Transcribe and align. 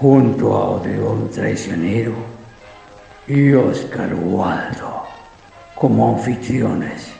junto 0.00 0.54
a 0.54 0.70
Odeón 0.70 1.30
Traicionero 1.30 2.12
y 3.26 3.52
Oscar 3.54 4.14
Waldo 4.14 5.04
como 5.74 6.16
anfitriones 6.16 7.12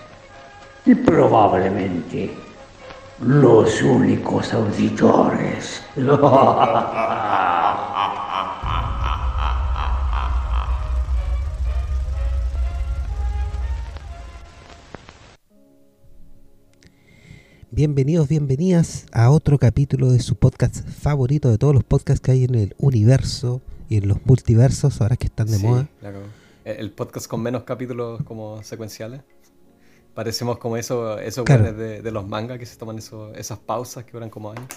y 0.84 0.94
probablemente 0.94 2.32
los 3.20 3.82
únicos 3.82 4.52
auditores. 4.52 5.82
Bienvenidos, 17.76 18.26
bienvenidas 18.26 19.04
a 19.12 19.28
otro 19.28 19.58
capítulo 19.58 20.10
de 20.10 20.20
su 20.20 20.36
podcast 20.36 20.76
favorito 20.88 21.50
de 21.50 21.58
todos 21.58 21.74
los 21.74 21.84
podcasts 21.84 22.22
que 22.22 22.30
hay 22.30 22.44
en 22.44 22.54
el 22.54 22.74
universo 22.78 23.60
y 23.90 23.98
en 23.98 24.08
los 24.08 24.24
multiversos, 24.24 25.02
ahora 25.02 25.18
que 25.18 25.26
están 25.26 25.48
de 25.48 25.58
moda. 25.58 25.86
Claro. 26.00 26.20
El 26.64 26.90
podcast 26.90 27.26
con 27.26 27.42
menos 27.42 27.64
capítulos 27.64 28.22
como 28.22 28.62
secuenciales. 28.62 29.20
Parecemos 30.14 30.56
como 30.56 30.78
eso, 30.78 31.18
esos 31.18 31.44
de, 31.44 32.00
de, 32.00 32.10
los 32.10 32.26
mangas 32.26 32.58
que 32.58 32.64
se 32.64 32.78
toman 32.78 32.96
eso, 32.96 33.34
esas 33.34 33.58
pausas 33.58 34.04
que 34.04 34.12
duran 34.12 34.30
como 34.30 34.52
años. 34.52 34.68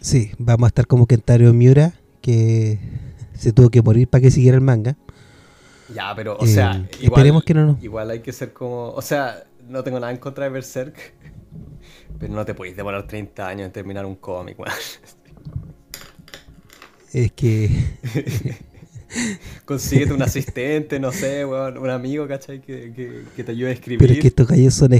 Sí, 0.00 0.30
vamos 0.38 0.66
a 0.66 0.68
estar 0.68 0.86
como 0.86 1.08
Kentaro 1.08 1.52
Miura, 1.52 1.94
que 2.20 2.78
se 3.34 3.52
tuvo 3.52 3.68
que 3.68 3.82
morir 3.82 4.06
para 4.06 4.22
que 4.22 4.30
siguiera 4.30 4.54
el 4.56 4.62
manga. 4.62 4.96
Ya, 5.92 6.14
pero, 6.14 6.36
o 6.38 6.46
sea, 6.46 6.76
eh, 6.76 6.88
igual, 7.00 7.18
esperemos 7.18 7.42
que 7.42 7.54
no, 7.54 7.76
Igual 7.82 8.10
hay 8.10 8.20
que 8.20 8.32
ser 8.32 8.52
como. 8.52 8.90
O 8.90 9.02
sea, 9.02 9.44
no 9.68 9.82
tengo 9.82 10.00
nada 10.00 10.12
en 10.12 10.18
contra 10.18 10.44
de 10.44 10.50
Berserk, 10.50 11.14
pero 12.18 12.32
no 12.32 12.44
te 12.44 12.54
podéis 12.54 12.76
demorar 12.76 13.06
30 13.06 13.46
años 13.46 13.66
en 13.66 13.72
terminar 13.72 14.06
un 14.06 14.16
cómic, 14.16 14.58
weón. 14.58 14.72
Es 17.12 17.32
que. 17.32 17.70
Consíguete 19.66 20.14
un 20.14 20.22
asistente, 20.22 20.98
no 20.98 21.12
sé, 21.12 21.44
weón, 21.44 21.76
un 21.76 21.90
amigo, 21.90 22.26
¿cachai? 22.26 22.62
Que, 22.62 23.24
que, 23.36 23.44
te 23.44 23.52
ayude 23.52 23.70
a 23.70 23.72
escribir. 23.72 23.98
Pero 23.98 24.12
es 24.14 24.20
que 24.20 24.28
estos 24.28 24.48
gallos 24.48 24.72
son, 24.72 24.92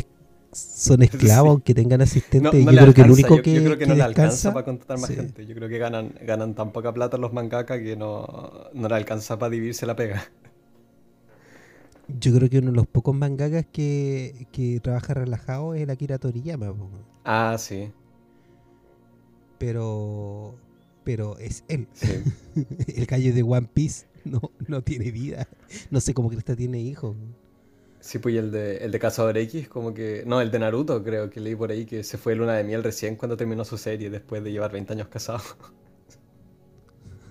son 0.52 1.02
esclavos, 1.02 1.50
aunque 1.50 1.74
tengan 1.74 2.02
asistentes. 2.02 2.52
yo 2.52 2.70
creo 2.70 2.94
que 2.94 3.00
el 3.00 3.10
único 3.10 3.40
que. 3.40 3.54
Yo 3.54 3.64
creo 3.64 3.78
que, 3.78 3.86
no 3.86 3.94
le 3.94 4.02
alcanza 4.02 4.52
para 4.52 4.66
contratar 4.66 4.98
más 4.98 5.10
gente. 5.10 5.46
Yo 5.46 5.54
creo 5.54 5.68
que 5.68 5.78
ganan, 5.78 6.12
ganan 6.20 6.54
tan 6.54 6.72
poca 6.72 6.92
plata 6.92 7.16
los 7.16 7.32
mangaka 7.32 7.80
que 7.82 7.96
no, 7.96 8.70
no 8.74 8.88
le 8.88 8.94
alcanza 8.94 9.38
para 9.38 9.50
dividirse 9.50 9.86
la 9.86 9.96
pega. 9.96 10.30
Yo 12.18 12.34
creo 12.34 12.48
que 12.48 12.58
uno 12.58 12.70
de 12.70 12.76
los 12.76 12.86
pocos 12.86 13.14
mangakas 13.14 13.66
que, 13.72 14.46
que 14.52 14.80
trabaja 14.80 15.14
relajado 15.14 15.74
es 15.74 15.82
el 15.82 15.90
Akira 15.90 16.18
Toriyama. 16.18 16.74
Ah, 17.24 17.56
sí. 17.58 17.90
Pero 19.58 20.54
pero 21.04 21.38
es 21.38 21.64
él. 21.68 21.88
el 22.86 23.06
gallo 23.06 23.34
de 23.34 23.42
One 23.42 23.68
Piece 23.72 24.06
no, 24.24 24.40
no 24.66 24.82
tiene 24.82 25.10
vida. 25.10 25.48
No 25.90 26.00
sé 26.00 26.14
cómo 26.14 26.30
que 26.30 26.36
esta 26.36 26.56
tiene 26.56 26.78
hijos. 26.80 27.16
Sí, 28.00 28.18
pues 28.18 28.34
y 28.34 28.38
el 28.38 28.50
de, 28.50 28.78
el 28.78 28.90
de 28.90 28.98
Cazador 28.98 29.38
X, 29.38 29.68
como 29.68 29.94
que. 29.94 30.24
No, 30.26 30.40
el 30.40 30.50
de 30.50 30.58
Naruto, 30.58 31.02
creo 31.04 31.30
que 31.30 31.40
leí 31.40 31.54
por 31.54 31.70
ahí 31.70 31.86
que 31.86 32.02
se 32.02 32.18
fue 32.18 32.34
luna 32.34 32.54
de 32.54 32.64
miel 32.64 32.82
recién 32.82 33.16
cuando 33.16 33.36
terminó 33.36 33.64
su 33.64 33.78
serie, 33.78 34.10
después 34.10 34.42
de 34.42 34.50
llevar 34.52 34.72
20 34.72 34.92
años 34.92 35.08
casado. 35.08 35.42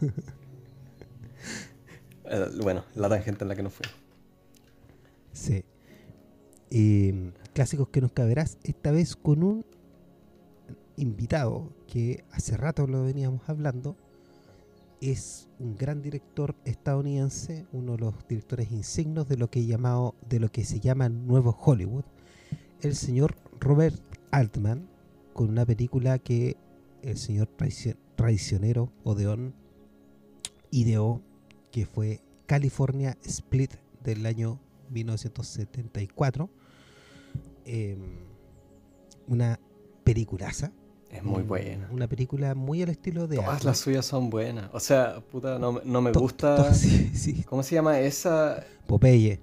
Eh, 2.24 2.48
bueno, 2.64 2.86
la 2.96 3.10
tangente 3.10 3.44
en 3.44 3.50
la 3.50 3.56
que 3.58 3.64
no 3.64 3.70
fue. 3.70 3.86
Sí. 5.34 5.64
Y 6.70 7.32
clásicos 7.54 7.90
que 7.90 8.02
nos 8.02 8.12
caberás, 8.12 8.58
esta 8.64 8.92
vez 8.92 9.16
con 9.16 9.44
un 9.44 9.66
invitado 10.98 11.70
que 11.88 12.24
hace 12.32 12.56
rato 12.58 12.88
lo 12.88 13.04
veníamos 13.04 13.42
hablando. 13.50 13.98
Es 15.02 15.50
un 15.60 15.76
gran 15.76 16.02
director 16.02 16.56
estadounidense, 16.64 17.66
uno 17.72 17.94
de 17.94 17.98
los 17.98 18.28
directores 18.28 18.72
insignos 18.72 19.28
de 19.28 19.38
lo 19.38 19.50
que, 19.50 19.66
llamado, 19.66 20.16
de 20.30 20.40
lo 20.40 20.50
que 20.50 20.64
se 20.64 20.80
llama 20.80 21.10
Nuevo 21.10 21.58
Hollywood, 21.60 22.06
el 22.82 22.96
señor 22.96 23.36
Robert 23.60 24.00
Altman, 24.30 24.88
con 25.34 25.50
una 25.50 25.66
película 25.66 26.20
que 26.20 26.56
el 27.02 27.18
señor 27.18 27.50
traicionero 28.16 28.92
Odeon 29.04 29.56
ideó, 30.70 31.22
que 31.72 31.86
fue 31.86 32.22
California 32.46 33.18
Split 33.24 33.74
del 34.04 34.26
año 34.26 34.60
1974. 34.92 36.50
Em, 37.66 38.00
una 39.28 39.60
peliculaza. 40.04 40.72
Es 41.10 41.24
muy 41.24 41.44
buena. 41.44 41.90
Una 41.92 42.08
película 42.08 42.56
muy 42.56 42.82
al 42.82 42.90
estilo 42.90 43.28
de. 43.28 43.38
Todas 43.38 43.66
las 43.66 43.80
suyas 43.80 44.06
son 44.06 44.30
buenas. 44.30 44.70
O 44.74 44.80
sea, 44.80 45.20
puta, 45.20 45.60
no, 45.60 45.82
no 45.84 46.02
me 46.02 46.12
gusta. 46.12 46.72
¿Cómo 47.46 47.64
se 47.64 47.76
llama 47.76 48.00
esa? 48.00 48.64
Popeye. 48.88 49.42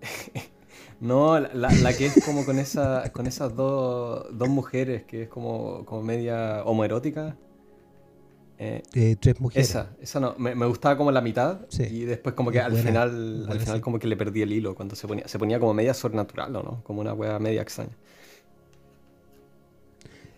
no, 1.00 1.38
la, 1.38 1.70
la, 1.72 1.92
que 1.92 2.06
es 2.06 2.24
como 2.24 2.46
con 2.46 2.58
esa 2.58 3.12
con 3.12 3.26
esas 3.26 3.54
dos, 3.54 4.26
dos 4.32 4.48
mujeres, 4.48 5.04
que 5.04 5.24
es 5.24 5.28
como, 5.28 5.84
como 5.84 6.02
media 6.02 6.62
homoerótica. 6.64 7.36
Eh, 8.60 9.16
tres 9.20 9.40
mujeres. 9.40 9.70
Esa, 9.70 9.90
esa 10.00 10.18
no. 10.18 10.34
Me, 10.36 10.54
me 10.54 10.66
gustaba 10.66 10.96
como 10.96 11.12
la 11.12 11.20
mitad. 11.20 11.60
Y 11.78 12.00
después 12.00 12.34
como 12.34 12.50
que 12.50 12.60
al 12.60 12.76
final, 12.76 13.46
al 13.48 13.60
final 13.60 13.80
como 13.80 13.98
que 13.98 14.08
le 14.08 14.16
perdí 14.16 14.42
el 14.42 14.52
hilo 14.52 14.74
cuando 14.74 14.96
se 14.96 15.06
ponía. 15.06 15.28
Se 15.28 15.38
ponía 15.38 15.60
como 15.60 15.74
media 15.74 15.94
sobrenatural, 15.94 16.54
¿o 16.56 16.62
no? 16.62 16.82
Como 16.82 17.00
una 17.00 17.14
wea 17.14 17.38
media 17.38 17.62
extraña. 17.62 17.96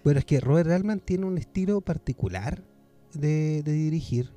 Bueno, 0.04 0.19
es 0.19 0.25
que 0.25 0.41
Robert 0.41 0.70
Altman 0.70 1.00
tiene 1.00 1.26
un 1.26 1.38
estilo 1.38 1.80
particular 1.80 2.62
de, 3.14 3.62
dirigir. 3.62 4.32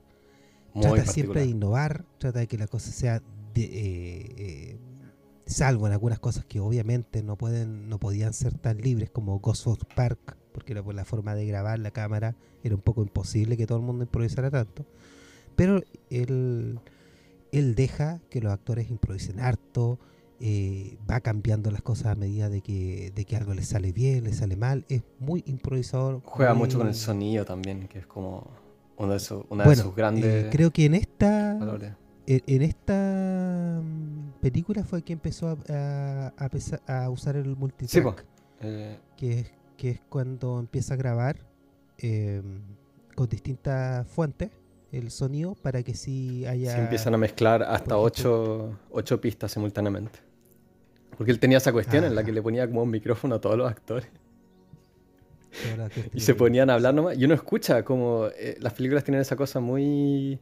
trata 0.79 1.05
siempre 1.05 1.41
de 1.41 1.47
innovar, 1.47 2.05
trata 2.17 2.39
de 2.39 2.47
que 2.47 2.57
la 2.57 2.67
cosa 2.67 2.91
sea 2.91 3.21
de, 3.53 3.63
eh, 3.63 4.35
eh, 4.37 4.77
salvo 5.45 5.87
en 5.87 5.93
algunas 5.93 6.19
cosas 6.19 6.45
que 6.45 6.59
obviamente 6.59 7.21
no 7.21 7.37
pueden 7.37 7.87
no 7.87 7.99
podían 7.99 8.33
ser 8.33 8.57
tan 8.57 8.77
libres 8.77 9.09
como 9.09 9.39
Ghost 9.39 9.67
Park 9.95 10.37
porque 10.53 10.81
por 10.81 10.95
la 10.95 11.05
forma 11.05 11.35
de 11.35 11.45
grabar 11.45 11.79
la 11.79 11.91
cámara 11.91 12.35
era 12.63 12.75
un 12.75 12.81
poco 12.81 13.01
imposible 13.01 13.57
que 13.57 13.67
todo 13.67 13.79
el 13.79 13.83
mundo 13.83 14.03
improvisara 14.03 14.49
tanto. 14.49 14.85
Pero 15.55 15.83
él, 16.09 16.79
él 17.51 17.75
deja 17.75 18.21
que 18.29 18.41
los 18.41 18.53
actores 18.53 18.89
improvisen 18.89 19.39
harto 19.39 19.99
eh, 20.39 20.97
va 21.09 21.19
cambiando 21.21 21.71
las 21.71 21.81
cosas 21.81 22.07
a 22.07 22.15
medida 22.15 22.49
de 22.49 22.61
que, 22.61 23.11
de 23.15 23.25
que 23.25 23.35
algo 23.35 23.53
le 23.53 23.63
sale 23.63 23.91
bien, 23.91 24.23
le 24.23 24.33
sale 24.33 24.55
mal. 24.55 24.85
Es 24.89 25.03
muy 25.19 25.43
improvisador 25.47 26.21
juega 26.25 26.53
mucho 26.53 26.77
con 26.77 26.87
el 26.87 26.95
sonido 26.95 27.45
también 27.45 27.87
que 27.87 27.99
es 27.99 28.07
como 28.07 28.47
uno 28.97 29.13
de 29.13 29.19
sus, 29.19 29.43
una 29.49 29.65
de 29.65 29.75
sus 29.75 29.95
grandes 29.95 30.45
eh, 30.45 30.49
creo 30.51 30.71
que 30.71 30.85
en 30.85 30.95
esta 30.95 31.57
en, 32.25 32.61
esta 32.61 33.81
mm, 33.83 34.41
película 34.41 34.83
fue 34.83 35.01
que 35.01 35.13
empezó 35.13 35.57
a, 35.69 36.33
a, 36.87 37.09
usar 37.09 37.35
el 37.35 37.55
multitrack. 37.55 38.25
Eh, 38.61 38.97
que, 39.17 39.39
es, 39.39 39.51
que 39.77 39.91
es 39.91 40.01
cuando 40.09 40.59
empieza 40.59 40.93
a 40.93 40.97
grabar 40.97 41.37
em, 41.97 42.61
con 43.15 43.27
distintas 43.27 44.07
fuentes 44.07 44.51
el 44.91 45.09
sonido 45.09 45.55
para 45.55 45.81
que 45.81 45.95
sí 45.95 46.45
haya... 46.45 46.75
Sí, 46.75 46.79
empiezan 46.79 47.15
a 47.15 47.17
mezclar 47.17 47.63
hasta 47.63 47.97
ocho, 47.97 48.77
ocho, 48.91 49.19
pistas 49.19 49.51
simultáneamente. 49.51 50.19
Porque 51.17 51.31
él 51.31 51.39
tenía 51.39 51.57
esa 51.57 51.71
cuestión 51.71 52.03
en 52.03 52.15
la 52.15 52.23
que 52.23 52.31
le 52.31 52.41
ponía 52.41 52.67
como 52.67 52.83
un 52.83 52.91
micrófono 52.91 53.35
a 53.35 53.41
todos 53.41 53.57
los 53.57 53.69
actores. 53.69 54.07
y 56.13 56.19
se 56.19 56.35
ponían 56.35 56.69
a 56.69 56.75
hablar 56.75 56.93
nomás. 56.93 57.17
Y 57.17 57.25
uno 57.25 57.33
escucha 57.33 57.83
como 57.83 58.27
eh, 58.37 58.57
las 58.59 58.73
películas 58.73 59.03
tienen 59.03 59.21
esa 59.21 59.35
cosa 59.35 59.59
muy 59.59 60.39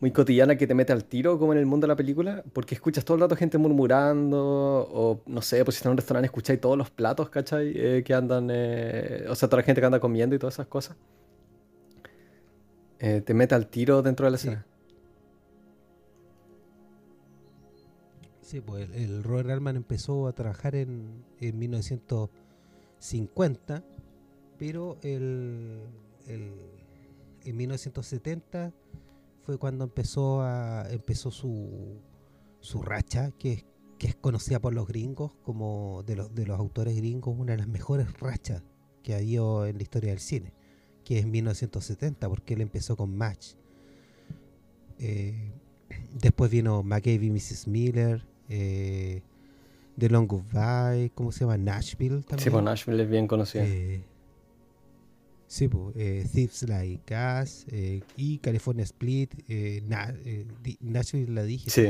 muy 0.00 0.12
cotidiana 0.12 0.56
que 0.56 0.66
te 0.66 0.74
mete 0.74 0.92
al 0.92 1.04
tiro 1.04 1.38
como 1.38 1.52
en 1.52 1.58
el 1.58 1.66
mundo 1.66 1.86
de 1.86 1.88
la 1.88 1.96
película, 1.96 2.42
porque 2.52 2.74
escuchas 2.74 3.04
todo 3.04 3.16
el 3.16 3.20
rato 3.22 3.36
gente 3.36 3.58
murmurando, 3.58 4.88
o 4.92 5.20
no 5.26 5.42
sé, 5.42 5.64
pues 5.64 5.74
si 5.74 5.78
estás 5.78 5.86
en 5.86 5.92
un 5.92 5.96
restaurante 5.96 6.26
escucháis 6.26 6.60
todos 6.60 6.78
los 6.78 6.90
platos, 6.90 7.30
¿cachai? 7.30 7.72
Eh, 7.74 8.04
que 8.04 8.14
andan, 8.14 8.48
eh, 8.50 9.26
o 9.28 9.34
sea, 9.34 9.48
toda 9.48 9.62
la 9.62 9.64
gente 9.64 9.80
que 9.80 9.86
anda 9.86 9.98
comiendo 9.98 10.36
y 10.36 10.38
todas 10.38 10.54
esas 10.54 10.68
cosas. 10.68 10.96
Eh, 13.00 13.22
te 13.22 13.34
mete 13.34 13.54
al 13.54 13.68
tiro 13.68 14.02
dentro 14.02 14.26
de 14.26 14.30
la 14.30 14.36
escena. 14.36 14.66
Sí, 18.40 18.60
pues 18.60 18.88
el, 18.94 19.22
Robert 19.24 19.50
Altman 19.50 19.76
empezó 19.76 20.26
a 20.26 20.32
trabajar 20.32 20.74
en, 20.74 21.22
en 21.40 21.58
1950, 21.58 23.84
pero 24.58 24.96
el, 25.02 25.82
el, 26.26 26.54
en 27.44 27.56
1970 27.56 28.72
fue 29.48 29.56
cuando 29.56 29.84
empezó 29.84 30.42
a 30.42 30.86
empezó 30.90 31.30
su, 31.30 32.02
su 32.60 32.82
racha, 32.82 33.30
que, 33.38 33.64
que 33.96 34.08
es 34.08 34.14
conocida 34.14 34.60
por 34.60 34.74
los 34.74 34.86
gringos 34.86 35.32
como 35.42 36.02
de 36.06 36.16
los, 36.16 36.34
de 36.34 36.44
los 36.44 36.58
autores 36.58 36.94
gringos, 36.94 37.34
una 37.34 37.52
de 37.52 37.58
las 37.60 37.66
mejores 37.66 38.12
rachas 38.20 38.62
que 39.02 39.14
ha 39.14 39.16
habido 39.16 39.66
en 39.66 39.78
la 39.78 39.82
historia 39.82 40.10
del 40.10 40.18
cine, 40.18 40.52
que 41.02 41.16
es 41.16 41.24
en 41.24 41.30
1970, 41.30 42.28
porque 42.28 42.52
él 42.52 42.60
empezó 42.60 42.94
con 42.94 43.16
Match. 43.16 43.54
Eh, 44.98 45.50
después 46.12 46.50
vino 46.50 46.82
McCabe 46.82 47.24
y 47.24 47.30
Mrs. 47.30 47.68
Miller, 47.68 48.26
eh, 48.50 49.22
The 49.98 50.10
Long 50.10 50.28
Goodbye, 50.28 51.10
¿cómo 51.14 51.32
se 51.32 51.40
llama? 51.40 51.56
Nashville 51.56 52.20
también. 52.20 52.44
Sí, 52.44 52.50
pues 52.50 52.62
Nashville 52.62 53.02
es 53.02 53.08
bien 53.08 53.26
conocido. 53.26 53.64
Eh, 53.64 54.04
sí, 55.48 55.66
pues, 55.66 55.94
Thieves 56.30 56.62
Like 56.68 57.02
Gas 57.06 57.66
eh, 57.68 58.02
y 58.16 58.38
California 58.38 58.84
Split, 58.84 59.34
eh, 59.48 59.82
Nashville 60.80 61.32
la 61.32 61.42
dije. 61.42 61.70
Sí. 61.70 61.88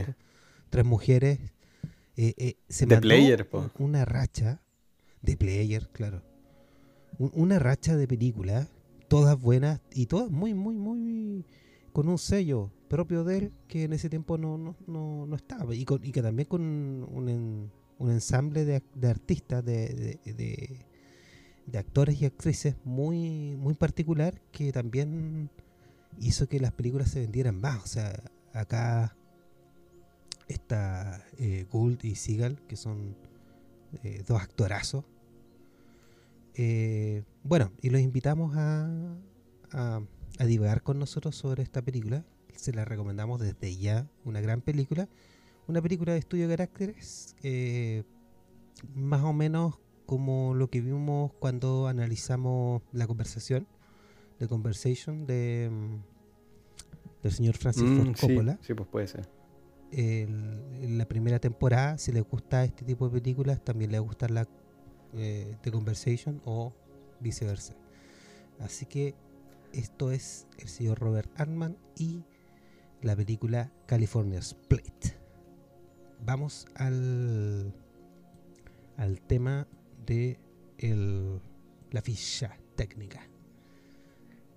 Tres 0.71 0.85
mujeres. 0.85 1.39
se 2.17 2.87
The 2.87 3.01
Player, 3.01 3.49
una 3.79 4.07
racha 4.07 4.63
de 5.21 5.37
Player, 5.37 5.89
claro. 5.93 6.23
una 7.19 7.59
racha 7.59 7.97
de 7.97 8.09
películas, 8.09 8.69
todas 9.09 9.39
buenas 9.39 9.81
y 9.93 10.07
todas 10.07 10.31
muy, 10.31 10.55
muy, 10.55 10.77
muy 10.77 11.45
con 11.93 12.09
un 12.09 12.19
sello 12.19 12.73
propio 12.89 13.25
de 13.25 13.39
él 13.39 13.53
que 13.67 13.85
en 13.85 13.93
ese 13.93 14.09
tiempo 14.09 14.39
no, 14.39 14.57
no, 14.57 14.77
no, 14.87 15.27
no 15.27 15.37
estaba 15.37 15.75
y, 15.75 15.85
con, 15.85 16.05
y 16.05 16.13
que 16.13 16.23
también 16.23 16.49
con 16.49 16.63
un, 16.63 17.71
un 17.99 18.11
ensamble 18.11 18.65
de, 18.65 18.83
artistas, 19.09 19.65
de, 19.65 20.19
de, 20.25 20.87
actores 21.76 22.20
y 22.20 22.26
actrices 22.26 22.76
muy, 22.85 23.56
muy 23.56 23.75
particular 23.75 24.41
que 24.53 24.73
también 24.73 25.50
hizo 26.20 26.49
que 26.49 26.61
las 26.61 26.73
películas 26.73 27.11
se 27.11 27.20
vendieran 27.20 27.61
más. 27.61 27.82
O 27.82 27.87
sea, 27.87 28.23
acá 28.53 29.17
está 30.47 31.25
eh, 31.38 31.67
Gould 31.70 32.05
y 32.05 32.15
Seagal, 32.15 32.61
que 32.67 32.76
son 32.76 33.17
eh, 34.03 34.23
dos 34.26 34.41
actorazos. 34.41 35.05
Eh, 36.55 37.23
bueno, 37.44 37.71
y 37.82 37.91
los 37.91 38.00
invitamos 38.00 38.56
a, 38.56 38.88
a, 39.73 40.00
a 40.38 40.44
divagar 40.44 40.82
con 40.82 40.99
nosotros 40.99 41.37
sobre 41.37 41.62
esta 41.62 41.82
película. 41.82 42.25
Se 42.56 42.73
la 42.73 42.85
recomendamos 42.85 43.41
desde 43.41 43.76
ya, 43.76 44.09
una 44.25 44.41
gran 44.41 44.62
película 44.62 45.09
una 45.69 45.82
película 45.82 46.14
de 46.14 46.19
estudio 46.19 46.49
de 46.49 46.56
caracteres, 46.56 47.37
eh, 47.43 48.03
más 48.94 49.23
o 49.23 49.32
menos 49.32 49.79
como 50.09 50.55
lo 50.55 50.71
que 50.71 50.81
vimos 50.81 51.33
cuando 51.39 51.87
analizamos 51.87 52.81
la 52.93 53.07
conversación, 53.07 53.69
The 54.39 54.49
Conversation 54.49 55.27
de 55.27 55.69
mm, 55.71 57.23
del 57.23 57.33
señor 57.33 57.57
Francis 57.59 57.85
mm, 57.85 57.97
Ford 57.97 58.17
Coppola. 58.19 58.59
Sí, 58.63 58.73
pues 58.73 58.89
puede 58.89 59.07
ser. 59.07 59.29
en 59.93 60.97
la 60.97 61.07
primera 61.07 61.39
temporada, 61.39 61.99
si 61.99 62.11
le 62.13 62.23
gusta 62.23 62.65
este 62.65 62.87
tipo 62.87 63.09
de 63.09 63.21
películas, 63.21 63.63
también 63.63 63.93
le 63.93 63.99
gusta 63.99 64.29
la 64.29 64.49
eh, 65.13 65.57
The 65.61 65.71
Conversation 65.71 66.41
o 66.47 66.73
viceversa. 67.21 67.75
Así 68.61 68.87
que 68.87 69.15
esto 69.75 70.11
es 70.11 70.47
el 70.57 70.69
señor 70.69 71.01
Robert 71.01 71.31
Altman 71.39 71.77
y 71.97 72.25
la 73.03 73.15
película 73.15 73.71
California 73.87 74.39
Split 74.39 75.19
vamos 76.25 76.67
al, 76.75 77.73
al 78.97 79.21
tema 79.21 79.67
de 80.09 80.39
la 81.91 82.03
ficha 82.03 82.57
técnica. 82.75 83.21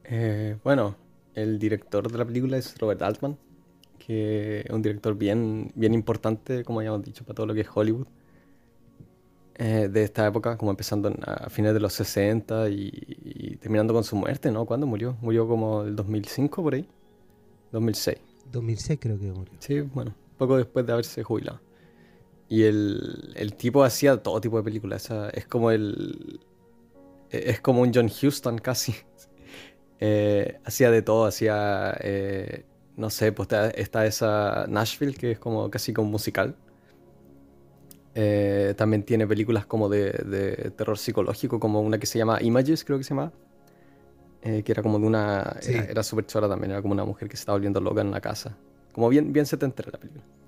Eh, 0.04 0.58
bueno, 0.64 0.96
el 1.36 1.60
director 1.60 2.12
de 2.12 2.18
la 2.18 2.26
película 2.26 2.58
es 2.58 2.78
Robert 2.80 3.02
Altman, 3.02 3.38
que 4.00 4.62
es 4.62 4.70
un 4.70 4.82
director 4.82 5.16
bien, 5.16 5.72
bien 5.76 5.94
importante, 5.94 6.64
como 6.64 6.80
habíamos 6.80 7.04
dicho, 7.04 7.24
para 7.24 7.36
todo 7.36 7.46
lo 7.46 7.54
que 7.54 7.62
es 7.62 7.68
Hollywood. 7.74 8.08
Eh, 9.56 9.90
de 9.92 10.04
esta 10.04 10.26
época, 10.26 10.58
como 10.58 10.72
empezando 10.72 11.14
a 11.24 11.50
fines 11.50 11.74
de 11.74 11.80
los 11.80 11.94
60 11.94 12.70
y, 12.70 13.58
terminando 13.62 13.94
con 13.94 14.04
su 14.04 14.16
muerte, 14.16 14.50
¿no? 14.52 14.66
¿Cuándo 14.66 14.88
murió? 14.88 15.18
Murió 15.22 15.48
como 15.48 15.84
el 15.84 15.96
2005 15.96 16.64
por 16.64 16.74
ahí. 16.74 16.88
2006. 17.72 18.18
2006 18.52 19.00
creo 19.00 19.20
que 19.20 19.32
murió. 19.32 19.54
Sí, 19.60 19.82
bueno 19.82 20.16
poco 20.42 20.58
después 20.58 20.84
de 20.88 20.94
haberse 20.94 21.22
jubilado. 21.22 21.60
Y 22.52 22.64
el, 22.64 23.32
el 23.38 23.56
tipo 23.56 23.82
hacía 23.82 24.18
todo 24.18 24.42
tipo 24.42 24.58
de 24.58 24.64
películas. 24.64 25.10
es 25.32 25.48
como 25.48 25.72
el. 25.72 26.42
Es 27.30 27.62
como 27.62 27.82
un 27.82 27.94
John 27.94 28.08
Huston 28.08 28.60
casi. 28.60 28.94
Eh, 30.04 30.58
hacía 30.66 30.90
de 30.90 31.04
todo, 31.04 31.26
hacía. 31.26 31.96
Eh, 32.02 32.66
no 32.98 33.12
sé, 33.12 33.32
pues 33.32 33.50
está, 33.76 34.04
esa 34.08 34.66
Nashville 34.68 35.14
que 35.14 35.34
es 35.34 35.40
como 35.40 35.70
casi 35.70 35.94
como 35.94 36.10
musical. 36.10 36.56
Eh, 38.16 38.74
también 38.76 39.04
tiene 39.04 39.28
películas 39.28 39.68
como 39.68 39.90
de, 39.90 40.12
de, 40.12 40.72
terror 40.72 40.98
psicológico, 40.98 41.60
como 41.60 41.82
una 41.82 42.00
que 42.00 42.08
se 42.08 42.18
llama 42.18 42.42
Images, 42.42 42.84
creo 42.84 42.98
que 42.98 43.04
se 43.04 43.12
llama. 43.12 43.32
que 44.42 44.66
era 44.66 44.82
como 44.82 44.98
de 44.98 45.06
una. 45.06 45.56
Era, 45.62 46.02
súper 46.02 46.26
chora 46.26 46.50
también, 46.50 46.72
era 46.72 46.82
como 46.82 46.96
una 46.96 47.06
mujer 47.06 47.30
que 47.30 47.38
se 47.38 47.42
estaba 47.42 47.58
volviendo 47.58 47.80
loca 47.80 48.02
en 48.02 48.08
una 48.08 48.22
casa. 48.22 48.58
Como 48.92 49.08
bien, 49.08 49.32
bien 49.32 49.46
setentera 49.46 49.92
la 49.94 50.00
película. 50.00 50.41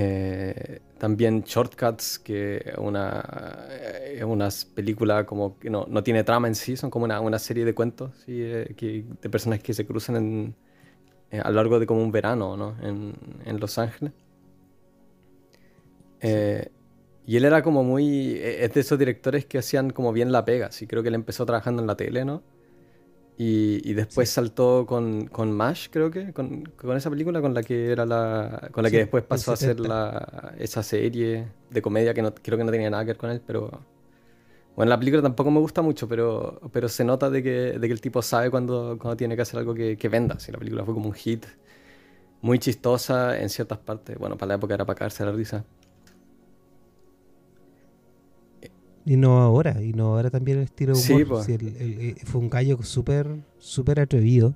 Eh, 0.00 0.78
también 0.96 1.42
Shortcuts, 1.42 2.20
que 2.20 2.58
es 2.58 2.78
una, 2.78 3.66
eh, 3.68 4.22
una 4.24 4.48
película 4.72 5.26
como 5.26 5.58
que 5.58 5.70
no, 5.70 5.86
no, 5.88 6.04
tiene 6.04 6.22
trama 6.22 6.46
en 6.46 6.54
sí, 6.54 6.76
son 6.76 6.88
como 6.88 7.04
una, 7.04 7.20
una 7.20 7.40
serie 7.40 7.64
de 7.64 7.74
cuentos 7.74 8.12
eh, 8.28 8.74
que, 8.76 9.04
de 9.20 9.28
personas 9.28 9.58
que 9.58 9.74
se 9.74 9.84
cruzan 9.84 10.54
en, 11.32 11.42
a 11.42 11.50
lo 11.50 11.56
largo 11.56 11.80
de 11.80 11.86
como 11.86 12.00
un 12.00 12.12
verano 12.12 12.56
¿no? 12.56 12.76
en, 12.80 13.12
en, 13.44 13.58
Los 13.58 13.76
Ángeles. 13.76 14.12
y 16.22 17.36
él 17.36 17.44
era 17.44 17.62
como 17.64 17.82
muy... 17.82 18.38
Es 18.38 18.72
de 18.74 18.80
esos 18.80 19.00
directores 19.00 19.46
que 19.46 19.58
hacían 19.58 19.90
como 19.90 20.12
bien 20.12 20.30
la 20.30 20.44
pega, 20.44 20.70
sí, 20.70 20.86
creo 20.86 21.02
que 21.02 21.08
él 21.08 21.16
empezó 21.16 21.44
trabajando 21.44 21.82
en 21.82 21.88
la 21.88 21.96
tele, 21.96 22.24
¿no? 22.24 22.44
Y, 23.40 23.94
después 23.94 24.28
saltó 24.28 24.84
con, 24.84 25.28
con, 25.28 25.52
MASH, 25.52 25.90
creo 25.92 26.10
que, 26.10 26.32
con, 26.32 26.64
con, 26.64 26.96
esa 26.96 27.08
película 27.08 27.40
con 27.40 27.54
la 27.54 27.62
que 27.62 27.92
era 27.92 28.04
la. 28.04 28.68
con 28.72 28.82
la 28.82 28.90
que 28.90 28.98
después 28.98 29.22
pasó 29.22 29.52
a 29.52 29.56
ser 29.56 29.78
la, 29.78 30.54
esa 30.58 30.82
serie 30.82 31.46
de 31.70 31.80
comedia 31.80 32.12
que 32.12 32.20
no, 32.20 32.34
creo 32.34 32.58
que 32.58 32.64
no 32.64 32.72
tenía 32.72 32.90
nada 32.90 33.04
que 33.04 33.12
ver 33.12 33.16
con 33.16 33.30
él, 33.30 33.40
pero. 33.46 33.80
Bueno, 34.74 34.90
la 34.90 34.98
película 34.98 35.22
tampoco 35.22 35.52
me 35.52 35.60
gusta 35.60 35.82
mucho, 35.82 36.08
pero, 36.08 36.60
pero 36.72 36.88
se 36.88 37.04
nota 37.04 37.30
de 37.30 37.42
que, 37.42 37.50
de 37.78 37.86
que 37.86 37.92
el 37.92 38.00
tipo 38.00 38.22
sabe 38.22 38.50
cuando, 38.50 38.98
cuando 39.00 39.16
tiene 39.16 39.36
que 39.36 39.42
hacer 39.42 39.60
algo 39.60 39.72
que, 39.72 39.96
que 39.96 40.08
venda. 40.08 40.40
Si 40.40 40.50
la 40.50 40.58
película 40.58 40.84
fue 40.84 40.94
como 40.94 41.06
un 41.06 41.14
hit, 41.14 41.46
muy 42.40 42.58
chistosa 42.58 43.38
en 43.38 43.50
ciertas 43.50 43.78
partes. 43.78 44.18
Bueno, 44.18 44.36
para 44.36 44.48
la 44.48 44.54
época 44.54 44.74
era 44.74 44.84
para 44.84 44.98
caerse 44.98 45.24
la 45.24 45.30
risa. 45.32 45.64
Y 49.08 49.16
no 49.16 49.40
ahora, 49.40 49.82
y 49.82 49.94
no 49.94 50.08
ahora 50.08 50.28
también 50.28 50.58
el 50.58 50.64
estilo 50.64 50.92
de 50.92 51.24
humor. 51.24 51.42
Eh, 51.48 52.14
fue 52.26 52.42
un 52.42 52.50
gallo 52.50 52.76
súper 52.82 53.38
súper 53.58 54.00
atrevido. 54.00 54.54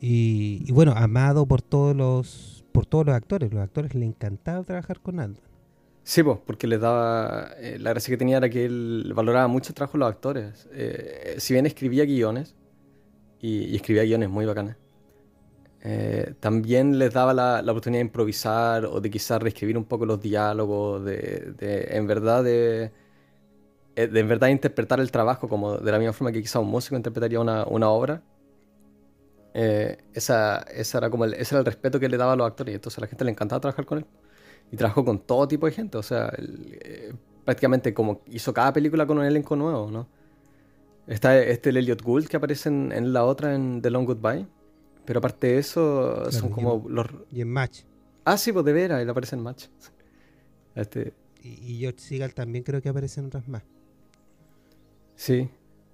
Y, 0.00 0.68
bueno, 0.72 0.92
amado 0.96 1.46
por 1.46 1.62
todos 1.62 1.94
los 1.94 2.64
por 2.72 2.86
todos 2.86 3.06
los 3.06 3.14
actores. 3.14 3.52
Los 3.52 3.62
actores 3.62 3.94
le 3.94 4.04
encantaba 4.04 4.64
trabajar 4.64 4.98
con 4.98 5.20
Aldan. 5.20 5.44
Sí, 6.02 6.24
pues, 6.24 6.40
porque 6.44 6.66
le 6.66 6.78
daba. 6.78 7.52
Eh, 7.58 7.78
la 7.78 7.90
gracia 7.90 8.10
que 8.10 8.16
tenía 8.16 8.38
era 8.38 8.50
que 8.50 8.64
él 8.64 9.12
valoraba 9.14 9.46
mucho 9.46 9.68
el 9.68 9.74
trabajo 9.76 9.96
de 9.96 9.98
los 10.00 10.08
actores. 10.08 10.68
Eh, 10.72 11.36
si 11.38 11.54
bien 11.54 11.66
escribía 11.66 12.04
guiones, 12.04 12.56
y, 13.40 13.76
escribía 13.76 14.02
guiones 14.02 14.28
muy 14.28 14.44
bacanes, 14.44 14.74
también 16.40 16.98
les 16.98 17.12
daba 17.12 17.32
la, 17.32 17.62
la, 17.62 17.70
oportunidad 17.70 18.00
de 18.00 18.06
improvisar 18.06 18.86
o 18.86 19.00
de 19.00 19.08
quizás 19.08 19.40
reescribir 19.40 19.78
un 19.78 19.84
poco 19.84 20.04
los 20.04 20.20
diálogos, 20.20 21.04
de, 21.04 21.52
de 21.56 21.86
en 21.92 22.08
verdad, 22.08 22.42
de 22.42 22.90
de 23.96 24.20
en 24.20 24.28
verdad 24.28 24.48
interpretar 24.48 25.00
el 25.00 25.10
trabajo 25.10 25.48
como 25.48 25.78
de 25.78 25.90
la 25.90 25.98
misma 25.98 26.12
forma 26.12 26.30
que 26.30 26.42
quizá 26.42 26.60
un 26.60 26.68
músico 26.68 26.96
interpretaría 26.96 27.40
una, 27.40 27.64
una 27.64 27.88
obra. 27.88 28.22
Eh, 29.54 29.96
esa, 30.12 30.58
esa, 30.58 30.98
era 30.98 31.08
como 31.08 31.24
el, 31.24 31.32
ese 31.32 31.54
era 31.54 31.60
el 31.60 31.64
respeto 31.64 31.98
que 31.98 32.10
le 32.10 32.18
daba 32.18 32.34
a 32.34 32.36
los 32.36 32.46
actores 32.46 32.72
y 32.72 32.74
entonces 32.74 32.98
a 32.98 33.00
la 33.00 33.06
gente 33.06 33.24
le 33.24 33.30
encantaba 33.30 33.60
trabajar 33.60 33.86
con 33.86 33.98
él. 33.98 34.06
Y 34.70 34.76
trabajó 34.76 35.02
con 35.02 35.18
todo 35.20 35.48
tipo 35.48 35.64
de 35.64 35.72
gente, 35.72 35.96
o 35.96 36.02
sea, 36.02 36.30
eh, 36.36 37.14
prácticamente 37.44 37.94
como 37.94 38.20
hizo 38.26 38.52
cada 38.52 38.72
película 38.72 39.06
con 39.06 39.16
un 39.18 39.24
elenco 39.24 39.56
nuevo, 39.56 39.90
¿no? 39.90 40.08
Está 41.06 41.40
este 41.40 41.70
el 41.70 41.78
Elliot 41.78 42.02
Gould 42.02 42.26
que 42.26 42.36
aparece 42.36 42.68
en, 42.68 43.12
la 43.12 43.24
otra, 43.24 43.54
en 43.54 43.80
The 43.80 43.90
Long 43.90 44.06
Goodbye. 44.06 44.46
Pero 45.06 45.20
aparte 45.20 45.46
de 45.46 45.58
eso, 45.58 46.30
son 46.32 46.50
como 46.50 46.84
los... 46.88 47.06
Y 47.30 47.40
en 47.40 47.48
Match. 47.48 47.82
Ah, 48.24 48.36
sí, 48.36 48.52
pues 48.52 48.64
de 48.64 48.72
veras, 48.72 49.00
él 49.00 49.08
aparece 49.08 49.36
en 49.36 49.42
Match. 49.42 49.66
Este... 50.74 51.14
Y, 51.42 51.74
y 51.74 51.78
George 51.78 52.00
Seagal 52.00 52.34
también 52.34 52.64
creo 52.64 52.82
que 52.82 52.88
aparece 52.88 53.20
en 53.20 53.26
otras 53.26 53.46
más. 53.46 53.62
Sí. 55.16 55.48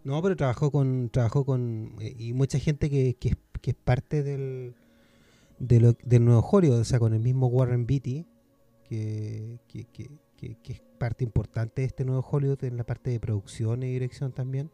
No, 0.04 0.20
pero 0.20 0.36
trabajó 0.36 0.70
con, 0.70 1.08
trabajó 1.10 1.44
con, 1.44 1.96
eh, 2.00 2.14
y 2.18 2.32
mucha 2.32 2.58
gente 2.58 2.90
que, 2.90 3.14
que, 3.14 3.36
es, 3.62 3.74
parte 3.74 4.22
del, 4.22 4.74
de 5.58 5.96
del 6.04 6.24
nuevo 6.24 6.40
Hollywood, 6.40 6.80
o 6.80 6.84
sea, 6.84 6.98
con 6.98 7.14
el 7.14 7.20
mismo 7.20 7.46
Warren 7.46 7.86
Beatty, 7.86 8.26
que, 8.88 9.58
que, 9.68 9.86
que, 10.36 10.72
es 10.72 10.82
parte 10.98 11.24
importante 11.24 11.82
de 11.82 11.86
este 11.86 12.04
nuevo 12.04 12.26
Hollywood 12.28 12.64
en 12.64 12.76
la 12.76 12.84
parte 12.84 13.10
de 13.10 13.20
producción 13.20 13.82
y 13.82 13.92
dirección 13.92 14.32
también. 14.32 14.70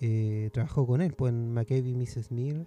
Eh, 0.00 0.50
trabajó 0.52 0.86
con 0.86 1.00
él, 1.00 1.12
pues 1.12 1.32
en 1.32 1.52
McCabe 1.52 1.88
y 1.88 1.94
Mrs. 1.94 2.30
Miller. 2.30 2.66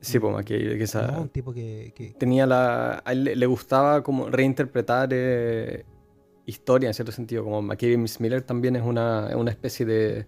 Sí, 0.00 0.18
pues 0.18 0.32
McCabe, 0.32 0.78
que 0.78 0.84
esa... 0.84 1.20
un 1.20 1.28
tipo 1.28 1.52
que, 1.52 2.14
Tenía 2.18 2.46
la... 2.46 3.02
A 3.04 3.12
él 3.12 3.24
le, 3.24 3.46
gustaba 3.46 4.02
como 4.02 4.30
reinterpretar 4.30 5.08
eh, 5.12 5.84
historia 6.48 6.88
en 6.88 6.94
cierto 6.94 7.12
sentido, 7.12 7.44
como 7.44 7.62
McCabe 7.62 7.96
Miss 7.96 8.20
Miller 8.20 8.42
también 8.42 8.76
es 8.76 8.82
una, 8.82 9.36
una 9.36 9.50
especie 9.50 9.86
de... 9.86 10.26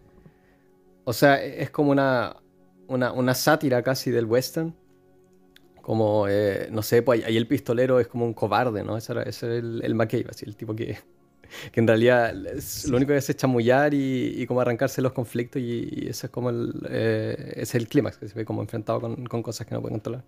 O 1.05 1.13
sea, 1.13 1.43
es 1.43 1.71
como 1.71 1.91
una, 1.91 2.37
una, 2.89 3.13
una 3.13 3.35
sátira 3.35 3.83
casi 3.83 4.11
del 4.11 4.27
western. 4.27 4.75
Como, 5.83 6.27
eh, 6.29 6.69
no 6.71 6.83
sé, 6.83 7.03
pues 7.03 7.25
ahí 7.25 7.37
el 7.37 7.47
pistolero 7.49 7.99
es 8.01 8.07
como 8.07 8.25
un 8.27 8.35
cobarde, 8.35 8.85
¿no? 8.85 8.97
Ese 8.97 9.13
era, 9.13 9.23
ese 9.23 9.47
era 9.47 9.55
el, 9.57 9.81
el 9.83 9.95
McCabe, 9.95 10.27
así, 10.29 10.45
el 10.47 10.57
tipo 10.57 10.77
que 10.77 10.99
que 11.73 11.81
en 11.81 11.87
realidad 11.87 12.35
lo 12.35 12.97
único 12.97 13.13
que 13.13 13.19
hace 13.19 13.33
es 13.33 13.39
chamullar 13.39 13.95
y, 13.95 14.35
y 14.37 14.47
como 14.47 14.61
arrancarse 14.61 15.03
los 15.03 15.13
conflictos 15.13 15.61
y, 15.61 16.07
ese 16.09 16.27
es 16.27 16.31
como 16.31 16.51
el, 16.51 16.73
eh, 16.89 17.55
es 17.57 17.75
el 17.75 17.89
clímax, 17.89 18.19
que 18.19 18.29
se 18.29 18.35
ve 18.35 18.45
como 18.45 18.63
enfrentado 18.63 19.01
con, 19.01 19.27
con 19.27 19.43
cosas 19.43 19.67
que 19.67 19.75
no 19.75 19.81
puede 19.81 19.93
controlar. 19.93 20.25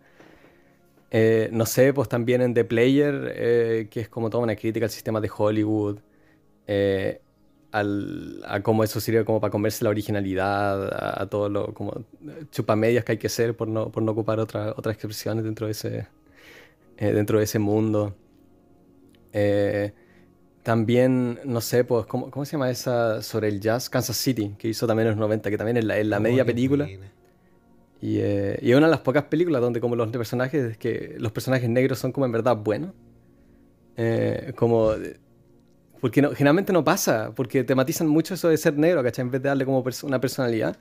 Eh, 1.15 1.51
no 1.53 1.67
sé, 1.67 1.93
pues 1.93 2.09
también 2.09 2.41
en 2.41 2.55
The 2.55 2.65
Player, 2.65 3.33
eh, 3.37 3.89
que 3.91 4.01
es 4.01 4.09
como 4.09 4.31
toda 4.31 4.43
una 4.43 4.57
crítica 4.57 4.87
al 4.87 4.91
sistema 4.91 5.21
de 5.21 5.31
Hollywood, 5.37 5.99
al, 7.71 8.43
a 8.47 8.63
cómo 8.63 8.83
eso 8.85 9.01
sirve 9.01 9.25
como 9.25 9.41
para 9.41 9.51
comerse 9.51 9.85
la 9.85 9.91
originalidad, 9.91 11.21
a, 11.21 11.27
todo 11.29 11.49
lo 11.49 11.75
como 11.75 12.05
chupamedias 12.51 13.05
que 13.05 13.13
hay 13.13 13.19
que 13.19 13.29
ser 13.29 13.57
por 13.57 13.69
no, 13.69 13.91
por 13.91 14.03
no 14.03 14.13
ocupar 14.13 14.41
otra, 14.41 14.75
otras 14.77 14.95
expresiones 14.95 15.45
dentro 15.45 15.67
de 15.67 15.73
ese, 15.73 16.07
dentro 16.99 17.39
de 17.39 17.45
ese 17.45 17.59
mundo. 17.59 18.15
Eh, 19.33 19.93
también, 20.63 21.41
no 21.45 21.61
sé, 21.61 21.85
pues, 21.85 22.07
¿cómo, 22.07 22.31
¿cómo, 22.31 22.45
se 22.45 22.53
llama 22.53 22.71
esa 22.71 23.21
sobre 23.23 23.49
el 23.49 23.61
jazz? 23.61 23.91
Kansas 23.91 24.17
City, 24.17 24.55
que 24.59 24.69
hizo 24.69 24.87
también 24.87 25.09
en 25.09 25.13
los 25.13 25.21
90, 25.21 25.51
que 25.51 25.59
también 25.59 25.77
es 25.79 25.85
la, 25.85 26.03
la 26.05 26.21
media 26.21 26.45
película. 26.45 26.89
Y, 28.03 28.19
eh, 28.19 28.75
una 28.77 28.87
de 28.87 28.91
las 28.91 29.01
pocas 29.01 29.25
películas 29.25 29.63
donde 29.63 29.81
como 29.81 29.97
los 29.97 30.11
personajes, 30.11 30.77
que 30.77 31.15
los 31.19 31.33
personajes 31.33 31.71
negros 31.71 31.99
son 31.99 32.13
como 32.13 32.27
en 32.27 32.33
verdad 32.33 32.57
buenos. 32.57 32.93
Eh, 33.97 34.53
como... 34.57 34.91
Porque 36.01 36.21
generalmente 36.35 36.73
no 36.73 36.83
pasa, 36.83 37.33
porque 37.35 37.63
tematizan 37.63 38.09
mucho 38.09 38.35
eso 38.35 38.49
de 38.49 38.57
ser 38.57 38.77
negro, 38.77 39.03
¿cachai? 39.05 39.25
En 39.25 39.31
vez 39.31 39.41
de 39.41 39.49
darle 39.49 39.65
como 39.65 39.85
una 40.03 40.21
personalidad. 40.21 40.77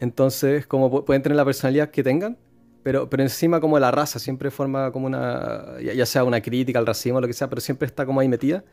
Entonces, 0.00 0.66
como 0.66 1.04
pueden 1.04 1.22
tener 1.22 1.36
la 1.36 1.44
personalidad 1.44 1.90
que 1.90 2.02
tengan, 2.02 2.38
pero, 2.82 3.10
pero 3.10 3.22
encima 3.22 3.60
como 3.60 3.78
la 3.78 3.90
raza 3.90 4.18
siempre 4.18 4.50
forma 4.50 4.90
como 4.92 5.06
una, 5.06 5.78
ya 5.78 6.06
sea 6.06 6.24
una 6.24 6.40
crítica 6.40 6.78
al 6.78 6.86
racismo 6.86 7.18
o 7.18 7.20
lo 7.20 7.26
que 7.26 7.34
sea, 7.34 7.50
pero 7.50 7.60
siempre 7.60 7.84
está 7.84 8.06
como 8.06 8.20
ahí 8.20 8.28
metida 8.28 8.64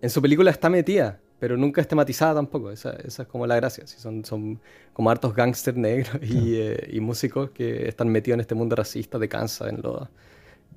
en 0.00 0.10
su 0.10 0.22
película 0.22 0.50
está 0.50 0.70
metida, 0.70 1.20
pero 1.38 1.56
nunca 1.56 1.80
es 1.80 1.88
tematizada 1.88 2.34
tampoco. 2.34 2.70
Esa, 2.70 2.90
esa 2.90 3.22
es 3.22 3.28
como 3.28 3.46
la 3.46 3.56
gracia. 3.56 3.86
son, 3.86 4.24
son 4.24 4.60
como 4.92 5.10
hartos 5.10 5.34
gángsters 5.34 5.76
negros 5.76 6.18
y, 6.22 6.56
eh, 6.56 6.88
y, 6.92 7.00
músicos 7.00 7.50
que 7.50 7.88
están 7.88 8.08
metidos 8.08 8.36
en 8.36 8.40
este 8.40 8.54
mundo 8.54 8.76
racista 8.76 9.18
de 9.18 9.28
Kansas 9.28 9.68
en, 9.68 9.80
lo, 9.82 10.08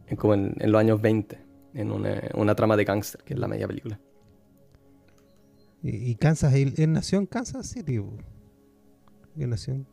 en 0.08 0.18
como 0.18 0.34
en, 0.34 0.56
los 0.60 0.80
años 0.80 1.01
20, 1.01 1.39
en 1.74 1.91
una, 1.91 2.22
una 2.36 2.56
trama 2.56 2.77
de 2.77 2.86
gángster, 2.86 3.24
que 3.24 3.34
es 3.34 3.39
la 3.39 3.48
media 3.48 3.68
película. 3.68 4.00
¿Y, 5.84 6.13
Kansas? 6.15 6.53
¿Él, 6.53 6.74
nació 6.91 7.18
en 7.18 7.25
Kansas 7.25 7.68
City? 7.68 7.96
¿Él 7.96 9.50
nació 9.50 9.84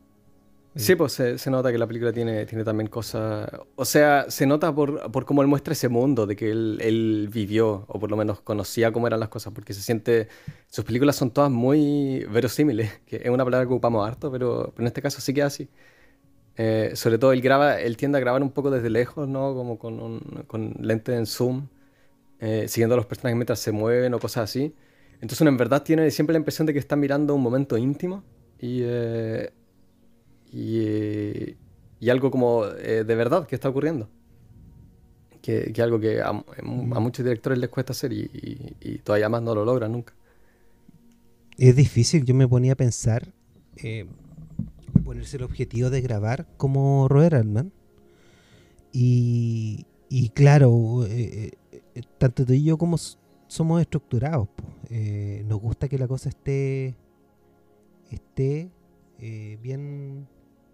Sí, 0.75 0.95
pues 0.95 1.13
se, 1.13 1.49
nota 1.49 1.71
que 1.71 1.77
la 1.79 1.87
película 1.87 2.13
tiene, 2.13 2.45
tiene 2.45 2.63
también 2.63 2.89
cosas... 2.89 3.49
O 3.75 3.85
sea, 3.85 4.29
se 4.29 4.45
nota 4.45 4.73
por, 4.73 5.11
por 5.11 5.25
cómo 5.25 5.41
él 5.41 5.47
muestra 5.47 5.73
ese 5.73 5.89
mundo 5.89 6.27
de 6.27 6.35
que 6.35 6.51
él, 6.51 6.79
él, 6.81 7.29
vivió, 7.33 7.85
o 7.87 7.99
por 7.99 8.09
lo 8.11 8.15
menos 8.15 8.41
conocía 8.41 8.91
cómo 8.91 9.07
eran 9.07 9.19
las 9.19 9.29
cosas, 9.29 9.51
porque 9.53 9.73
se 9.73 9.81
siente... 9.81 10.27
Sus 10.67 10.85
películas 10.85 11.15
son 11.15 11.31
todas 11.31 11.49
muy 11.49 12.23
verosímiles, 12.31 13.01
que 13.07 13.17
es 13.17 13.29
una 13.29 13.43
palabra 13.43 13.65
que 13.65 13.73
ocupamos 13.73 14.07
harto, 14.07 14.31
pero, 14.31 14.73
en 14.77 14.85
este 14.85 15.01
caso 15.01 15.21
sí 15.21 15.33
que 15.33 15.41
así. 15.41 15.69
Eh, 16.55 16.91
sobre 16.95 17.17
todo 17.17 17.33
él 17.33 17.41
graba, 17.41 17.79
él 17.79 17.97
tiende 17.97 18.17
a 18.19 18.21
grabar 18.21 18.43
un 18.43 18.51
poco 18.51 18.69
desde 18.69 18.89
lejos, 18.89 19.27
¿no? 19.27 19.55
Como 19.55 19.79
con, 19.79 19.99
un, 19.99 20.19
con 20.47 20.75
lente 20.79 21.15
en 21.15 21.25
zoom, 21.25 21.67
eh, 22.39 22.67
siguiendo 22.67 22.95
a 22.95 22.97
los 22.97 23.05
personajes 23.07 23.35
mientras 23.37 23.59
se 23.59 23.71
mueven 23.71 24.13
o 24.13 24.19
cosas 24.19 24.45
así. 24.45 24.75
Entonces 25.15 25.41
uno 25.41 25.49
en 25.49 25.57
verdad 25.57 25.83
tiene 25.83 26.11
siempre 26.11 26.33
la 26.33 26.39
impresión 26.39 26.67
de 26.67 26.73
que 26.73 26.79
está 26.79 26.95
mirando 26.95 27.33
un 27.35 27.41
momento 27.41 27.77
íntimo 27.77 28.23
y... 28.59 28.81
Eh, 28.83 29.51
y, 30.51 31.55
y 31.99 32.09
algo 32.09 32.31
como 32.31 32.65
eh, 32.65 33.03
de 33.03 33.15
verdad 33.15 33.47
que 33.47 33.55
está 33.55 33.69
ocurriendo. 33.69 34.09
Que, 35.41 35.71
que 35.71 35.81
algo 35.81 35.99
que 35.99 36.21
a, 36.21 36.33
muchos 36.63 37.23
directores 37.23 37.59
les 37.59 37.69
cuesta 37.69 37.93
hacer 37.93 38.11
y, 38.11 38.75
y, 38.81 38.97
todavía 38.97 39.29
más 39.29 39.41
no 39.41 39.55
lo 39.55 39.63
logran 39.63 39.93
nunca. 39.93 40.13
Es 41.57 41.75
difícil, 41.75 42.25
yo 42.25 42.35
me 42.35 42.47
ponía 42.47 42.73
a 42.73 42.75
pensar, 42.75 43.33
eh, 43.77 44.05
ponerse 45.05 45.37
el 45.37 45.43
objetivo 45.43 45.89
de 45.89 46.01
grabar 46.01 46.45
como 46.57 47.07
Robert 47.07 47.35
Altman. 47.35 47.71
Y, 48.91 49.85
y 50.09 50.29
claro, 50.29 51.05
eh, 51.05 51.51
eh, 51.71 52.01
tanto 52.17 52.45
tú 52.45 52.53
y 52.53 52.63
yo 52.63 52.77
como 52.77 52.97
somos 53.47 53.81
estructurados. 53.81 54.49
nos 55.45 55.59
gusta 55.59 55.87
que 55.87 55.97
la 55.97 56.07
cosa 56.07 56.29
esté, 56.29 56.95
esté 58.09 58.71
bien 59.61 60.27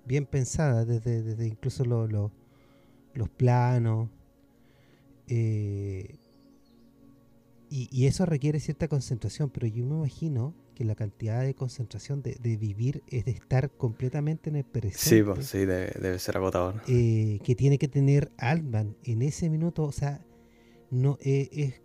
bien 0.06 0.26
pensada, 0.26 0.86
desde, 0.86 1.22
desde 1.24 1.48
incluso 1.48 1.84
los 1.86 3.30
planos. 3.38 4.10
Eh, 5.28 6.18
y, 7.70 8.06
eso 8.06 8.26
requiere 8.26 8.60
cierta 8.60 8.88
concentración, 8.88 9.50
pero 9.50 9.68
yo 9.68 9.86
me 9.86 9.96
imagino 9.96 10.54
que 10.76 10.86
la 10.86 10.96
cantidad 10.96 11.42
de 11.42 11.56
concentración 11.56 12.22
de, 12.22 12.58
vivir 12.58 13.04
es 13.08 13.26
de 13.26 13.32
estar 13.32 13.72
completamente 13.72 14.50
en 14.50 14.58
el 14.58 14.64
presente. 14.64 14.98
Sí, 14.98 15.24
pues, 15.24 15.48
sí, 15.48 15.66
debe, 15.66 16.20
ser 16.20 16.38
agotador. 16.38 16.82
Eh, 16.88 17.40
que 17.44 17.56
tiene 17.56 17.78
que 17.78 17.88
tener 17.88 18.32
Altman 18.38 18.96
en 19.04 19.22
ese 19.22 19.50
minuto, 19.50 19.84
o 19.84 19.92
sea, 19.92 20.24
no 20.90 21.18
eh, 21.22 21.50
es 21.52 21.82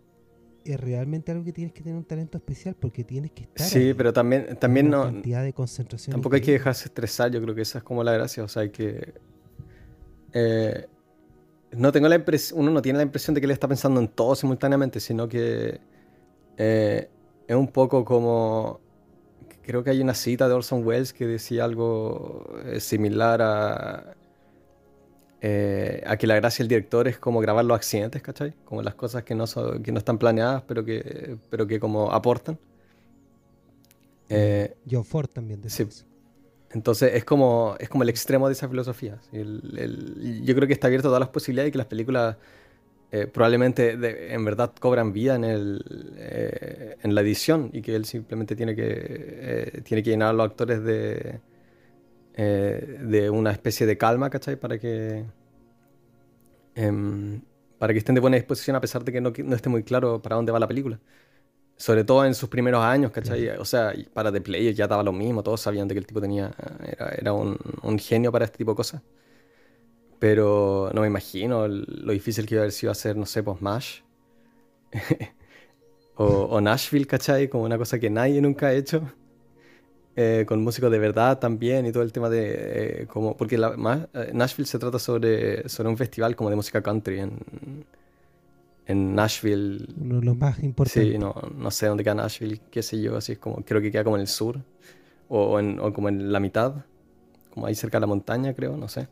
es 0.63 0.79
realmente 0.79 1.31
algo 1.31 1.43
que 1.43 1.53
tienes 1.53 1.73
que 1.73 1.81
tener 1.81 1.97
un 1.97 2.05
talento 2.05 2.37
especial 2.37 2.75
porque 2.79 3.03
tienes 3.03 3.31
que 3.31 3.43
estar. 3.43 3.65
Sí, 3.65 3.93
pero 3.95 4.13
también, 4.13 4.57
también 4.57 4.89
no. 4.89 5.03
cantidad 5.03 5.43
de 5.43 5.53
concentración. 5.53 6.11
Tampoco 6.11 6.35
hay 6.35 6.41
que 6.41 6.53
dejarse 6.53 6.85
estresar, 6.85 7.31
yo 7.31 7.41
creo 7.41 7.55
que 7.55 7.61
esa 7.61 7.79
es 7.79 7.83
como 7.83 8.03
la 8.03 8.13
gracia. 8.13 8.43
O 8.43 8.47
sea, 8.47 8.63
hay 8.63 8.69
que. 8.69 9.13
Eh, 10.33 10.87
no 11.71 11.91
tengo 11.91 12.07
la 12.07 12.15
impresión. 12.15 12.59
Uno 12.59 12.71
no 12.71 12.81
tiene 12.81 12.97
la 12.97 13.03
impresión 13.03 13.33
de 13.33 13.41
que 13.41 13.47
le 13.47 13.53
está 13.53 13.67
pensando 13.67 13.99
en 13.99 14.07
todo 14.07 14.35
simultáneamente, 14.35 14.99
sino 14.99 15.27
que. 15.27 15.79
Eh, 16.57 17.09
es 17.47 17.55
un 17.55 17.67
poco 17.67 18.05
como. 18.05 18.79
Creo 19.63 19.83
que 19.83 19.91
hay 19.91 20.01
una 20.01 20.13
cita 20.13 20.47
de 20.47 20.53
Orson 20.53 20.85
Welles 20.85 21.13
que 21.13 21.27
decía 21.27 21.65
algo 21.65 22.45
eh, 22.65 22.79
similar 22.79 23.41
a 23.41 24.15
eh, 25.43 26.03
aquí 26.05 26.27
la 26.27 26.35
gracia 26.35 26.61
del 26.61 26.69
director 26.69 27.07
es 27.07 27.17
como 27.17 27.39
grabar 27.39 27.65
los 27.65 27.75
accidentes, 27.75 28.21
¿cachai? 28.21 28.53
Como 28.63 28.83
las 28.83 28.93
cosas 28.93 29.23
que 29.23 29.33
no, 29.33 29.45
que 29.83 29.91
no 29.91 29.97
están 29.97 30.19
planeadas, 30.19 30.61
pero 30.67 30.85
que, 30.85 31.37
pero 31.49 31.65
que 31.65 31.79
como 31.79 32.11
aportan. 32.11 32.59
Eh, 34.29 34.75
John 34.89 35.03
Ford 35.03 35.27
también 35.27 35.61
decía 35.61 35.87
sí. 35.89 36.05
Entonces 36.73 37.15
es 37.15 37.25
como, 37.25 37.75
es 37.79 37.89
como 37.89 38.03
el 38.03 38.09
extremo 38.09 38.47
de 38.47 38.53
esa 38.53 38.69
filosofía. 38.69 39.19
yo 39.33 40.55
creo 40.55 40.67
que 40.67 40.73
está 40.73 40.87
abierto 40.87 41.07
a 41.07 41.09
todas 41.09 41.19
las 41.19 41.29
posibilidades 41.29 41.69
y 41.69 41.71
que 41.73 41.77
las 41.79 41.87
películas 41.87 42.37
eh, 43.11 43.27
probablemente 43.27 44.33
en 44.33 44.45
verdad 44.45 44.71
cobran 44.79 45.11
vida 45.11 45.35
en, 45.35 45.43
el, 45.43 46.15
eh, 46.17 46.97
en 47.01 47.13
la 47.13 47.21
edición 47.21 47.71
y 47.73 47.81
que 47.81 47.93
él 47.93 48.05
simplemente 48.05 48.55
tiene 48.55 48.73
que, 48.73 49.81
tiene 49.83 50.01
que 50.01 50.11
llenar 50.11 50.29
a 50.29 50.33
los 50.33 50.45
actores 50.45 50.81
de, 50.81 51.41
eh, 52.33 52.97
de 53.01 53.29
una 53.29 53.51
especie 53.51 53.85
de 53.85 53.97
calma, 53.97 54.29
¿cachai? 54.29 54.55
Para 54.55 54.77
que, 54.79 55.25
em, 56.75 57.41
para 57.77 57.93
que 57.93 57.99
estén 57.99 58.15
de 58.15 58.21
buena 58.21 58.37
disposición 58.37 58.75
a 58.75 58.81
pesar 58.81 59.03
de 59.03 59.11
que 59.11 59.21
no, 59.21 59.33
no, 59.43 59.55
esté 59.55 59.69
muy 59.69 59.83
claro 59.83 60.21
para 60.21 60.35
dónde 60.37 60.51
va 60.51 60.59
la 60.59 60.67
película. 60.67 60.99
Sobre 61.77 62.03
todo 62.03 62.25
en 62.25 62.35
sus 62.35 62.49
primeros 62.49 62.83
años, 62.83 63.11
¿cachai? 63.11 63.49
O 63.57 63.65
sea, 63.65 63.93
para 64.13 64.31
The 64.31 64.41
Player 64.41 64.73
ya 64.73 64.85
estaba 64.85 65.03
lo 65.03 65.11
mismo, 65.13 65.43
todos 65.43 65.61
sabían 65.61 65.87
de 65.87 65.95
que 65.95 65.99
el 65.99 66.05
tipo 66.05 66.21
tenía, 66.21 66.51
era, 66.85 67.09
era 67.09 67.33
un, 67.33 67.57
un, 67.81 67.99
genio 67.99 68.31
para 68.31 68.45
este 68.45 68.59
tipo 68.59 68.71
de 68.71 68.75
cosas. 68.75 69.01
Pero 70.19 70.91
no 70.93 71.01
me 71.01 71.07
imagino 71.07 71.67
lo 71.67 72.13
difícil 72.13 72.45
que 72.45 72.55
iba 72.55 72.61
a 72.61 72.63
haber 72.65 72.71
sido 72.73 72.91
hacer, 72.91 73.17
no 73.17 73.25
sé, 73.25 73.41
pues 73.41 73.61
MASH. 73.61 74.01
o, 76.15 76.25
o 76.25 76.61
Nashville, 76.61 77.07
¿cachai? 77.07 77.49
Como 77.49 77.63
una 77.63 77.77
cosa 77.77 77.99
que 77.99 78.09
nadie 78.09 78.41
nunca 78.41 78.67
ha 78.67 78.73
hecho. 78.73 79.11
Eh, 80.13 80.43
con 80.45 80.61
músicos 80.61 80.91
de 80.91 80.99
verdad 80.99 81.39
también 81.39 81.85
y 81.85 81.91
todo 81.91 82.03
el 82.03 82.11
tema 82.11 82.29
de... 82.29 83.03
Eh, 83.03 83.07
como, 83.07 83.37
porque 83.37 83.57
la, 83.57 83.77
más, 83.77 84.09
eh, 84.13 84.31
Nashville 84.33 84.67
se 84.67 84.77
trata 84.77 84.99
sobre, 84.99 85.69
sobre 85.69 85.87
un 85.87 85.95
festival 85.95 86.35
como 86.35 86.49
de 86.49 86.57
música 86.57 86.81
country 86.81 87.19
en, 87.21 87.85
en 88.87 89.15
Nashville. 89.15 89.87
Los 89.97 90.35
más 90.35 90.61
importantes. 90.61 91.13
Sí, 91.13 91.17
no, 91.17 91.33
no 91.55 91.71
sé 91.71 91.87
dónde 91.87 92.03
queda 92.03 92.15
Nashville, 92.15 92.59
qué 92.69 92.83
sé 92.83 93.01
yo, 93.01 93.15
así 93.15 93.33
es 93.33 93.39
como, 93.39 93.63
creo 93.63 93.81
que 93.81 93.89
queda 93.89 94.03
como 94.03 94.17
en 94.17 94.21
el 94.21 94.27
sur 94.27 94.59
o, 95.29 95.57
en, 95.59 95.79
o 95.79 95.93
como 95.93 96.09
en 96.09 96.33
la 96.33 96.41
mitad, 96.41 96.85
como 97.53 97.67
ahí 97.67 97.75
cerca 97.75 97.97
de 97.97 98.01
la 98.01 98.07
montaña, 98.07 98.53
creo, 98.53 98.75
no 98.75 98.89
sé. 98.89 99.07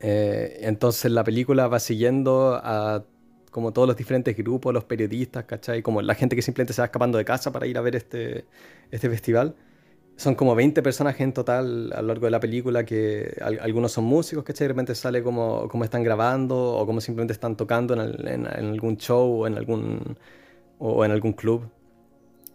entonces 0.00 1.10
la 1.12 1.22
película 1.22 1.68
va 1.68 1.80
siguiendo 1.80 2.58
a 2.62 3.04
como 3.50 3.72
todos 3.72 3.88
los 3.88 3.96
diferentes 3.96 4.36
grupos, 4.36 4.72
los 4.72 4.84
periodistas, 4.84 5.44
¿cachai? 5.44 5.82
Como 5.82 6.02
la 6.02 6.14
gente 6.14 6.36
que 6.36 6.42
simplemente 6.42 6.74
se 6.74 6.82
va 6.82 6.86
escapando 6.86 7.16
de 7.16 7.24
casa 7.24 7.52
para 7.52 7.66
ir 7.66 7.78
a 7.78 7.80
ver 7.80 7.96
este, 7.96 8.44
este 8.90 9.08
festival. 9.08 9.54
Son 10.16 10.34
como 10.34 10.54
20 10.54 10.82
personajes 10.82 11.20
en 11.20 11.32
total 11.32 11.92
a 11.94 12.00
lo 12.00 12.08
largo 12.08 12.24
de 12.24 12.30
la 12.30 12.40
película 12.40 12.84
que 12.84 13.36
algunos 13.60 13.92
son 13.92 14.04
músicos, 14.04 14.44
que 14.44 14.54
De 14.54 14.68
repente 14.68 14.94
sale 14.94 15.22
como, 15.22 15.68
como 15.68 15.84
están 15.84 16.02
grabando 16.02 16.56
o 16.56 16.86
como 16.86 17.00
simplemente 17.02 17.34
están 17.34 17.56
tocando 17.56 17.94
en, 17.94 18.46
algún 18.46 18.96
show 18.96 19.42
o 19.42 19.46
en 19.46 19.56
algún, 19.56 20.16
o 20.78 21.04
en 21.04 21.10
algún 21.12 21.32
club. 21.34 21.68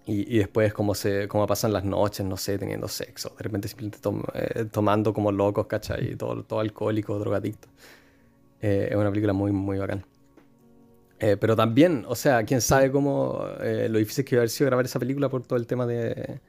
Y, 0.03 0.39
después 0.39 0.73
como, 0.73 0.95
se, 0.95 1.27
como 1.27 1.45
pasan 1.47 1.71
las 1.71 1.85
noches, 1.85 2.25
no 2.25 2.35
sé, 2.35 2.57
teniendo 2.57 2.87
sexo. 2.87 3.33
De 3.37 3.43
repente 3.43 3.67
simplemente 3.67 3.99
eh, 4.33 4.65
tomando 4.65 5.13
como 5.13 5.31
locos, 5.31 5.67
¿cachai? 5.67 6.15
Todo, 6.15 6.43
todo 6.43 6.59
alcohólico, 6.59 7.17
drogadicto. 7.19 7.67
Eh, 8.61 8.89
es 8.91 8.95
una 8.97 9.09
película 9.09 9.33
muy, 9.33 9.51
muy 9.51 9.77
bacán. 9.77 10.03
Eh, 11.19 11.37
pero 11.39 11.55
también, 11.55 12.03
o 12.07 12.15
sea, 12.15 12.43
quién 12.43 12.61
sabe 12.61 12.91
cómo 12.91 13.45
lo 13.61 13.99
difícil 13.99 14.25
que 14.25 14.35
iba 14.35 14.39
a 14.39 14.41
haber 14.41 14.49
sido 14.49 14.67
grabar 14.67 14.85
esa 14.85 14.99
película 14.99 15.29
por 15.29 15.43
todo 15.43 15.57
el 15.59 15.67
tema 15.67 15.85
de, 15.85 16.41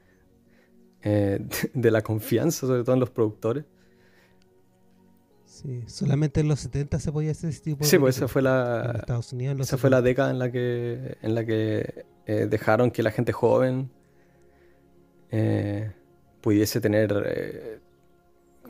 de 1.75 1.91
la 1.91 2.03
confianza, 2.03 2.67
sobre 2.67 2.85
todo 2.85 2.95
en 2.95 3.01
los 3.01 3.11
productores. 3.11 3.65
Sí, 5.63 5.83
solamente 5.87 6.41
en 6.41 6.49
los 6.49 6.61
70 6.61 6.99
se 6.99 7.13
podía 7.13 7.31
hacer 7.31 7.51
ese 7.51 7.61
tipo 7.61 7.85
de 7.85 7.91
Sí, 7.91 7.99
pues 7.99 8.17
esa 8.17 8.27
fue 8.27 8.43
la 8.43 8.97
Estados 8.99 9.33
Unidos, 9.33 9.61
esa 9.61 9.77
fue 9.77 9.91
la 9.91 10.03
década 10.03 10.31
en 10.31 10.39
la 10.39 10.51
que 10.51 11.19
en 11.23 11.35
la 11.35 11.45
que 11.45 12.05
eh, 12.27 12.47
dejaron 12.49 12.91
que 12.91 13.03
la 13.03 13.11
gente 13.11 13.33
joven 13.33 13.91
eh, 15.31 15.93
pudiese 16.41 16.81
tener 16.81 17.23
eh, 17.27 17.81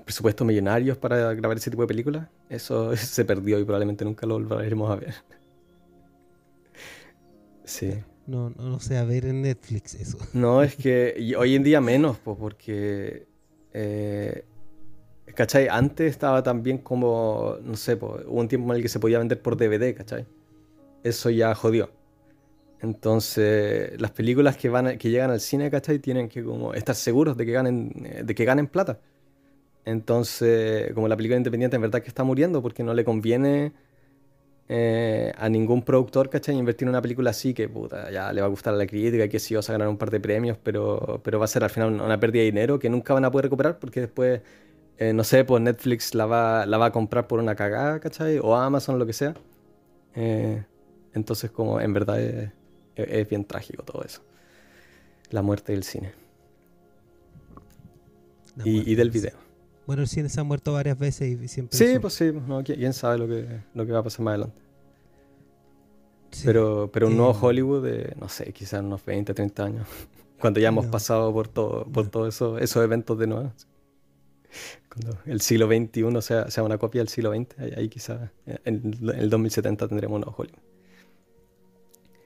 presupuestos 0.05 0.47
millonarios 0.47 0.99
para 0.99 1.33
grabar 1.35 1.57
ese 1.57 1.71
tipo 1.71 1.83
de 1.83 1.89
películas. 1.89 2.29
Eso, 2.49 2.97
se 2.97 3.25
perdió 3.25 3.59
y 3.59 3.65
probablemente 3.65 4.05
nunca 4.05 4.27
lo 4.27 4.35
volveremos 4.35 4.91
a 4.91 4.97
ver. 4.97 5.15
Sí. 7.65 7.95
No, 8.27 8.51
no, 8.51 8.69
no 8.69 8.81
sé, 8.81 8.97
a 8.99 9.05
ver 9.05 9.27
en 9.27 9.43
Netflix 9.43 9.95
eso. 9.95 10.19
No, 10.33 10.63
es 10.63 10.77
que 10.77 11.35
hoy 11.37 11.55
en 11.55 11.63
día 11.63 11.81
menos, 11.81 12.19
pues, 12.19 12.37
porque... 12.39 13.27
Eh, 13.73 14.45
¿Cachai? 15.35 15.69
Antes 15.69 16.11
estaba 16.11 16.43
también 16.43 16.79
como, 16.79 17.57
no 17.63 17.75
sé, 17.77 17.95
hubo 17.95 18.19
un 18.27 18.49
tiempo 18.49 18.71
en 18.73 18.77
el 18.77 18.83
que 18.83 18.89
se 18.89 19.01
podía 19.01 19.19
vender 19.19 19.41
por 19.41 19.57
DVD, 19.57 19.95
¿cachai? 19.95 20.27
Eso 21.03 21.31
ya 21.31 21.55
jodió. 21.55 21.91
Entonces, 22.81 23.99
las 24.01 24.11
películas 24.11 24.57
que 24.57 24.69
van 24.69 24.99
que 24.99 25.11
llegan 25.11 25.31
al 25.31 25.41
cine, 25.41 25.71
¿cachai? 25.71 26.01
Tienen 26.01 26.29
que 26.29 26.45
como 26.45 26.75
estar 26.75 26.95
seguros 26.95 27.37
de 27.37 27.47
que 27.47 27.53
ganen, 27.53 27.93
eh, 28.05 28.23
de 28.25 28.35
que 28.35 28.45
ganen 28.45 28.67
plata. 28.67 29.01
Entonces, 29.85 30.93
como 30.93 31.09
la 31.09 31.17
película 31.17 31.37
independiente 31.37 31.77
en 31.77 31.83
verdad 31.83 32.03
que 32.03 32.09
está 32.09 32.25
muriendo 32.25 32.63
porque 32.63 32.83
no 32.85 32.95
le 32.95 33.05
conviene 33.05 33.73
eh, 34.75 35.33
a 35.37 35.49
ningún 35.51 35.83
productor, 35.83 36.31
¿cachai? 36.31 36.57
Invertir 36.57 36.87
en 36.87 36.91
una 36.91 37.03
película 37.03 37.31
así 37.31 37.53
que, 37.53 37.69
puta, 37.69 38.11
ya 38.11 38.33
le 38.33 38.41
va 38.41 38.47
a 38.47 38.51
gustar 38.51 38.73
a 38.73 38.77
la 38.79 38.87
crítica, 38.87 39.29
que 39.29 39.39
sí 39.39 39.55
vas 39.55 39.69
a 39.69 39.73
ganar 39.73 39.89
un 39.89 39.99
par 39.99 40.11
de 40.11 40.19
premios, 40.19 40.57
pero, 40.63 41.21
pero 41.23 41.39
va 41.39 41.45
a 41.45 41.49
ser 41.49 41.63
al 41.65 41.71
final 41.71 42.01
una 42.01 42.19
pérdida 42.19 42.41
de 42.41 42.47
dinero 42.47 42.79
que 42.79 42.89
nunca 42.89 43.13
van 43.13 43.25
a 43.25 43.31
poder 43.31 43.45
recuperar 43.45 43.79
porque 43.79 44.01
después, 44.01 44.41
eh, 44.99 45.13
no 45.13 45.25
sé, 45.25 45.45
pues 45.45 45.63
Netflix 45.63 46.15
la 46.15 46.27
va, 46.27 46.65
la 46.65 46.79
va 46.79 46.87
a 46.87 46.93
comprar 46.93 47.27
por 47.27 47.39
una 47.39 47.55
cagada, 47.55 48.01
¿cachai? 48.01 48.39
O 48.39 48.57
Amazon, 48.57 48.99
lo 48.99 49.05
que 49.07 49.13
sea. 49.13 49.35
entonces, 51.15 51.51
como 51.51 51.81
en 51.81 51.93
verdad 51.93 52.21
es 52.21 52.51
es, 52.97 53.29
bien 53.29 53.45
trágico 53.45 53.83
todo 53.83 54.03
eso. 54.03 54.23
La 55.31 55.43
muerte 55.43 55.73
del 55.73 55.85
cine. 55.85 56.13
Y, 58.65 58.95
del 58.95 59.11
video. 59.11 59.33
Bueno, 59.87 60.03
el 60.03 60.09
cine 60.09 60.29
se 60.29 60.39
ha 60.41 60.45
muerto 60.45 60.75
varias 60.75 60.99
veces 60.99 61.41
y 61.41 61.49
siempre... 61.49 61.77
Sí, 61.77 61.99
pues 61.99 62.15
sí, 62.15 62.31
no, 62.47 62.63
quién 62.63 62.93
sabe 62.93 63.19
lo 63.19 63.27
que, 63.27 63.61
lo 63.75 63.87
que 63.87 63.93
va 63.93 64.01
a 64.01 64.03
pasar 64.03 64.21
más 64.21 64.33
adelante. 64.33 64.62
Pero, 66.45 66.91
pero 66.93 67.09
un 67.09 67.17
nuevo 67.17 67.33
Hollywood 67.33 67.85
de, 67.85 68.15
no 68.19 68.29
sé, 68.29 68.53
quizás 68.53 68.83
unos 68.83 69.05
20, 69.05 69.35
30 69.35 69.65
años. 69.65 69.87
Cuando 70.41 70.59
ya 70.59 70.69
hemos 70.69 70.87
pasado 70.87 71.33
por 71.33 71.49
todo, 71.49 71.85
por 71.85 72.09
todos 72.09 72.35
eso, 72.35 72.59
esos 72.59 72.83
eventos 72.83 73.19
de 73.19 73.27
nuevo. 73.27 73.53
Cuando 74.89 75.19
el 75.25 75.41
siglo 75.41 75.67
XXI 75.69 76.21
sea, 76.21 76.51
sea 76.51 76.63
una 76.65 76.79
copia 76.79 77.01
del 77.01 77.09
siglo 77.09 77.33
XX, 77.33 77.59
ahí, 77.77 77.89
quizás 77.89 78.31
en, 78.47 78.61
en, 78.65 79.09
el 79.21 79.31
2070 79.31 79.89
tendremos 79.89 80.17
un 80.17 80.21
nuevo 80.23 80.37
Hollywood. 80.37 80.59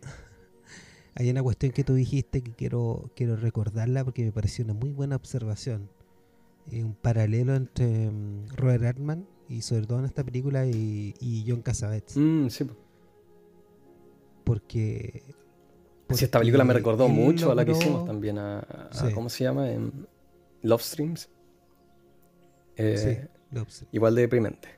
Hay 1.14 1.30
una 1.30 1.42
cuestión 1.42 1.72
que 1.72 1.84
tú 1.84 1.94
dijiste 1.94 2.42
que 2.42 2.52
quiero, 2.52 3.10
quiero 3.14 3.36
recordarla 3.36 4.02
porque 4.04 4.24
me 4.24 4.32
pareció 4.32 4.64
una 4.64 4.74
muy 4.74 4.90
buena 4.90 5.16
observación. 5.16 5.90
Eh, 6.72 6.82
un 6.82 6.94
paralelo 6.94 7.54
entre 7.54 8.10
mm, 8.10 8.48
Robert 8.56 8.84
Altman 8.84 9.26
y 9.48 9.62
sobre 9.62 9.86
todo 9.86 10.00
en 10.00 10.06
esta 10.06 10.24
película 10.24 10.66
y, 10.66 11.44
John 11.46 11.62
Cassavetes. 11.62 12.16
Mm, 12.16 12.48
sí. 12.48 12.66
Porque, 14.46 15.22
porque, 16.06 16.24
esta 16.24 16.38
película 16.38 16.64
me 16.64 16.72
recordó 16.72 17.08
mucho 17.08 17.50
a 17.50 17.54
la 17.54 17.64
que 17.64 17.72
hicimos 17.72 18.06
también, 18.06 18.38
a, 18.38 18.64
¿cómo 19.12 19.28
se 19.28 19.44
llama? 19.44 19.70
En 19.70 20.06
Love 20.62 20.82
Streams. 20.82 21.28
Eh, 22.76 23.28
igual 23.92 24.14
de 24.14 24.22
deprimente. 24.22 24.68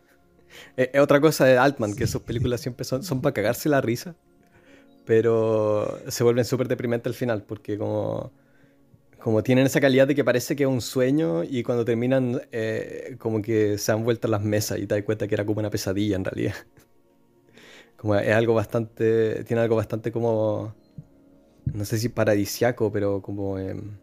Eh, 0.77 0.99
otra 0.99 1.21
cosa 1.21 1.45
de 1.45 1.59
Altman, 1.59 1.95
que 1.95 2.07
sus 2.07 2.23
películas 2.23 2.61
siempre 2.61 2.85
son, 2.85 3.03
son 3.03 3.21
para 3.21 3.35
cagarse 3.35 3.69
la 3.69 3.81
risa 3.81 4.17
pero 5.09 5.99
se 6.09 6.23
vuelven 6.23 6.45
súper 6.45 6.69
deprimentes 6.69 7.07
al 7.07 7.15
final, 7.15 7.43
porque 7.43 7.79
como, 7.79 8.31
como 9.19 9.43
tienen 9.43 9.65
esa 9.65 9.81
calidad 9.81 10.07
de 10.07 10.15
que 10.15 10.23
parece 10.23 10.55
que 10.55 10.65
es 10.65 10.69
un 10.69 10.83
sueño 10.83 11.45
y 11.45 11.63
cuando 11.63 11.83
terminan 11.83 12.43
eh, 12.53 13.17
como 13.19 13.41
que 13.41 13.79
se 13.79 13.91
han 13.91 14.05
vuelto 14.05 14.29
las 14.29 14.43
mesas 14.43 14.79
y 14.79 14.87
te 14.87 14.97
das 14.97 15.05
cuenta 15.05 15.27
que 15.27 15.35
era 15.35 15.47
como 15.47 15.61
una 15.61 15.71
pesadilla 15.71 16.15
en 16.15 16.27
realidad. 16.27 16.57
Como 17.99 18.15
es 18.15 18.33
algo 18.33 18.55
bastante, 18.55 19.43
tiene 19.45 19.61
algo 19.61 19.75
bastante 19.75 20.13
como, 20.13 20.73
no 21.75 21.85
sé 21.85 21.99
si 21.99 22.09
paradisiaco, 22.09 22.93
pero 22.93 23.21
como, 23.21 23.59
em, 23.59 23.97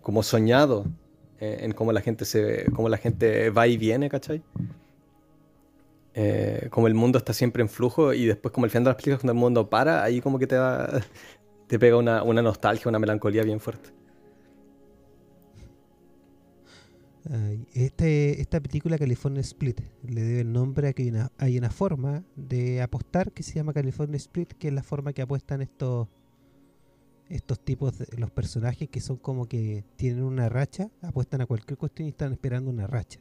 como 0.00 0.22
soñado 0.22 0.86
eh, 1.40 1.58
en 1.62 1.72
cómo 1.72 1.92
la 1.92 2.00
gente 2.00 2.24
se, 2.24 2.66
cómo 2.72 2.88
la 2.88 2.98
gente 2.98 3.50
va 3.50 3.66
y 3.66 3.76
viene, 3.76 4.08
¿cachai? 4.08 4.42
Eh, 6.14 6.68
como 6.70 6.86
el 6.86 6.94
mundo 6.94 7.18
está 7.18 7.32
siempre 7.32 7.62
en 7.62 7.68
flujo 7.68 8.12
y 8.12 8.26
después 8.26 8.52
como 8.52 8.64
el 8.66 8.70
final 8.70 8.84
de 8.84 8.90
las 8.90 8.96
películas 8.96 9.20
cuando 9.20 9.32
el 9.32 9.38
mundo 9.38 9.68
para, 9.68 10.04
ahí 10.04 10.20
como 10.20 10.38
que 10.38 10.46
te, 10.46 10.56
te 11.66 11.78
pega 11.80 11.96
una, 11.96 12.22
nostalgia, 12.42 12.88
una 12.88 13.00
melancolía 13.00 13.42
bien 13.42 13.58
fuerte. 13.58 13.90
Este, 17.72 18.40
esta 18.40 18.60
película 18.60 18.98
California 18.98 19.40
Split 19.42 19.80
le 20.02 20.22
debe 20.22 20.40
el 20.40 20.52
nombre 20.52 20.88
a 20.88 20.92
que 20.92 21.04
hay 21.04 21.08
una, 21.10 21.30
hay 21.38 21.56
una 21.56 21.70
forma 21.70 22.24
de 22.34 22.82
apostar 22.82 23.32
que 23.32 23.42
se 23.42 23.54
llama 23.54 23.72
California 23.72 24.16
Split, 24.16 24.52
que 24.54 24.68
es 24.68 24.74
la 24.74 24.82
forma 24.82 25.12
que 25.12 25.22
apuestan 25.22 25.62
estos 25.62 26.08
estos 27.28 27.60
tipos 27.60 27.98
de 27.98 28.06
los 28.18 28.30
personajes 28.30 28.88
que 28.90 29.00
son 29.00 29.16
como 29.16 29.46
que 29.46 29.84
tienen 29.96 30.22
una 30.22 30.48
racha, 30.50 30.90
apuestan 31.00 31.40
a 31.40 31.46
cualquier 31.46 31.78
cuestión 31.78 32.06
y 32.06 32.10
están 32.10 32.32
esperando 32.32 32.70
una 32.70 32.86
racha. 32.86 33.20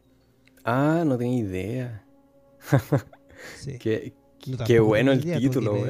Ah, 0.65 1.03
no 1.05 1.17
tenía 1.17 1.39
idea. 1.39 2.05
qué, 3.79 4.79
bueno 4.79 5.13
el 5.13 5.21
título, 5.23 5.75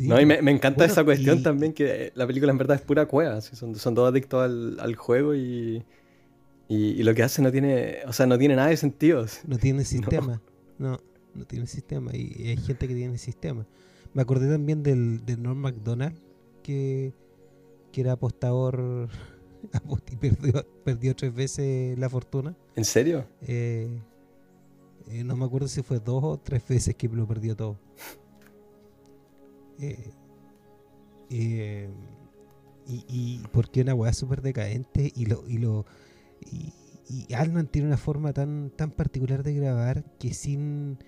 no, 0.00 0.20
y 0.20 0.26
me, 0.26 0.50
encanta 0.50 0.84
esa 0.84 1.04
cuestión 1.04 1.42
también, 1.42 1.72
que 1.72 2.12
la 2.14 2.26
película 2.26 2.52
en 2.52 2.58
verdad 2.58 2.76
es 2.76 2.82
pura 2.82 3.06
cueva. 3.06 3.40
Son, 3.40 3.74
son 3.74 3.94
todos 3.94 4.10
adictos 4.10 4.42
al, 4.78 4.94
juego 4.94 5.34
y, 5.34 5.84
y, 6.68 7.02
lo 7.02 7.14
que 7.14 7.22
hace 7.22 7.40
no 7.42 7.50
tiene, 7.50 7.98
o 8.06 8.12
sea, 8.12 8.26
no 8.26 8.38
tiene 8.38 8.56
nada 8.56 8.68
de 8.68 8.76
sentido. 8.76 9.24
No 9.46 9.58
tiene 9.58 9.84
sistema. 9.86 10.40
No, 10.78 11.00
no, 11.34 11.44
tiene 11.46 11.66
sistema. 11.66 12.14
Y 12.14 12.48
hay 12.48 12.56
gente 12.56 12.86
que 12.86 12.94
tiene 12.94 13.18
sistema. 13.18 13.66
Me 14.14 14.22
acordé 14.22 14.50
también 14.50 14.82
del, 14.82 15.24
del 15.24 15.42
Norm 15.42 15.58
MacDonald, 15.58 16.16
que, 16.62 17.14
que 17.92 18.00
era 18.00 18.12
apostador 18.12 19.08
y 20.12 20.16
perdió, 20.16 20.66
perdió 20.84 21.16
tres 21.16 21.34
veces 21.34 21.98
la 21.98 22.08
fortuna. 22.08 22.56
¿En 22.76 22.84
serio? 22.84 23.26
Eh, 23.42 24.00
eh, 25.10 25.24
no 25.24 25.36
me 25.36 25.46
acuerdo 25.46 25.68
si 25.68 25.82
fue 25.82 26.00
dos 26.00 26.22
o 26.22 26.38
tres 26.38 26.66
veces 26.68 26.94
que 26.94 27.08
lo 27.08 27.26
perdió 27.26 27.56
todo. 27.56 27.78
Eh, 29.80 30.10
eh, 31.30 31.88
y, 32.86 33.04
y, 33.08 33.46
porque 33.52 33.82
una 33.82 33.94
weá 33.94 34.12
súper 34.12 34.42
decadente 34.42 35.12
y 35.14 35.26
lo 35.26 35.44
y 35.46 35.58
lo 35.58 35.86
y, 36.50 36.72
y 37.08 37.26
tiene 37.70 37.88
una 37.88 37.96
forma 37.96 38.32
tan 38.32 38.70
tan 38.76 38.90
particular 38.90 39.42
de 39.42 39.54
grabar 39.54 40.04
que 40.18 40.34
sin 40.34 40.98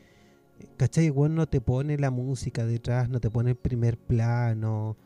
¿cachai? 0.76 1.07
Igual 1.07 1.35
no 1.35 1.48
te 1.48 1.61
pone 1.61 1.98
la 1.98 2.11
música 2.11 2.64
detrás, 2.66 3.09
no 3.09 3.20
te 3.20 3.31
pone 3.31 3.50
el 3.50 3.57
primer 3.57 3.98
plano 3.98 4.96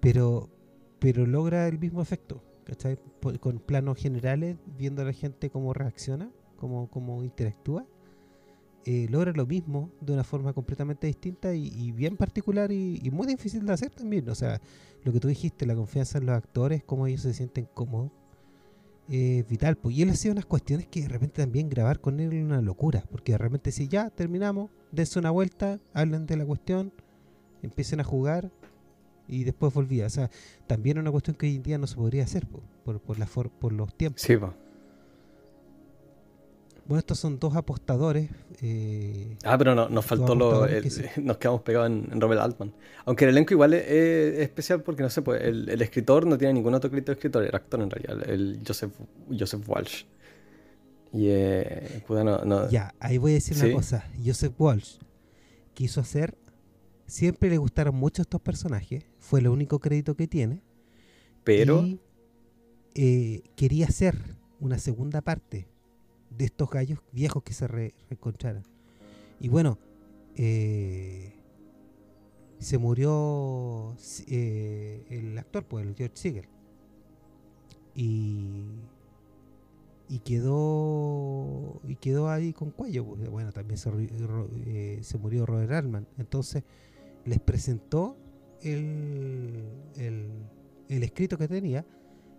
pero 0.00 0.48
pero 0.98 1.26
logra 1.26 1.68
el 1.68 1.78
mismo 1.78 2.02
efecto 2.02 2.42
¿cachai? 2.64 2.98
con 3.40 3.60
planos 3.60 3.98
generales 3.98 4.56
viendo 4.76 5.02
a 5.02 5.04
la 5.04 5.12
gente 5.12 5.50
cómo 5.50 5.72
reacciona 5.72 6.30
cómo, 6.58 7.22
interactúa, 7.22 7.86
eh, 8.84 9.06
logra 9.10 9.32
lo 9.32 9.46
mismo 9.46 9.90
de 10.00 10.12
una 10.12 10.24
forma 10.24 10.52
completamente 10.52 11.06
distinta 11.06 11.54
y, 11.54 11.92
bien 11.92 12.16
particular 12.16 12.72
y, 12.72 13.10
muy 13.12 13.26
difícil 13.26 13.64
de 13.64 13.72
hacer 13.72 13.90
también. 13.90 14.28
O 14.28 14.34
sea, 14.34 14.60
lo 15.04 15.12
que 15.12 15.20
tú 15.20 15.28
dijiste, 15.28 15.66
la 15.66 15.74
confianza 15.74 16.18
en 16.18 16.26
los 16.26 16.36
actores, 16.36 16.82
cómo 16.84 17.06
ellos 17.06 17.22
se 17.22 17.34
sienten 17.34 17.68
cómodos, 17.74 18.10
es 19.08 19.46
vital. 19.48 19.76
Pues, 19.76 19.96
y 19.96 20.02
él 20.02 20.10
hacía 20.10 20.32
unas 20.32 20.46
cuestiones 20.46 20.86
que 20.86 21.02
de 21.02 21.08
repente 21.08 21.42
también 21.42 21.68
grabar 21.68 22.00
con 22.00 22.20
él 22.20 22.32
era 22.32 22.44
una 22.44 22.62
locura, 22.62 23.04
porque 23.10 23.32
de 23.32 23.38
repente 23.38 23.72
si 23.72 23.88
ya 23.88 24.10
terminamos, 24.10 24.70
dense 24.92 25.18
una 25.18 25.30
vuelta, 25.30 25.80
hablen 25.94 26.26
de 26.26 26.36
la 26.36 26.44
cuestión, 26.44 26.92
empiecen 27.62 28.00
a 28.00 28.04
jugar 28.04 28.50
y 29.26 29.44
después 29.44 29.72
volvía. 29.72 30.06
O 30.06 30.10
sea, 30.10 30.30
también 30.66 30.98
una 30.98 31.10
cuestión 31.10 31.36
que 31.36 31.46
hoy 31.46 31.56
en 31.56 31.62
día 31.62 31.78
no 31.78 31.86
se 31.86 31.96
podría 31.96 32.24
hacer 32.24 32.46
por, 32.46 33.18
la 33.18 33.26
por 33.26 33.72
los 33.72 33.94
tiempos. 33.94 34.22
Sí, 34.22 34.36
pues. 34.36 34.52
Bueno, 36.88 37.00
estos 37.00 37.18
son 37.18 37.38
dos 37.38 37.54
apostadores. 37.54 38.30
Eh, 38.62 39.36
ah, 39.44 39.58
pero 39.58 39.74
no, 39.74 39.90
nos 39.90 40.06
faltó 40.06 40.34
lo. 40.34 40.66
Nos 41.22 41.36
quedamos 41.36 41.60
pegados 41.60 41.90
en, 41.90 42.18
Robert 42.18 42.40
Altman. 42.40 42.72
Aunque 43.04 43.26
el 43.26 43.30
elenco 43.30 43.52
igual 43.52 43.74
es, 43.74 44.38
especial 44.38 44.82
porque, 44.82 45.02
no 45.02 45.10
sé, 45.10 45.20
pues 45.20 45.42
el, 45.42 45.82
escritor 45.82 46.26
no 46.26 46.38
tiene 46.38 46.54
ningún 46.54 46.72
otro 46.72 46.88
crédito 46.88 47.12
de 47.12 47.16
escritor, 47.16 47.44
era 47.44 47.58
actor 47.58 47.82
en 47.82 47.90
realidad, 47.90 48.30
el 48.30 48.62
Joseph, 48.66 48.92
Joseph 49.38 49.68
Walsh. 49.68 50.04
Y 51.12 51.26
eh, 51.28 52.02
no, 52.08 52.70
Ya, 52.70 52.94
ahí 53.00 53.18
voy 53.18 53.32
a 53.32 53.34
decir 53.34 53.62
una 53.62 53.74
cosa. 53.74 54.10
Joseph 54.24 54.54
Walsh 54.58 54.96
quiso 55.74 56.00
hacer. 56.00 56.38
Siempre 57.06 57.50
le 57.50 57.58
gustaron 57.58 57.96
mucho 57.96 58.22
estos 58.22 58.40
personajes. 58.40 59.04
Fue 59.18 59.40
el 59.40 59.48
único 59.48 59.78
crédito 59.78 60.16
que 60.16 60.26
tiene. 60.26 60.62
Pero. 61.44 61.84
Eh, 62.94 63.42
quería 63.54 63.86
hacer 63.86 64.16
una 64.58 64.78
segunda 64.78 65.20
parte 65.20 65.68
de 66.38 66.44
estos 66.44 66.70
gallos 66.70 67.00
viejos 67.12 67.42
que 67.42 67.52
se 67.52 67.66
reencontraron. 67.66 68.62
Y 69.40 69.48
bueno, 69.48 69.78
eh, 70.36 71.34
se 72.60 72.78
murió 72.78 73.96
eh, 74.28 75.04
el 75.10 75.36
actor, 75.36 75.64
pues, 75.64 75.84
el 75.84 75.94
George 75.96 76.16
Siegel. 76.16 76.48
Y, 77.94 78.66
y 80.08 80.20
quedó 80.20 81.80
y 81.88 81.96
quedó 81.96 82.30
ahí 82.30 82.52
con 82.52 82.70
cuello. 82.70 83.04
Pues. 83.04 83.28
Bueno, 83.28 83.52
también 83.52 83.76
se, 83.76 83.90
eh, 83.90 85.00
se 85.02 85.18
murió 85.18 85.44
Robert 85.44 85.72
Altman. 85.72 86.06
Entonces 86.18 86.62
les 87.24 87.40
presentó 87.40 88.16
el, 88.62 89.64
el, 89.96 90.30
el 90.88 91.02
escrito 91.02 91.36
que 91.36 91.48
tenía 91.48 91.84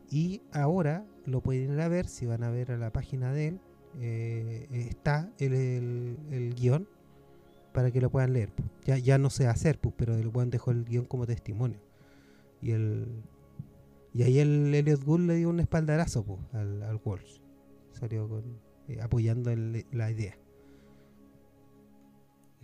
y 0.10 0.42
ahora 0.54 1.06
lo 1.26 1.42
pueden 1.42 1.74
ir 1.74 1.82
a 1.82 1.90
ver 1.90 2.08
si 2.08 2.26
van 2.26 2.44
a 2.44 2.50
ver 2.50 2.72
a 2.72 2.78
la 2.78 2.92
página 2.92 3.34
de 3.34 3.50
él 3.50 3.60
eh, 4.00 4.68
está 4.72 5.32
el, 5.40 6.18
el, 6.32 6.56
guion 6.56 6.88
para 7.74 7.92
que 7.92 8.02
lo 8.02 8.10
puedan 8.10 8.34
leer. 8.34 8.52
Ya, 8.86 8.98
ya 8.98 9.18
no 9.18 9.30
sé 9.30 9.48
hacer, 9.48 9.80
pues, 9.80 9.96
pero 9.98 10.16
el 10.16 10.30
buen 10.30 10.50
dejó 10.50 10.72
el 10.72 10.86
guion 10.86 11.06
como 11.06 11.26
testimonio. 11.26 11.80
Y 12.62 12.72
el 12.72 13.24
y 14.14 14.24
ahí 14.24 14.40
el 14.40 14.74
Elliot 14.74 15.04
Gould 15.04 15.28
le 15.28 15.36
dio 15.36 15.50
un 15.50 15.60
espaldarazo 15.60 16.24
pues, 16.24 16.40
al, 16.54 16.84
al 16.84 17.00
Walsh. 17.04 17.40
Salió 17.92 18.28
con, 18.28 18.60
eh, 18.88 19.00
apoyando 19.02 19.56
la 19.56 20.12
idea. 20.12 20.38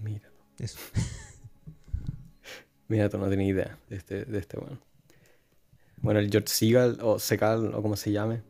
Mira. 0.01 0.31
Eso. 0.59 0.79
Mira, 2.88 3.09
tú 3.09 3.17
no 3.17 3.27
tienes 3.27 3.47
idea 3.47 3.77
de 3.89 3.95
este, 3.95 4.25
de 4.25 4.39
este 4.39 4.57
bueno. 4.57 4.79
Bueno, 5.97 6.19
el 6.19 6.29
George 6.29 6.49
Seagal, 6.49 6.99
o 7.01 7.19
Segal, 7.19 7.73
o 7.73 7.81
como 7.81 7.95
se 7.95 8.11
llame, 8.11 8.43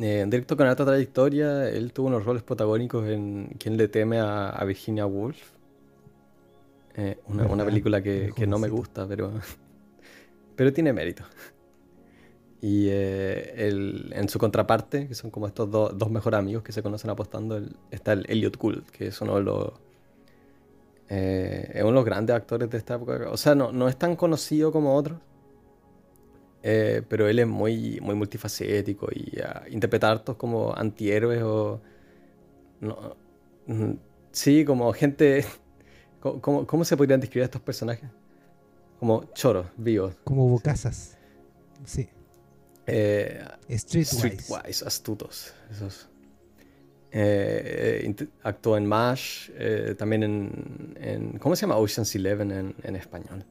eh, 0.00 0.24
directo 0.28 0.56
con 0.56 0.66
alta 0.68 0.84
trayectoria, 0.84 1.68
él 1.68 1.92
tuvo 1.92 2.06
unos 2.06 2.24
roles 2.24 2.44
protagónicos 2.44 3.08
en 3.08 3.56
Quien 3.58 3.76
le 3.76 3.88
teme 3.88 4.20
a, 4.20 4.62
Virginia 4.64 5.06
Woolf. 5.06 5.38
Eh, 6.94 7.18
una, 7.26 7.64
película 7.64 8.00
que, 8.00 8.32
no 8.46 8.58
me 8.58 8.68
gusta, 8.68 9.06
pero, 9.08 9.32
pero 10.56 10.72
tiene 10.72 10.92
mérito. 10.92 11.24
Y 12.60 12.88
eh, 12.90 13.70
en 14.12 14.28
su 14.28 14.38
contraparte, 14.38 15.08
que 15.08 15.14
son 15.14 15.30
como 15.30 15.46
estos 15.48 15.70
dos 15.70 16.10
mejores 16.10 16.38
amigos 16.38 16.62
que 16.62 16.72
se 16.72 16.82
conocen 16.82 17.10
apostando, 17.10 17.60
está 17.90 18.12
el 18.12 18.24
Elliot 18.28 18.56
Gould, 18.56 18.84
que 18.90 19.08
es 19.08 19.20
uno 19.20 19.36
de 19.36 19.42
los, 19.42 19.72
es 21.08 21.82
uno 21.82 21.88
de 21.88 21.92
los 21.92 22.04
grandes 22.04 22.36
actores 22.36 22.70
de 22.70 22.78
esta 22.78 22.94
época. 22.94 23.30
O 23.30 23.36
sea, 23.36 23.54
no, 23.56 23.72
no 23.72 23.88
es 23.88 23.96
tan 23.96 24.14
conocido 24.16 24.70
como 24.70 24.94
otros, 24.96 25.18
eh, 26.70 27.02
pero 27.08 27.26
él 27.28 27.38
es 27.38 27.46
muy, 27.46 27.98
muy 28.02 28.14
multifacético 28.14 29.08
y 29.10 29.38
uh, 29.40 29.72
interpreta 29.72 30.10
hartos 30.10 30.36
como 30.36 30.76
antihéroes 30.76 31.42
o. 31.42 31.80
No, 32.80 33.16
mm, 33.66 33.92
sí, 34.32 34.66
como 34.66 34.92
gente. 34.92 35.46
¿Cómo, 36.20 36.66
¿Cómo, 36.66 36.84
se 36.84 36.94
podrían 36.94 37.20
describir 37.20 37.44
a 37.44 37.46
estos 37.46 37.62
personajes? 37.62 38.10
Como 39.00 39.24
choros, 39.32 39.66
vivos. 39.78 40.14
Como 40.24 40.46
bocazas. 40.46 41.16
Sí. 41.86 42.10
Eh, 42.86 43.42
streetwise. 43.70 44.16
streetwise. 44.18 44.84
astutos. 44.84 45.54
Esos. 45.70 46.10
Eh, 47.12 48.14
actuó 48.42 48.76
en 48.76 48.84
MASH, 48.84 49.50
eh, 49.54 49.94
también 49.96 50.22
en, 50.22 50.96
en, 51.00 51.38
¿Cómo 51.38 51.56
se 51.56 51.62
llama? 51.62 51.76
Ocean's 51.76 52.14
Eleven 52.14 52.50
en, 52.50 52.74
en 52.82 52.96
español. 52.96 53.46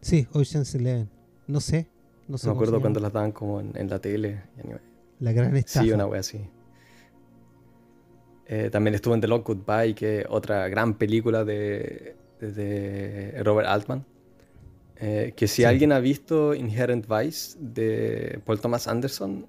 Sí, 0.00 0.26
Ocean's 0.32 0.74
Eleven. 0.74 1.10
No 1.46 1.60
sé. 1.60 1.88
No, 2.28 2.36
me 2.42 2.50
acuerdo 2.50 2.80
cuando 2.80 3.00
las 3.00 3.12
daban 3.12 3.32
como 3.32 3.60
en, 3.60 3.88
la 3.88 3.98
tele. 3.98 4.42
La 5.20 5.32
gran 5.32 5.56
estafa. 5.56 5.84
Sí, 5.84 5.92
una 5.92 6.06
wea 6.06 6.20
así. 6.20 6.40
Eh, 8.46 8.68
también 8.70 8.94
estuvo 8.94 9.14
en 9.14 9.20
The 9.20 9.28
Long 9.28 9.42
Goodbye, 9.42 9.94
que 9.94 10.26
otra 10.28 10.68
gran 10.68 10.94
película 10.94 11.44
de, 11.44 12.16
de 12.40 13.40
Robert 13.42 13.68
Altman. 13.68 14.04
Eh, 14.96 15.32
que 15.36 15.48
si 15.48 15.64
alguien 15.64 15.92
ha 15.92 15.98
visto 15.98 16.54
Inherent 16.54 17.06
Vice 17.08 17.58
de 17.60 18.40
Paul 18.44 18.60
Thomas 18.60 18.86
Anderson, 18.86 19.46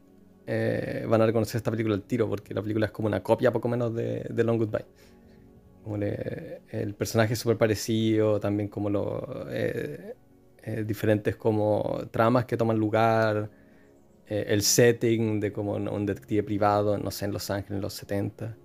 eh, 0.48 1.06
van 1.08 1.22
a 1.22 1.26
reconocer 1.26 1.58
esta 1.58 1.72
película 1.72 1.96
al 1.96 2.04
tiro, 2.04 2.28
porque 2.28 2.54
la 2.54 2.62
película 2.62 2.88
es 2.88 2.92
como 2.92 3.08
una 3.08 3.22
copia 3.22 3.52
poco 3.52 3.68
menos 3.68 3.94
de 3.94 4.30
The 4.36 4.44
Long 4.44 4.58
Goodbye. 4.58 4.86
el 6.72 6.94
personaje 6.96 7.34
es 7.34 7.40
súper 7.40 7.58
parecido, 7.58 8.40
también 8.40 8.70
como 8.70 8.90
lo, 8.90 9.46
eh, 9.50 10.16
diferentes 10.86 11.36
como 11.36 12.02
tramas 12.12 12.46
que 12.46 12.58
toman 12.58 12.78
lugar, 12.78 13.50
eh, 14.28 14.46
el 14.48 14.64
setting 14.64 15.40
de 15.40 15.52
como 15.52 15.74
un 15.74 16.06
detective 16.06 16.44
privado, 16.44 16.98
no 16.98 17.12
sé, 17.12 17.26
en 17.26 17.32
Los 17.34 17.52
Ángeles 17.52 17.72
en 17.78 17.82
los 17.82 17.94
70. 17.94 18.58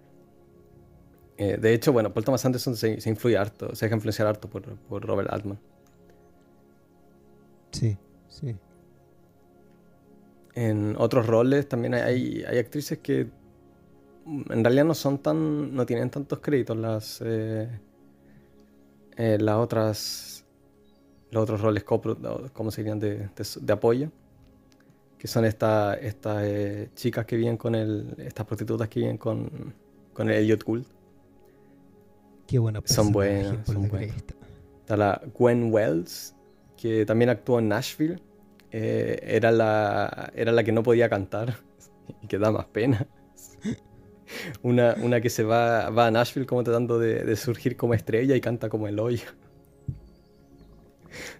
Eh, 1.36 1.58
de 1.58 1.74
hecho, 1.74 1.92
bueno, 1.92 2.12
Paul 2.12 2.24
Thomas 2.24 2.44
Anderson 2.46 2.76
se, 2.76 2.98
influye 3.08 3.36
harto, 3.36 3.74
se 3.74 3.86
deja 3.86 3.94
influenciar 3.96 4.26
harto 4.28 4.48
por, 4.48 4.76
por 4.76 5.04
Robert 5.04 5.30
Altman. 5.30 5.58
Sí, 7.72 7.96
sí. 8.28 8.56
En 10.54 10.96
otros 10.98 11.26
roles 11.26 11.68
también 11.68 11.94
hay, 11.94 12.42
hay, 12.42 12.58
actrices 12.58 12.98
que 12.98 13.28
en 14.26 14.64
realidad 14.64 14.84
no 14.84 14.94
son 14.94 15.18
tan. 15.18 15.74
no 15.74 15.86
tienen 15.86 16.10
tantos 16.10 16.40
créditos 16.40 16.76
las. 16.76 17.22
las 19.16 19.56
otras 19.56 20.39
los 21.30 21.42
otros 21.42 21.60
roles 21.60 21.84
como 21.84 22.70
serían 22.70 22.98
de, 22.98 23.28
de, 23.60 23.72
apoyo, 23.72 24.10
que 25.18 25.28
son 25.28 25.44
estas 25.44 25.98
esta, 26.00 26.46
eh, 26.46 26.90
chicas 26.94 27.24
que 27.26 27.36
vienen 27.36 27.56
con 27.56 27.74
el, 27.74 28.14
estas 28.18 28.46
prostitutas 28.46 28.88
que 28.88 29.00
vienen 29.00 29.18
con, 29.18 29.74
con 30.12 30.28
el 30.28 30.36
Elliot 30.36 30.64
Gould. 30.64 30.86
Qué 32.46 32.58
buena 32.58 32.80
Son 32.84 33.12
buenas, 33.12 33.64
son 33.66 33.88
buenas. 33.88 34.16
Está 34.80 34.96
la 34.96 35.22
Gwen 35.38 35.72
Wells, 35.72 36.34
que 36.76 37.06
también 37.06 37.30
actuó 37.30 37.60
en 37.60 37.68
Nashville. 37.68 38.20
Eh, 38.72 39.20
era, 39.22 39.52
la, 39.52 40.32
era 40.34 40.52
la 40.52 40.64
que 40.64 40.72
no 40.72 40.82
podía 40.82 41.08
cantar 41.08 41.56
y 42.22 42.26
que 42.26 42.38
da 42.38 42.50
más 42.50 42.66
pena. 42.66 43.06
Una, 44.62 44.94
una 45.02 45.20
que 45.20 45.28
se 45.28 45.42
va, 45.42 45.90
va 45.90 46.06
a 46.06 46.10
Nashville 46.12 46.46
como 46.46 46.62
tratando 46.62 47.00
de, 47.00 47.24
de 47.24 47.34
surgir 47.34 47.76
como 47.76 47.94
estrella 47.94 48.36
y 48.36 48.40
canta 48.40 48.68
como 48.68 48.86
el 48.86 49.00
hoyo. 49.00 49.26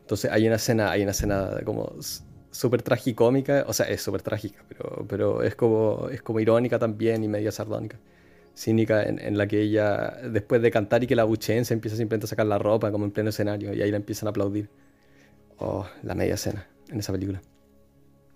Entonces 0.01 0.31
hay 0.31 0.47
una 0.47 0.57
escena, 0.57 0.91
hay 0.91 1.03
una 1.03 1.13
escena 1.13 1.61
como 1.65 1.95
súper 2.51 2.83
tragicómica, 2.83 3.65
o 3.67 3.73
sea, 3.73 3.87
es 3.87 4.03
súper 4.03 4.23
trágica, 4.23 4.65
pero, 4.69 5.07
pero 5.09 5.43
es, 5.43 5.55
como, 5.55 6.09
es 6.11 6.23
como 6.23 6.41
irónica 6.41 6.79
también 6.79 7.23
y 7.25 7.29
media 7.29 7.53
sardónica. 7.53 7.99
Cínica 8.55 9.05
en, 9.05 9.39
la 9.39 9.47
que 9.47 9.61
ella, 9.63 10.19
después 10.31 10.61
de 10.61 10.71
cantar 10.71 11.05
y 11.05 11.07
que 11.07 11.15
la 11.15 11.25
bucheen, 11.25 11.65
se 11.65 11.73
empieza 11.73 11.97
simplemente 11.97 12.27
a 12.27 12.29
sacar 12.29 12.47
la 12.47 12.59
ropa 12.59 12.91
como 12.91 13.05
en 13.05 13.13
pleno 13.13 13.31
escenario 13.31 13.73
y 13.73 13.81
ahí 13.81 13.91
la 13.91 13.97
empiezan 13.97 14.27
a 14.27 14.31
aplaudir. 14.31 14.69
Oh, 15.59 15.87
la 16.03 16.15
media 16.15 16.35
escena 16.35 16.67
en 16.91 16.99
esa 16.99 17.13
película. 17.13 17.41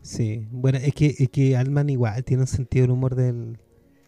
Sí, 0.02 0.46
bueno, 0.50 0.78
es 0.78 0.94
que, 0.94 1.14
es 1.18 1.28
que 1.30 1.56
Alman 1.56 1.90
igual 1.90 2.22
tiene 2.24 2.42
un 2.42 2.46
sentido 2.46 2.84
del 2.84 2.90
humor 2.92 3.16
del, 3.16 3.58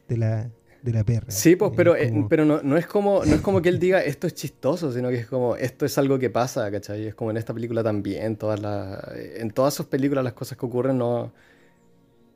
de 0.08 0.16
la, 0.16 0.50
de 0.82 0.92
la 0.92 1.04
perra. 1.04 1.30
Sí, 1.30 1.56
pues, 1.56 1.72
pero, 1.76 1.96
eh, 1.96 2.12
pero 2.28 2.44
no, 2.44 2.62
no, 2.62 2.76
es 2.76 2.86
como, 2.86 3.24
no 3.24 3.34
es 3.34 3.40
como 3.40 3.60
que 3.60 3.68
él 3.68 3.78
diga 3.78 4.02
esto 4.02 4.26
es 4.26 4.34
chistoso, 4.34 4.92
sino 4.92 5.08
que 5.08 5.16
es 5.16 5.26
como 5.26 5.56
esto 5.56 5.84
es 5.84 5.98
algo 5.98 6.18
que 6.18 6.30
pasa, 6.30 6.70
¿cachai? 6.70 7.06
Es 7.08 7.14
como 7.14 7.30
en 7.30 7.36
esta 7.36 7.52
película 7.52 7.82
también, 7.82 8.36
todas 8.36 8.60
las, 8.60 9.00
en 9.36 9.50
todas 9.50 9.74
sus 9.74 9.86
películas 9.86 10.24
las 10.24 10.32
cosas 10.32 10.56
que 10.58 10.66
ocurren 10.66 10.98
no... 10.98 11.32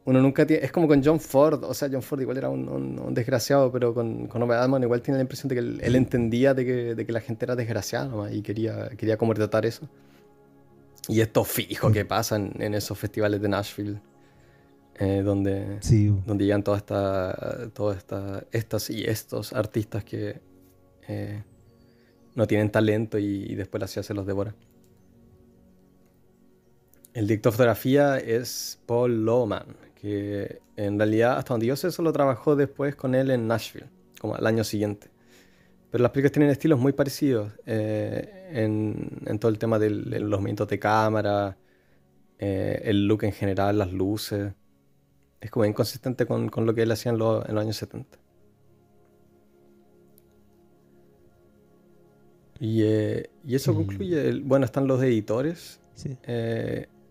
Uno 0.07 0.21
nunca 0.21 0.47
tiene... 0.47 0.65
Es 0.65 0.73
como 0.73 0.89
con 0.89 1.05
John 1.05 1.21
Ford, 1.21 1.63
o 1.63 1.75
sea, 1.75 1.89
John 1.93 2.03
Ford 2.03 2.21
igual 2.23 2.39
era 2.39 2.49
un, 2.49 3.15
desgraciado, 3.15 3.71
pero 3.71 3.95
con, 3.95 4.27
con 4.27 4.51
Adman 4.51 4.83
igual 4.83 5.03
tiene 5.03 5.19
la 5.19 5.23
impresión 5.23 5.49
de 5.49 5.55
que 5.55 5.61
él, 5.61 5.95
entendía 5.95 6.55
de 6.55 6.65
que, 6.65 6.95
de 6.95 7.07
que, 7.07 7.13
la 7.13 7.21
gente 7.21 7.45
era 7.45 7.55
desgraciada 7.55 8.33
y 8.33 8.43
quería, 8.43 8.89
quería 8.97 9.19
como 9.19 9.35
tratar 9.35 9.67
eso. 9.67 9.89
Y 11.07 11.21
esto 11.21 11.45
fijo 11.45 11.93
que 11.93 12.05
pasa 12.05 12.37
en 12.37 12.75
esos 12.75 12.99
festivales 12.99 13.41
de 13.43 13.49
Nashville. 13.49 14.01
Eh, 15.03 15.23
donde, 15.23 15.81
donde 16.27 16.45
llegan 16.45 16.63
todas 16.63 16.83
esta, 16.83 17.71
todas 17.73 17.97
esta, 17.97 18.45
estas 18.53 18.91
y 18.91 19.03
estos 19.05 19.55
artistas 19.55 20.05
que 20.05 20.43
eh, 21.09 21.43
no 22.35 22.47
tienen 22.47 22.71
talento 22.71 23.17
y, 23.17 23.55
después 23.55 23.81
la 23.81 23.87
ciudad 23.87 24.07
se 24.07 24.13
los 24.13 24.27
devora. 24.27 24.55
El 27.15 27.27
director 27.27 27.51
de 27.51 27.57
fotografía 27.57 28.19
es 28.19 28.79
Paul 28.85 29.25
Lowman, 29.25 29.75
que 29.95 30.61
en 30.77 30.99
realidad, 30.99 31.39
hasta 31.39 31.55
donde 31.55 31.65
yo 31.65 31.77
sé, 31.77 31.91
solo 31.91 32.13
trabajó 32.13 32.55
después 32.55 32.95
con 32.95 33.15
él 33.15 33.31
en 33.31 33.49
Nashville, 33.49 33.87
como 34.21 34.35
al 34.35 34.47
año 34.47 34.65
siguiente. 34.65 35.09
Pero 35.91 36.03
las 36.03 36.13
películas 36.13 36.33
tienen 36.33 36.51
estilos 36.51 36.79
muy 36.79 36.93
parecidos 36.93 37.51
eh, 37.65 38.51
en, 38.53 39.39
todo 39.39 39.51
el 39.51 39.59
tema 39.59 39.79
de 39.79 39.89
los 39.89 40.41
movimientos 40.41 40.69
de 40.69 40.79
cámara, 40.79 41.57
el 42.39 43.07
look 43.07 43.25
en 43.25 43.33
general, 43.33 43.79
las 43.79 43.93
luces. 43.95 44.53
Es 45.41 45.51
como 45.51 45.65
inconsistente 45.65 46.27
con, 46.27 46.49
con 46.49 46.67
lo 46.67 46.75
que 46.75 46.83
él 46.83 46.93
hacía 46.93 47.13
en, 47.13 47.19
los 47.19 47.47
años 47.49 47.77
70. 47.77 48.19
Y, 52.61 52.83
eh, 52.83 53.31
y 53.47 53.55
eso 53.55 53.75
concluye. 53.75 54.41
bueno, 54.41 54.67
están 54.67 54.87
los 54.87 55.03
editores. 55.03 55.81
Sí. 55.95 56.17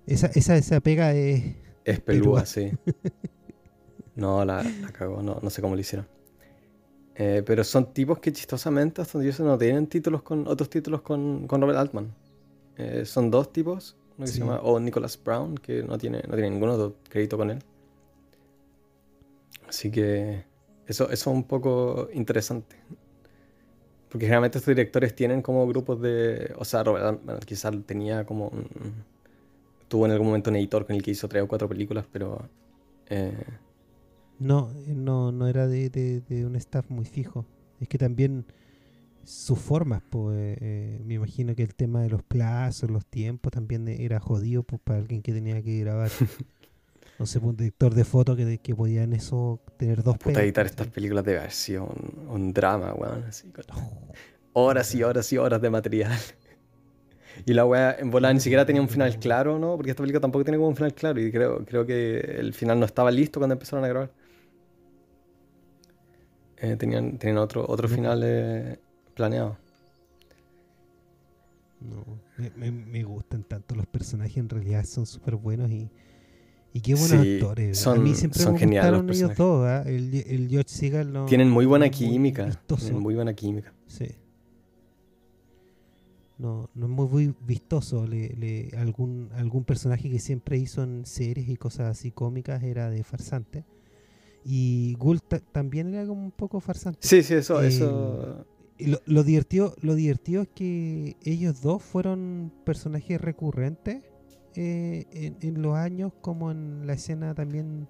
esa, 0.06 0.28
esa, 0.28 0.58
esa 0.58 0.80
pega 0.80 1.14
es. 1.14 1.56
Es 1.86 2.00
pelúa, 2.00 2.46
sí. 2.46 2.72
No, 4.20 4.44
la, 4.44 4.62
la 4.64 4.92
cagó, 4.92 5.24
no, 5.24 5.40
no 5.42 5.50
sé 5.50 5.62
cómo 5.62 5.76
lo 5.76 5.82
hicieron. 5.82 6.06
Eh, 7.16 7.42
pero 7.46 7.64
son 7.64 7.94
tipos 7.94 8.20
que 8.20 8.32
chistosamente 8.32 9.02
hasta 9.02 9.18
donde 9.18 9.32
yo 9.32 9.44
no 9.44 9.58
tienen 9.58 9.88
títulos 9.88 10.22
con 10.22 10.48
otros 10.48 10.70
títulos 10.70 11.02
con, 11.02 11.48
con 11.48 11.62
Robert 11.62 11.80
Altman. 11.80 12.14
Eh, 12.78 13.06
son 13.06 13.32
dos 13.32 13.52
tipos, 13.52 13.98
uno 14.18 14.26
que 14.26 14.32
se 14.32 14.40
llama 14.40 14.60
o 14.62 14.80
Nicholas 14.80 15.22
Brown, 15.22 15.58
que 15.58 15.84
no 15.84 15.98
tiene, 15.98 16.22
no 16.28 16.34
tiene 16.36 16.50
ningún 16.50 16.70
otro 16.70 16.96
crédito 17.10 17.38
con 17.38 17.52
él. 17.52 17.60
Así 19.70 19.92
que 19.92 20.44
eso, 20.88 21.06
eso 21.06 21.12
es 21.12 21.28
un 21.28 21.44
poco 21.44 22.10
interesante. 22.14 22.76
Porque 24.10 24.26
generalmente 24.26 24.58
estos 24.58 24.76
directores 24.76 25.16
tienen 25.16 25.44
como 25.44 25.68
grupos 25.68 26.02
de. 26.02 26.54
O 26.58 26.66
sea, 26.66 26.84
Robert 26.84 27.06
Altman 27.06 27.40
quizás 27.46 27.74
tenía 27.86 28.26
como. 28.26 28.52
tuvo 29.88 30.08
en 30.08 30.12
algún 30.12 30.28
momento 30.28 30.50
un 30.50 30.56
editor 30.56 30.88
con 30.88 30.96
el 30.96 31.04
que 31.04 31.12
hizo 31.12 31.30
tres 31.30 31.44
o 31.44 31.48
cuatro 31.48 31.70
películas, 31.70 32.06
pero. 32.12 32.50
Eh, 33.08 33.32
no, 34.40 34.72
no, 34.88 35.32
no 35.32 35.48
era 35.48 35.68
de, 35.68 36.24
un 36.44 36.56
staff 36.56 36.90
muy 36.90 37.06
fijo. 37.06 37.46
Es 37.80 37.88
que 37.88 38.00
también 38.00 38.46
sus 39.24 39.60
formas, 39.60 40.02
pues 40.10 40.58
eh, 40.60 41.00
me 41.06 41.16
imagino 41.16 41.54
que 41.54 41.62
el 41.62 41.76
tema 41.76 42.02
de 42.02 42.10
los 42.10 42.24
plazos, 42.24 42.90
los 42.90 43.06
tiempos 43.06 43.52
también 43.52 43.88
era 43.88 44.20
jodido 44.20 44.64
pues, 44.64 44.82
para 44.82 45.00
alguien 45.00 45.22
que 45.22 45.34
tenía 45.34 45.62
que 45.62 45.80
grabar. 45.82 46.10
no 47.20 47.26
sé, 47.26 47.40
pues, 47.40 47.50
un 47.50 47.58
director 47.58 47.94
de 47.94 48.06
foto 48.06 48.36
que, 48.36 48.60
que 48.60 48.74
podía 48.74 49.04
en 49.04 49.14
eso 49.14 49.62
tener 49.78 50.02
dos 50.02 50.18
Puta, 50.18 50.42
editar 50.42 50.66
estas 50.66 50.88
películas 50.88 51.26
de 51.26 51.34
versión, 51.34 51.90
un 52.30 52.54
drama, 52.54 52.94
weón, 52.94 53.26
así, 53.28 53.52
horas 54.54 54.96
y 54.96 55.04
horas 55.04 55.32
y 55.34 55.38
horas 55.38 55.62
de 55.62 55.70
material. 55.70 56.18
Y 57.46 57.54
la 57.54 57.64
weá 57.64 57.96
en 57.98 58.12
volada 58.12 58.34
ni 58.34 58.42
siquiera 58.42 58.66
tenía 58.66 58.82
un 58.82 58.90
final 58.90 59.18
claro, 59.18 59.60
¿no? 59.60 59.78
Porque 59.78 59.92
esta 59.92 60.04
película 60.04 60.20
tampoco 60.20 60.44
tiene 60.44 60.58
como 60.58 60.68
un 60.68 60.76
final 60.76 60.94
claro. 60.94 61.22
Y 61.22 61.32
creo, 61.32 61.64
creo 61.64 61.86
que 61.86 62.20
el 62.20 62.54
final 62.54 62.78
no 62.78 62.86
estaba 62.86 63.12
listo 63.12 63.40
cuando 63.40 63.54
empezaron 63.54 63.86
a 63.86 63.88
grabar. 63.88 64.12
Eh, 66.58 66.76
tenían, 66.76 67.18
tenían 67.18 67.38
otro, 67.38 67.66
otro 67.66 67.88
final 67.88 68.22
eh, 68.26 68.78
planeado. 69.14 69.58
No, 71.80 72.04
me, 72.58 73.04
gustan 73.04 73.44
tanto 73.44 73.74
los 73.74 73.88
personajes, 73.88 74.36
en 74.36 74.50
realidad 74.50 74.84
son 74.84 75.06
súper 75.06 75.36
buenos 75.36 75.72
y, 75.72 75.90
y 76.74 76.82
qué 76.82 76.94
buenos 76.94 77.14
actores. 77.14 77.78
Son, 77.78 78.00
a 78.00 78.02
mí 78.02 78.14
siempre 78.14 78.46
me 78.46 78.52
gustaron 78.52 79.10
ellos 79.10 79.34
todos, 79.36 79.68
¿ah? 79.68 79.84
el, 79.88 80.14
el, 80.14 80.48
George 80.50 80.70
Seagal 80.70 81.12
no, 81.12 81.26
Tienen 81.26 81.50
muy 81.50 81.66
buena 81.66 81.90
química. 81.90 82.62
Tienen 82.68 83.00
muy 83.00 83.16
buena 83.16 83.34
química. 83.34 83.74
Sí. 83.88 84.08
No, 86.38 86.70
no 86.74 86.86
es 86.86 87.12
muy, 87.12 87.34
vistoso. 87.46 88.06
Le, 88.06 88.30
le, 88.30 88.70
algún, 88.78 89.30
algún 89.34 89.64
personaje 89.66 90.10
que 90.10 90.20
siempre 90.20 90.58
hizo 90.58 90.84
en 90.84 91.06
series 91.06 91.50
y 91.50 91.58
cosas 91.58 91.90
así 91.90 92.12
cómicas 92.12 92.62
era 92.64 92.90
de 92.90 93.04
farsante. 93.04 93.66
Y 94.46 94.96
Gult 95.00 95.24
también 95.52 95.94
era 95.94 96.06
como 96.06 96.24
un 96.24 96.32
poco 96.32 96.62
farsante. 96.62 97.00
Sí, 97.02 97.24
sí, 97.24 97.34
eso. 97.34 97.62
eso... 97.62 98.46
Lo, 98.78 99.02
lo, 99.06 99.24
divertido, 99.24 99.76
lo 99.82 99.94
divertido 99.96 100.44
es 100.44 100.48
que 100.56 101.18
ellos 101.26 101.62
dos 101.62 101.84
fueron 101.84 102.54
personajes 102.64 103.20
recurrentes 103.20 104.02
eh, 104.56 105.36
en, 105.42 105.62
los 105.62 105.76
años, 105.76 106.12
como 106.22 106.52
en 106.52 106.88
la 106.88 106.94
escena 106.94 107.34
también 107.34 107.88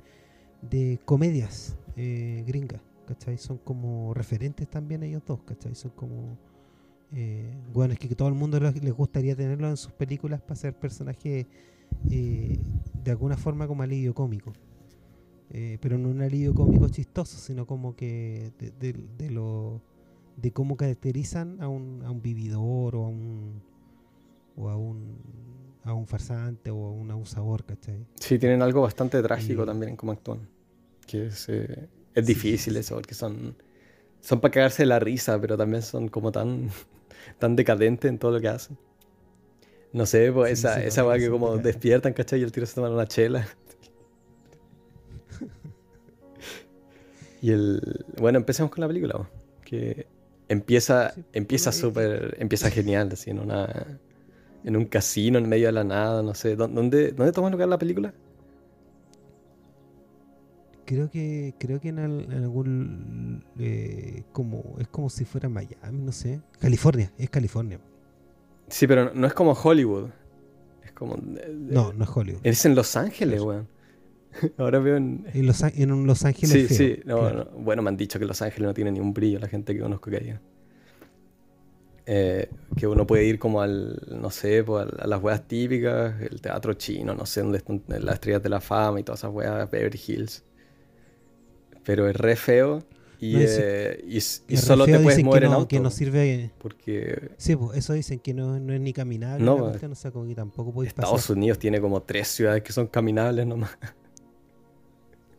de 0.62 1.00
comedias 1.06 1.78
eh, 1.96 2.44
gringas, 2.46 2.82
¿cachai? 3.08 3.38
Son 3.38 3.58
como 3.58 4.14
referentes 4.14 4.70
también 4.70 5.04
ellos 5.04 5.24
dos, 5.26 5.42
¿cachai? 5.44 5.76
Son 5.76 5.92
como. 5.92 6.38
Eh, 7.14 7.52
bueno, 7.74 7.94
es 7.94 8.00
que, 8.00 8.14
todo 8.16 8.28
el 8.28 8.36
mundo 8.36 8.60
les 8.60 8.94
gustaría 8.94 9.36
tenerlo 9.36 9.70
en 9.70 9.78
sus 9.78 9.92
películas 9.94 10.42
para 10.42 10.56
ser 10.56 10.78
personajes 10.78 11.48
de 12.04 12.60
alguna 13.12 13.36
forma 13.36 13.68
como 13.68 13.84
alivio 13.84 14.14
cómico. 14.14 14.54
Pero 15.50 15.98
no 15.98 16.10
un 16.10 16.22
alivio 16.22 16.54
cómico 16.54 16.88
chistoso, 16.90 17.38
sino 17.40 17.66
como 17.66 17.96
que 17.96 18.52
de, 18.60 18.94
de, 18.94 19.32
lo 19.32 19.82
de 20.38 20.52
cómo 20.52 20.78
caracterizan 20.78 21.60
a 21.62 21.68
un, 21.68 22.04
a 22.06 22.12
un 22.12 22.22
vividor 22.22 22.96
o 22.96 23.06
a 23.06 23.08
un 23.08 23.62
o 24.60 24.70
a 24.70 24.76
un 24.76 25.49
a 25.84 25.94
un 25.94 26.08
farsante 26.08 26.72
o 26.72 26.86
a 26.86 26.92
un 26.92 27.10
abusador, 27.12 27.64
¿cachai? 27.64 28.06
Sí, 28.20 28.38
tienen 28.38 28.62
algo 28.62 28.82
bastante 28.82 29.22
trágico 29.22 29.66
también 29.66 29.92
en 29.92 29.96
cómo 29.96 30.12
actúan. 30.12 30.48
Que 31.08 31.28
es, 31.28 31.48
eh, 31.50 31.88
es 32.14 32.26
difícil 32.26 32.78
eso, 32.78 32.96
porque 32.96 33.14
son, 33.14 33.56
son 34.22 34.40
para 34.42 34.52
cagarse 34.52 34.84
de 34.84 34.88
la 34.88 35.00
risa, 35.00 35.40
pero 35.40 35.58
también 35.58 35.82
son 35.82 36.10
como 36.10 36.32
tan, 36.32 36.70
tan 37.40 37.56
decadentes 37.56 38.10
en 38.10 38.20
todo 38.20 38.32
lo 38.32 38.42
que 38.42 38.50
hacen. 38.50 38.78
No 39.92 40.06
sé, 40.06 40.32
pues 40.32 40.52
esa, 40.52 40.84
esa 40.84 41.02
va 41.04 41.18
que 41.18 41.30
como 41.30 41.58
despiertan, 41.58 42.14
¿cachai? 42.14 42.40
Y 42.40 42.44
el 42.44 42.52
tiro 42.52 42.66
se 42.66 42.76
toma 42.76 42.90
una 42.90 43.08
chela. 43.08 43.48
Y 47.42 47.52
el. 47.52 48.06
Bueno, 48.18 48.38
empecemos 48.38 48.70
con 48.70 48.82
la 48.82 48.88
película. 48.88 49.30
Que 49.64 50.08
empieza. 50.50 51.14
Empieza 51.34 51.72
súper. 51.72 52.36
Empieza 52.40 52.70
genial, 52.72 53.10
así, 53.14 53.30
en 53.30 53.40
una. 53.40 54.00
En 54.64 54.76
un 54.76 54.86
casino 54.86 55.38
en 55.38 55.48
medio 55.48 55.68
de 55.68 55.72
la 55.72 55.84
nada, 55.84 56.22
no 56.22 56.34
sé. 56.34 56.56
¿Dónde, 56.56 57.12
dónde 57.12 57.32
toma 57.32 57.50
lugar 57.50 57.70
la 57.70 57.78
película? 57.78 58.14
Creo 60.86 61.10
que. 61.10 61.54
Creo 61.60 61.80
que 61.80 61.90
en, 61.90 62.00
algún. 62.00 63.44
Eh, 63.58 64.24
como. 64.32 64.76
Es 64.80 64.88
como 64.88 65.10
si 65.10 65.26
fuera 65.26 65.48
Miami, 65.48 66.02
no 66.02 66.12
sé. 66.12 66.42
California, 66.60 67.12
es 67.18 67.30
California. 67.30 67.80
Sí, 68.68 68.88
pero 68.88 69.14
no 69.14 69.28
es 69.28 69.34
como 69.34 69.54
Hollywood. 69.54 70.10
Es 70.84 70.92
como. 70.92 71.16
no, 71.18 71.94
no 71.94 72.04
es 72.04 72.10
Hollywood. 72.14 72.42
Es 72.44 72.66
en 72.66 72.76
Los 72.76 72.96
Ángeles, 72.98 73.42
weón. 73.42 73.68
Ahora 74.58 74.80
veo 74.80 74.96
en... 74.96 75.26
En 75.34 75.46
Los, 75.46 75.62
en 75.64 76.08
Los 76.08 76.26
Ángeles. 76.26 76.68
Sí, 76.70 76.76
sí. 76.76 77.02
Bueno, 77.58 77.82
me 77.82 77.90
han 77.90 77.98
dicho 77.98 78.20
que 78.20 78.26
Los 78.26 78.42
Ángeles 78.42 78.68
no 78.68 78.74
tiene 78.74 78.92
ni 78.92 79.00
un 79.00 79.14
brillo, 79.14 79.40
la 79.40 79.48
gente 79.48 79.74
que 79.74 79.80
conozco 79.80 80.10
que 80.10 80.18
haya. 80.18 80.42
Eh, 82.12 82.50
que 82.76 82.88
uno 82.88 83.06
puede 83.06 83.26
ir 83.26 83.38
como 83.38 83.62
al, 83.62 84.02
no 84.20 84.32
sé, 84.32 84.64
pues, 84.64 84.88
a 84.98 85.06
las 85.06 85.22
weas 85.22 85.48
típicas, 85.48 86.20
el 86.20 86.42
teatro 86.42 86.74
chino, 86.74 87.14
no 87.14 87.28
sé, 87.28 87.42
donde 87.42 87.60
están 87.60 87.84
las 87.88 88.16
estrellas 88.16 88.42
de 88.42 88.50
la 88.50 88.60
fama 88.60 89.00
y 89.00 89.04
todas 89.04 89.20
esas 89.20 89.32
weas, 89.32 89.70
Beverly 89.70 90.02
Hills. 90.08 90.44
Pero 91.84 92.10
es 92.10 92.16
re 92.16 92.36
feo 92.36 92.84
y, 93.20 93.36
eh, 93.38 94.04
y, 94.08 94.22
solo 94.58 94.86
te 94.86 94.98
puedes 94.98 95.24
mover 95.24 95.44
en 95.44 95.54
auto. 95.54 95.68
Que 95.68 95.80
no 95.80 95.92
sirve. 95.92 96.52
Porque. 96.58 97.30
Sí, 97.38 97.56
pues 97.56 97.78
eso 97.78 97.94
dicen 97.94 98.18
que 98.18 98.34
no, 98.34 98.60
no 98.60 98.74
es 98.74 98.82
ni 98.82 98.92
caminable. 98.92 99.46
No, 99.46 99.72
como 100.12 100.28
que 100.28 100.34
tampoco 100.34 100.84
Estados 100.84 101.30
Unidos 101.30 101.60
tiene 101.60 101.80
como 101.80 102.02
tres 102.02 102.30
ciudades 102.30 102.64
que 102.64 102.74
son 102.74 102.88
caminables 102.88 103.46
nomás. 103.46 103.78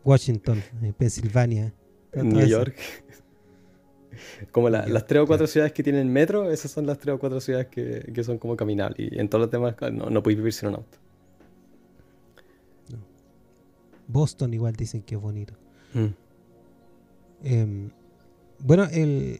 Washington, 0.05 0.63
eh, 0.83 0.93
Pensilvania. 0.97 1.73
New 2.13 2.47
York. 2.47 2.77
Como 4.51 4.69
las 4.69 5.07
tres 5.07 5.21
o 5.21 5.27
cuatro 5.27 5.47
ciudades 5.47 5.73
que 5.73 5.83
tienen 5.83 6.11
metro, 6.11 6.51
esas 6.51 6.71
son 6.71 6.85
las 6.85 6.97
tres 6.97 7.15
o 7.15 7.19
cuatro 7.19 7.39
ciudades 7.39 7.67
que, 7.67 8.11
que 8.13 8.23
son 8.23 8.37
como 8.37 8.55
caminables. 8.55 9.11
Y 9.11 9.19
en 9.19 9.29
todos 9.29 9.43
los 9.43 9.51
demás 9.51 9.75
no, 9.91 10.09
no 10.09 10.23
puedes 10.23 10.37
vivir 10.37 10.53
sin 10.53 10.69
un 10.69 10.75
auto. 10.75 10.97
Boston 14.07 14.53
igual 14.53 14.75
dicen 14.75 15.01
que 15.01 15.15
es 15.15 15.21
bonito. 15.21 15.53
Mm. 15.93 16.07
Em, 17.43 17.89
bueno, 18.59 18.83
el... 18.91 19.39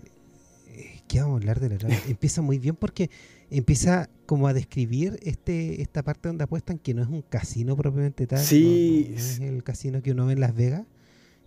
Eh, 0.69 1.01
¿Qué 1.07 1.19
vamos 1.19 1.33
a 1.33 1.37
hablar 1.37 1.59
de 1.59 1.69
la 1.69 1.77
Empieza 2.07 2.41
muy 2.41 2.57
bien 2.57 2.75
porque 2.75 3.09
empieza 3.49 4.09
como 4.25 4.47
a 4.47 4.53
describir 4.53 5.19
este 5.23 5.81
esta 5.81 6.03
parte 6.03 6.29
donde 6.29 6.45
apuestan 6.45 6.79
que 6.79 6.93
no 6.93 7.01
es 7.01 7.09
un 7.09 7.21
casino 7.21 7.75
propiamente 7.75 8.25
tal. 8.25 8.39
Sí. 8.39 9.11
es 9.13 9.41
el 9.41 9.61
casino 9.63 10.01
que 10.01 10.11
uno 10.11 10.25
ve 10.25 10.33
en 10.33 10.39
Las 10.39 10.55
Vegas. 10.55 10.85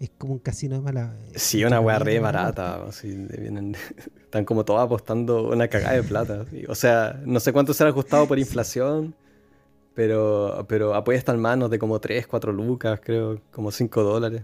Es 0.00 0.10
como 0.18 0.34
un 0.34 0.38
casino 0.40 0.76
de 0.76 0.82
mala. 0.82 1.16
Sí, 1.34 1.64
una 1.64 1.80
weá 1.80 1.98
re 1.98 2.18
barata. 2.18 2.84
vienen, 3.02 3.76
están 4.22 4.44
como 4.44 4.64
todos 4.64 4.80
apostando 4.80 5.48
una 5.48 5.68
cagada 5.68 5.94
de 5.94 6.02
plata. 6.02 6.44
O 6.68 6.74
sea, 6.74 7.20
no 7.24 7.40
sé 7.40 7.52
cuánto 7.52 7.72
será 7.72 7.90
ajustado 7.90 8.26
por 8.26 8.38
inflación, 8.38 9.14
pero, 9.94 10.64
pero 10.68 10.94
apuestan 10.94 11.40
manos 11.40 11.70
de 11.70 11.78
como 11.78 12.00
3, 12.00 12.26
4 12.26 12.52
lucas, 12.52 13.00
creo, 13.02 13.40
como 13.52 13.70
5 13.70 14.02
dólares. 14.02 14.42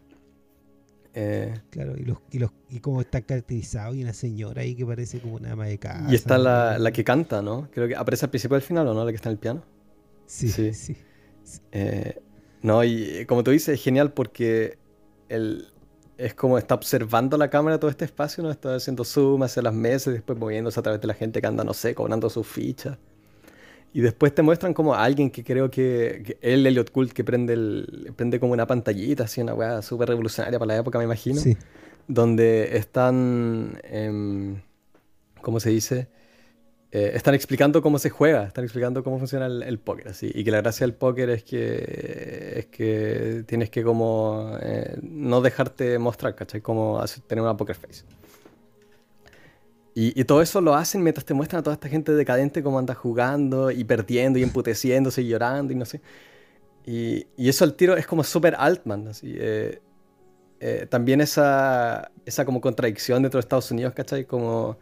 Eh, 1.13 1.61
claro, 1.71 1.97
y, 1.97 2.05
los, 2.05 2.19
y, 2.31 2.39
los, 2.39 2.53
y 2.69 2.79
como 2.79 3.01
está 3.01 3.21
caracterizado, 3.21 3.95
y 3.95 4.03
una 4.05 4.13
señora 4.13 4.63
ahí 4.63 4.77
que 4.77 4.87
parece 4.87 5.21
como 5.21 5.35
una 5.35 5.53
ama 5.53 5.67
de 5.67 5.79
casa. 5.79 6.07
Y 6.09 6.15
está 6.15 6.39
la, 6.39 6.79
la, 6.79 6.93
que 6.93 7.03
canta, 7.03 7.43
¿no? 7.43 7.69
Creo 7.73 7.89
que 7.89 7.97
aparece 7.97 8.27
al 8.27 8.31
principio 8.31 8.55
del 8.55 8.63
final, 8.63 8.87
¿o 8.87 8.95
no? 8.95 9.05
La 9.05 9.11
que 9.11 9.17
está 9.17 9.29
en 9.29 9.33
el 9.33 9.39
piano. 9.39 9.65
Sí, 10.27 10.49
sí. 10.49 10.73
sí. 10.75 10.97
Eh, 11.73 12.21
no, 12.63 12.85
y 12.85 13.25
como 13.27 13.43
tú 13.43 13.51
dices, 13.51 13.75
es 13.75 13.83
genial 13.83 14.13
porque 14.13 14.79
el, 15.31 15.69
es 16.19 16.35
como 16.35 16.59
está 16.59 16.75
observando 16.75 17.39
la 17.39 17.49
cámara 17.49 17.81
todo 17.81 17.91
este 17.91 18.05
espacio, 18.05 18.43
¿no? 18.43 18.51
Está 18.51 18.75
haciendo 18.75 19.05
zoom 19.05 19.43
hacia 19.43 19.63
las 19.63 19.73
mesas, 19.73 20.13
después 20.13 20.39
moviéndose 20.39 20.79
a 20.79 20.83
través 20.83 21.01
de 21.01 21.07
la 21.07 21.15
gente 21.15 21.41
que 21.41 21.47
anda, 21.47 21.65
no 21.65 21.73
sé, 21.73 21.95
cobrando 21.95 22.29
sus 22.29 22.47
fichas. 22.47 22.99
Y 23.93 24.03
después 24.03 24.35
te 24.35 24.43
muestran 24.43 24.75
como 24.75 24.95
a 24.95 25.03
alguien 25.03 25.31
que 25.31 25.43
creo 25.43 25.71
que, 25.71 26.37
el 26.43 26.67
Elliot 26.67 26.91
Cult 26.91 27.13
que 27.13 27.25
prende, 27.25 27.55
el, 27.55 28.13
prende 28.17 28.39
como 28.39 28.53
una 28.53 28.67
pantallita, 28.67 29.25
así 29.25 29.41
una 29.41 29.55
weá 29.55 29.83
súper 29.83 30.09
revolucionaria 30.11 30.59
para 30.59 30.75
la 30.75 30.81
época, 30.81 30.99
me 30.99 31.05
imagino. 31.05 31.41
Sí. 31.41 31.57
Donde 32.07 32.77
están, 32.77 33.79
eh, 33.85 34.61
¿cómo 35.41 35.59
se 35.59 35.71
dice? 35.71 36.09
Eh, 36.93 37.13
están 37.15 37.35
explicando 37.35 37.83
cómo 37.83 38.01
se 38.01 38.11
juega, 38.11 38.45
están 38.45 38.65
explicando 38.65 39.05
cómo 39.05 39.19
funciona 39.19 39.47
el, 39.47 39.79
póker, 39.79 40.09
así. 40.09 40.31
Y 40.35 40.43
que 40.43 40.51
la 40.51 40.61
gracia 40.61 40.85
del 40.85 40.95
póker 40.95 41.31
es 41.31 41.45
que, 41.45 42.55
es 42.57 42.67
que 42.67 43.45
tienes 43.47 43.71
que 43.71 43.85
como 43.85 44.57
eh, 44.61 44.99
no 45.03 45.41
dejarte 45.41 45.99
mostrar, 46.01 46.35
¿cachai? 46.35 46.61
Como 46.61 47.01
tener 47.29 47.43
una 47.43 47.57
poker 47.57 47.77
face. 47.77 48.05
Y, 49.95 50.25
todo 50.25 50.41
eso 50.41 50.61
lo 50.61 50.75
hacen 50.75 51.03
mientras 51.03 51.25
te 51.27 51.35
muestran 51.35 51.61
a 51.61 51.63
toda 51.63 51.75
esta 51.75 51.89
gente 51.89 52.13
decadente 52.13 52.63
cómo 52.63 52.79
anda 52.79 52.95
jugando 52.95 53.71
y 53.71 53.85
perdiendo 53.85 54.39
y 54.39 54.43
emputeciéndose 54.43 55.23
y 55.23 55.29
llorando 55.29 55.73
y 55.73 55.77
no 55.77 55.85
sé. 55.85 56.01
Y, 56.87 57.27
eso 57.37 57.65
al 57.65 57.75
tiro 57.75 57.97
es 57.97 58.07
como 58.07 58.25
súper 58.25 58.57
Altman, 58.59 59.09
así. 59.09 59.35
Eh, 59.39 60.87
también 60.89 61.21
esa, 61.21 62.11
esa 62.27 62.45
como 62.45 62.61
contradicción 62.61 63.23
dentro 63.23 63.39
de 63.39 63.43
Estados 63.43 63.71
Unidos, 63.71 63.95
¿cachai? 63.95 64.25
Como 64.25 64.79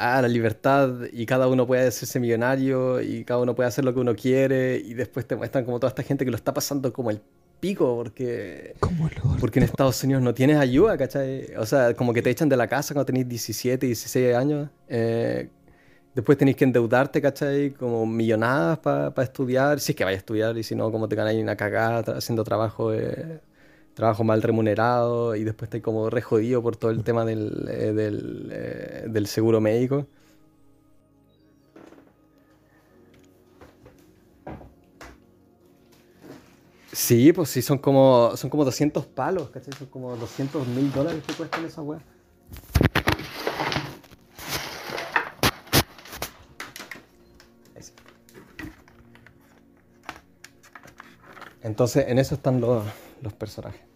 ah, 0.00 0.22
la 0.22 0.28
libertad 0.28 1.04
y 1.12 1.26
cada 1.26 1.46
uno 1.46 1.66
puede 1.66 1.86
hacerse 1.86 2.18
millonario 2.18 3.00
y 3.00 3.24
cada 3.24 3.40
uno 3.40 3.54
puede 3.54 3.68
hacer 3.68 3.84
lo 3.84 3.94
que 3.94 4.00
uno 4.00 4.16
quiere 4.16 4.76
y 4.78 4.94
después 4.94 5.26
te 5.26 5.36
muestran 5.36 5.64
como 5.64 5.78
toda 5.78 5.90
esta 5.90 6.02
gente 6.02 6.24
que 6.24 6.30
lo 6.30 6.36
está 6.36 6.54
pasando 6.54 6.92
como 6.92 7.10
el 7.10 7.20
pico 7.60 7.94
porque 7.96 8.74
porque 9.38 9.58
en 9.60 9.64
Estados 9.66 10.02
Unidos 10.02 10.22
no 10.22 10.34
tienes 10.34 10.56
ayuda, 10.56 10.96
¿cachai? 10.96 11.54
O 11.56 11.66
sea, 11.66 11.94
como 11.94 12.12
que 12.14 12.22
te 12.22 12.30
echan 12.30 12.48
de 12.48 12.56
la 12.56 12.66
casa 12.66 12.94
cuando 12.94 13.06
tenés 13.06 13.28
17, 13.28 13.86
16 13.86 14.34
años. 14.34 14.70
Eh, 14.88 15.50
después 16.14 16.38
tenés 16.38 16.56
que 16.56 16.64
endeudarte, 16.64 17.20
¿cachai? 17.20 17.72
Como 17.72 18.06
millonadas 18.06 18.78
para 18.78 19.22
estudiar, 19.22 19.80
si 19.80 19.92
es 19.92 19.96
que 19.96 20.04
vayas 20.04 20.18
a 20.18 20.20
estudiar 20.20 20.58
y 20.58 20.62
si 20.62 20.74
no, 20.74 20.90
como 20.90 21.08
te 21.08 21.16
ganáis 21.16 21.42
una 21.42 21.56
cagada 21.56 22.16
haciendo 22.16 22.44
trabajo 22.44 22.92
eh, 22.94 23.40
trabajo 24.00 24.24
mal 24.24 24.40
remunerado 24.40 25.36
y 25.36 25.44
después 25.44 25.66
estoy 25.66 25.82
como 25.82 26.08
re 26.08 26.22
jodido 26.22 26.62
por 26.62 26.74
todo 26.74 26.90
el 26.90 27.04
tema 27.04 27.26
del, 27.26 27.68
eh, 27.68 27.92
eh, 28.50 29.04
del, 29.06 29.26
seguro 29.26 29.60
médico. 29.60 30.06
Sí, 36.92 37.30
pues 37.34 37.50
sí, 37.50 37.60
son 37.60 37.76
como, 37.76 38.32
son 38.36 38.48
como 38.48 38.64
200 38.64 39.04
palos, 39.04 39.50
¿cachai? 39.50 39.74
Son 39.74 39.88
como 39.88 40.16
200 40.16 40.66
mil 40.68 40.90
dólares 40.92 41.22
que 41.26 41.34
cuestan 41.34 41.66
esa 41.66 41.82
weá. 41.82 42.00
Entonces, 51.62 52.06
en 52.08 52.18
eso 52.18 52.34
están 52.34 52.62
los, 52.62 52.82
los 53.20 53.34
personajes. 53.34 53.89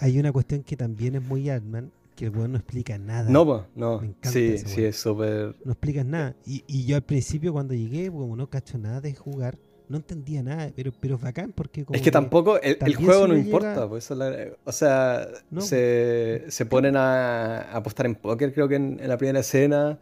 Hay 0.00 0.18
una 0.18 0.32
cuestión 0.32 0.62
que 0.62 0.76
también 0.76 1.16
es 1.16 1.22
muy 1.22 1.48
Ant-Man, 1.50 1.90
que 2.16 2.26
el 2.26 2.30
weón 2.30 2.52
no 2.52 2.58
explica 2.58 2.98
nada. 2.98 3.30
No, 3.30 3.46
pues, 3.46 3.62
no. 3.74 4.02
sí, 4.22 4.58
sí, 4.58 4.84
es 4.84 4.96
súper. 4.96 5.54
No 5.64 5.72
explicas 5.72 6.04
nada. 6.04 6.34
Y, 6.44 6.64
y, 6.66 6.84
yo 6.84 6.96
al 6.96 7.02
principio, 7.02 7.52
cuando 7.52 7.74
llegué, 7.74 8.10
como 8.10 8.34
no 8.36 8.48
cacho 8.48 8.78
nada 8.78 9.00
de 9.00 9.14
jugar, 9.14 9.56
no 9.88 9.96
entendía 9.96 10.42
nada, 10.42 10.70
pero, 10.74 10.92
pero 11.00 11.18
bacán 11.18 11.52
porque. 11.52 11.84
es 11.92 12.02
que, 12.02 12.10
tampoco, 12.10 12.60
el, 12.60 12.94
juego 12.96 13.26
no 13.26 13.36
importa. 13.36 13.88
Pues, 13.88 14.10
o 14.10 14.72
sea, 14.72 15.28
se, 15.58 16.44
se, 16.48 16.66
ponen 16.66 16.96
a, 16.96 17.72
apostar 17.72 18.06
en 18.06 18.14
póker, 18.14 18.52
creo 18.52 18.68
que 18.68 18.76
en, 18.76 19.00
la 19.06 19.16
primera 19.16 19.40
escena. 19.40 19.98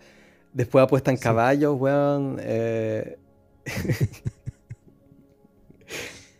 Después 0.52 0.82
apuestan 0.82 1.16
caballos, 1.18 1.78
weón. 1.78 2.38
Eh. 2.40 3.18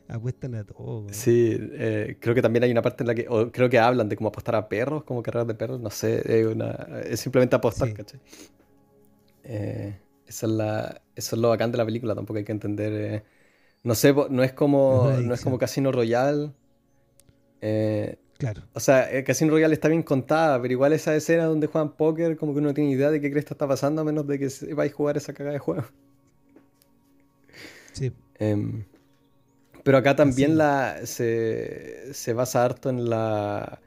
Apuestan 0.09 0.55
a 0.55 0.65
todo. 0.65 1.07
Sí, 1.11 1.57
eh, 1.59 2.17
creo 2.21 2.35
que 2.35 2.43
también 2.43 2.63
hay 2.63 2.71
una 2.71 2.83
parte 2.83 3.03
en 3.03 3.09
la 3.09 3.15
que, 3.15 3.27
o 3.29 3.51
creo 3.51 3.69
que 3.69 3.79
hablan 3.79 4.09
de 4.09 4.17
cómo 4.17 4.29
apostar 4.29 4.55
a 4.55 4.69
perros, 4.69 5.03
como 5.03 5.23
carreras 5.23 5.49
de 5.49 5.55
perros, 5.55 5.81
no 5.81 5.91
sé, 5.91 6.41
es, 6.41 6.47
una, 6.47 6.71
es 7.05 7.19
simplemente 7.19 7.57
apostar, 7.57 7.93
¿cachai? 7.93 8.21
Eh, 9.43 9.99
eso, 10.27 10.47
es 10.47 10.53
la, 10.53 11.03
eso 11.17 11.37
es 11.37 11.43
lo 11.43 11.49
bacán 11.49 11.73
de 11.73 11.79
la 11.79 11.85
película, 11.85 12.15
tampoco 12.15 12.39
hay 12.39 12.45
que 12.45 12.53
entender. 12.53 12.93
Eh, 12.93 13.23
no 13.83 13.97
sé, 13.97 14.15
no 14.31 14.43
es 14.45 14.53
como, 14.53 15.11
no 15.23 15.35
es 15.35 15.43
como 15.43 15.59
Casino 15.59 15.91
Royale. 15.91 16.53
claro. 18.39 18.63
O 18.75 18.81
sea, 18.81 19.09
Casino 19.25 19.51
Royale 19.53 19.75
está 19.75 19.89
bien 19.89 20.05
contada, 20.05 20.63
pero 20.63 20.73
igual 20.73 20.93
esa 20.93 21.17
escena 21.17 21.47
donde 21.47 21.67
juegan 21.67 21.97
póker, 21.97 22.37
como 22.37 22.53
que 22.53 22.61
uno 22.61 22.69
no 22.69 22.75
tiene 22.75 22.91
idea 22.91 23.11
de 23.11 23.21
qué 23.21 23.31
cresta 23.33 23.55
está 23.55 23.67
pasando, 23.67 24.03
a 24.03 24.05
menos 24.05 24.25
de 24.27 24.39
que 24.39 24.49
vais 24.75 24.93
a 24.93 24.95
jugar 24.95 25.17
esa 25.17 25.33
cagada 25.33 25.55
de 25.55 25.59
juego. 25.59 25.85
Sí. 27.93 28.13
Em, 28.39 28.85
pero 29.87 29.99
acá 29.99 30.17
también 30.17 30.59
la, 30.59 31.07
se, 31.07 32.13
se, 32.13 32.33
basa 32.33 32.65
harto 32.65 32.91
en 32.91 33.09
la. 33.09 33.81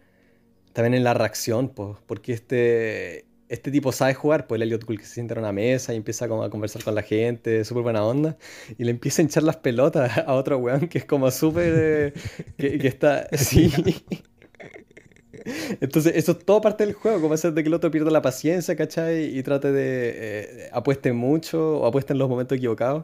También 0.72 0.94
en 0.94 1.04
la 1.04 1.14
reacción, 1.14 1.68
pues, 1.68 1.98
porque 2.06 2.32
este, 2.32 3.26
este 3.50 3.70
tipo 3.70 3.92
sabe 3.92 4.14
jugar, 4.14 4.48
pues 4.48 4.62
el 4.62 4.72
Elliot 4.72 4.86
que 4.86 5.04
se 5.04 5.16
sienta 5.16 5.34
en 5.34 5.42
una 5.42 5.52
mesa 5.52 5.94
y 5.94 5.98
empieza 5.98 6.30
como 6.30 6.44
a 6.44 6.50
conversar 6.50 6.86
con 6.86 6.96
la 6.96 7.02
gente, 7.02 7.66
súper 7.66 7.84
buena 7.84 8.06
onda, 8.06 8.38
y 8.78 8.86
le 8.86 8.92
empieza 8.92 9.22
a 9.22 9.24
hinchar 9.24 9.44
las 9.44 9.58
pelotas 9.58 10.18
a 10.20 10.36
otro 10.36 10.58
weón 10.60 10.88
que 10.88 11.00
es 11.00 11.06
como 11.06 11.30
súper. 11.32 12.14
Eh, 12.58 12.80
que, 12.80 12.88
está. 12.88 13.28
Sí. 13.38 13.70
Entonces, 15.82 16.14
eso 16.16 16.32
es 16.32 16.46
todo 16.46 16.62
parte 16.62 16.86
del 16.86 16.94
juego, 16.94 17.20
como 17.20 17.34
hacer 17.34 17.52
de 17.52 17.62
que 17.62 17.68
el 17.68 17.74
otro 17.74 17.92
pierda 17.92 18.10
la 18.10 18.22
paciencia, 18.22 18.74
¿cachai? 18.78 19.38
Y 19.38 19.44
trate 19.44 19.74
de. 19.74 20.14
Eh, 20.16 20.70
apueste 20.72 21.12
mucho 21.12 21.80
o 21.80 21.86
apueste 21.86 22.14
en 22.14 22.20
los 22.20 22.30
momentos 22.30 22.58
equivocados. 22.58 23.04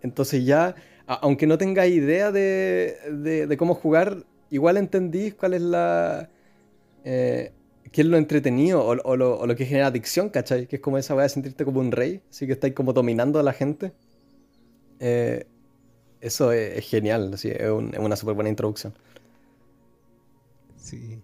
Entonces, 0.00 0.46
ya 0.46 0.74
aunque 1.06 1.46
no 1.46 1.58
tenga 1.58 1.86
idea 1.86 2.32
de, 2.32 3.56
cómo 3.58 3.74
jugar, 3.74 4.24
igual 4.50 4.76
entendís 4.76 5.34
cuál 5.34 5.54
es 5.54 5.62
la... 5.62 6.30
Eh, 7.04 7.52
qué 7.92 8.00
es 8.00 8.06
lo 8.06 8.16
entretenido 8.16 8.84
o, 8.84 9.16
lo, 9.16 9.56
que 9.56 9.66
genera 9.66 9.86
adicción, 9.88 10.28
¿cachai? 10.28 10.66
Que 10.66 10.76
es 10.76 10.82
como 10.82 10.98
esa 10.98 11.14
weá 11.14 11.24
de 11.24 11.28
sentirte 11.28 11.64
como 11.64 11.80
un 11.80 11.92
rey, 11.92 12.22
así 12.28 12.46
que 12.46 12.52
estáis 12.52 12.74
como 12.74 12.92
dominando 12.92 13.38
a 13.38 13.42
la 13.42 13.52
gente. 13.52 13.92
Eh, 14.98 15.46
eso 16.20 16.50
es, 16.52 16.84
genial, 16.88 17.32
así, 17.34 17.50
es, 17.50 17.60
es 17.60 17.70
una 17.70 18.16
súper 18.16 18.34
buena 18.34 18.50
introducción. 18.50 18.94
Sí. 20.76 21.20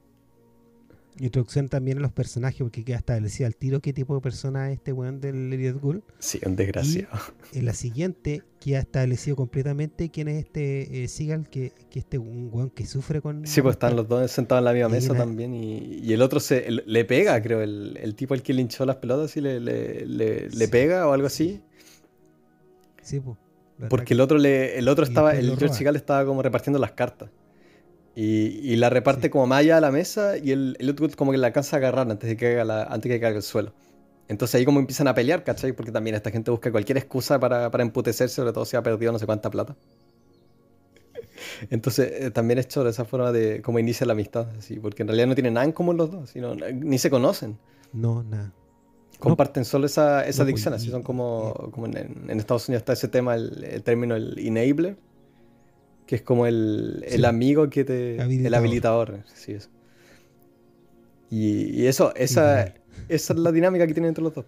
Introducción 1.21 1.69
también 1.69 1.99
a 1.99 2.01
los 2.01 2.13
personajes, 2.13 2.61
porque 2.61 2.83
queda 2.83 2.97
establecido 2.97 3.47
al 3.47 3.55
tiro 3.55 3.81
qué 3.81 3.93
tipo 3.93 4.15
de 4.15 4.23
persona 4.23 4.71
es 4.71 4.79
este 4.79 4.93
weón 4.93 5.21
del 5.21 5.53
Elliot 5.53 5.79
Gould. 5.79 6.03
Sí, 6.19 6.41
un 6.47 6.57
desgraciado. 6.57 7.09
en 7.53 7.67
la 7.67 7.75
siguiente, 7.75 8.43
queda 8.59 8.79
establecido 8.79 9.37
completamente 9.37 10.11
quién 10.11 10.29
es 10.29 10.45
este 10.45 11.05
eh, 11.05 11.09
Seagal, 11.09 11.49
que, 11.51 11.73
que 11.91 11.99
este 11.99 12.17
un 12.17 12.49
weón 12.51 12.71
que 12.71 12.87
sufre 12.87 13.21
con. 13.21 13.47
Sí, 13.47 13.61
pues 13.61 13.75
están 13.75 13.97
los 13.97 14.09
dos 14.09 14.31
sentados 14.31 14.61
en 14.61 14.65
la 14.65 14.73
misma 14.73 14.89
mesa 14.89 15.15
también. 15.15 15.55
Y, 15.55 16.11
el 16.11 16.23
otro 16.23 16.41
se 16.41 16.71
le 16.71 17.05
pega, 17.05 17.41
creo. 17.43 17.61
El, 17.61 17.99
el, 18.01 18.15
tipo 18.15 18.33
al 18.33 18.43
que 18.43 18.55
le 18.55 18.63
hinchó 18.63 18.87
las 18.87 18.97
pelotas 18.97 19.37
y 19.37 19.43
le, 19.43 19.61
le, 19.61 20.07
le, 20.07 20.69
pega 20.69 21.07
o 21.07 21.13
algo 21.13 21.27
así. 21.27 21.61
Sí, 23.03 23.21
pues. 23.21 23.37
Porque 23.89 24.15
el 24.15 24.21
otro 24.21 24.39
le, 24.39 24.79
el 24.79 24.89
otro 24.89 25.05
estaba, 25.05 25.35
el 25.35 25.57
George 25.57 25.75
Seagal 25.75 25.97
estaba 25.97 26.25
como 26.25 26.43
repartiendo 26.43 26.79
las 26.79 26.93
cartas. 26.93 27.31
Y, 28.17 28.77
la 28.77 28.91
reparte 28.91 29.31
como 29.31 29.47
malla 29.47 29.79
a 29.79 29.81
la 29.81 29.91
mesa 29.91 30.37
y 30.37 30.51
el, 30.51 30.77
el 30.79 30.91
otro 30.91 31.09
como 31.17 31.33
que 31.33 31.39
la 31.39 31.49
alcanza 31.49 31.77
a 31.77 31.79
agarrar 31.79 32.11
antes 32.11 32.29
de 32.29 32.37
que 32.37 32.47
caiga, 32.47 32.65
la, 32.65 32.83
antes 32.83 33.09
de 33.09 33.17
que 33.17 33.21
caiga 33.21 33.37
el 33.37 33.43
suelo. 33.43 33.73
Entonces 34.29 34.57
ahí 34.57 34.65
como 34.65 34.79
empiezan 34.79 35.09
a 35.09 35.15
pelear, 35.15 35.43
¿cachai? 35.43 35.73
Porque 35.73 35.91
también 35.91 36.15
esta 36.15 36.31
gente 36.31 36.51
busca 36.51 36.71
cualquier 36.71 36.99
excusa 36.99 37.41
para, 37.41 37.71
para 37.71 37.83
emputecerse, 37.83 38.37
sobre 38.37 38.53
todo 38.53 38.65
si 38.65 38.77
ha 38.77 38.83
perdido 38.83 39.11
no 39.11 39.19
sé 39.19 39.27
cuánta 39.27 39.51
plata. 39.51 39.77
Entonces 41.69 42.13
eh, 42.13 42.31
también 42.31 42.59
es 42.59 42.69
de 42.69 42.91
esa 42.91 43.05
forma 43.05 43.33
de 43.33 43.61
cómo 43.61 43.79
inicia 43.79 44.07
la 44.07 44.13
amistad, 44.13 44.49
así, 44.57 44.79
porque 44.79 45.03
en 45.03 45.09
realidad 45.09 45.27
no 45.27 45.35
tienen 45.35 45.55
nada 45.55 45.67
en 45.67 45.73
común 45.73 45.97
los 45.97 46.11
dos, 46.11 46.31
sino, 46.31 46.55
ni 46.55 46.99
se 46.99 47.11
conocen. 47.11 47.59
No, 47.93 48.23
nada. 48.23 48.53
Comparten 49.19 49.65
solo 49.65 49.87
esa, 49.87 50.25
esa 50.27 50.45
adicción, 50.45 50.73
así 50.73 50.91
son 50.91 51.03
como, 51.03 51.53
como 51.73 51.87
en, 51.87 52.31
Estados 52.31 52.69
Unidos 52.69 52.83
está 52.83 52.95
ese 52.95 53.09
tema, 53.09 53.35
el, 53.35 53.65
el 53.65 53.83
término 53.83 54.17
el 54.17 54.39
enabler, 54.39 54.97
que 56.11 56.17
es 56.17 56.23
como 56.23 56.45
el, 56.45 57.25
amigo 57.25 57.71
que 57.71 57.85
te. 57.85 58.17
El 58.17 58.53
habilitador. 58.53 59.23
Sí, 59.33 59.53
eso. 59.53 59.71
Y, 61.31 61.87
eso, 61.87 62.13
esa, 62.17 62.75
esa 63.09 63.33
es 63.33 63.39
la 63.39 63.53
dinámica 63.53 63.87
que 63.87 63.95
tiene 63.95 64.09
entre 64.09 64.25
los 64.25 64.35
dos. 64.35 64.45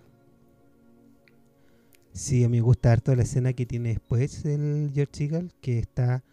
Sí, 2.12 2.42
a 2.42 2.48
mí 2.48 2.56
me 2.56 2.62
gusta 2.62 2.90
harto 2.90 3.14
la 3.14 3.22
escena 3.22 3.52
que 3.52 3.64
tiene 3.64 3.90
después 3.90 4.44
el 4.44 4.90
George 4.92 5.22
Eagle, 5.22 5.50
que 5.60 5.78
está 5.78 6.24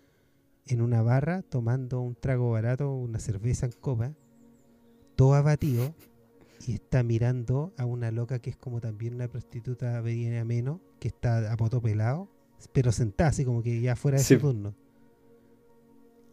en 0.66 0.82
una 0.82 1.04
barra 1.04 1.44
tomando 1.44 2.02
un 2.02 2.16
trago 2.16 2.50
barato, 2.50 2.92
una 2.92 3.20
cerveza 3.20 3.68
en 3.68 3.74
copa, 3.74 4.16
todo 5.16 5.36
abatido, 5.36 5.94
y 6.66 6.74
está 6.74 7.04
mirando 7.04 7.72
a 7.78 7.86
una 7.86 8.10
loca 8.10 8.40
que 8.40 8.50
es 8.50 8.58
como 8.58 8.82
también 8.82 9.14
una 9.14 9.28
prostituta 9.28 10.02
menos, 10.02 10.80
que 11.00 11.10
está 11.10 11.54
a 11.54 11.56
poto 11.56 11.84
pelado, 11.84 12.32
pero 12.74 12.92
sentada, 12.92 13.30
así 13.30 13.46
como 13.46 13.62
que 13.62 13.80
ya 13.80 13.96
fuera 13.96 14.18
de 14.18 14.24
su 14.24 14.40
turno. 14.40 14.74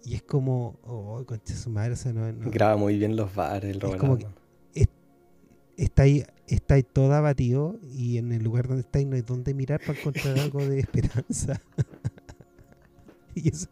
Y 0.06 0.14
es 0.14 0.22
como, 0.22 0.78
oh, 0.84 1.24
concha 1.26 1.52
su 1.56 1.68
madre, 1.68 1.94
o 1.94 2.50
Graba 2.50 2.76
muy 2.76 2.96
bien 2.96 3.16
los 3.16 3.34
bares, 3.34 3.74
el 3.74 3.80
Robert 3.80 4.24
está 5.76 6.04
ahí, 6.04 6.24
está 6.46 6.74
ahí 6.74 6.82
todo 6.84 7.12
abatido 7.12 7.78
y 7.92 8.18
en 8.18 8.32
el 8.32 8.42
lugar 8.42 8.68
donde 8.68 8.82
está 8.82 8.98
ahí 8.98 9.04
no 9.04 9.16
hay 9.16 9.22
donde 9.22 9.52
mirar 9.52 9.80
para 9.84 9.98
encontrar 9.98 10.38
algo 10.38 10.64
de 10.64 10.78
esperanza. 10.80 11.60
y 13.34 13.48
eso, 13.48 13.68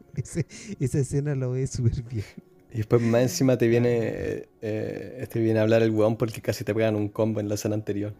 esa 0.80 0.98
escena 0.98 1.36
lo 1.36 1.52
ve 1.52 1.66
súper 1.68 2.02
bien. 2.02 2.24
Y 2.72 2.78
después 2.78 3.00
más 3.00 3.22
encima 3.22 3.56
te 3.56 3.68
viene, 3.68 4.48
eh, 4.60 5.26
te 5.30 5.38
viene 5.38 5.60
a 5.60 5.62
hablar 5.62 5.82
el 5.82 5.92
weón 5.92 6.16
porque 6.16 6.40
casi 6.40 6.64
te 6.64 6.74
pegan 6.74 6.96
un 6.96 7.08
combo 7.08 7.38
en 7.38 7.48
la 7.48 7.54
escena 7.54 7.76
anterior. 7.76 8.12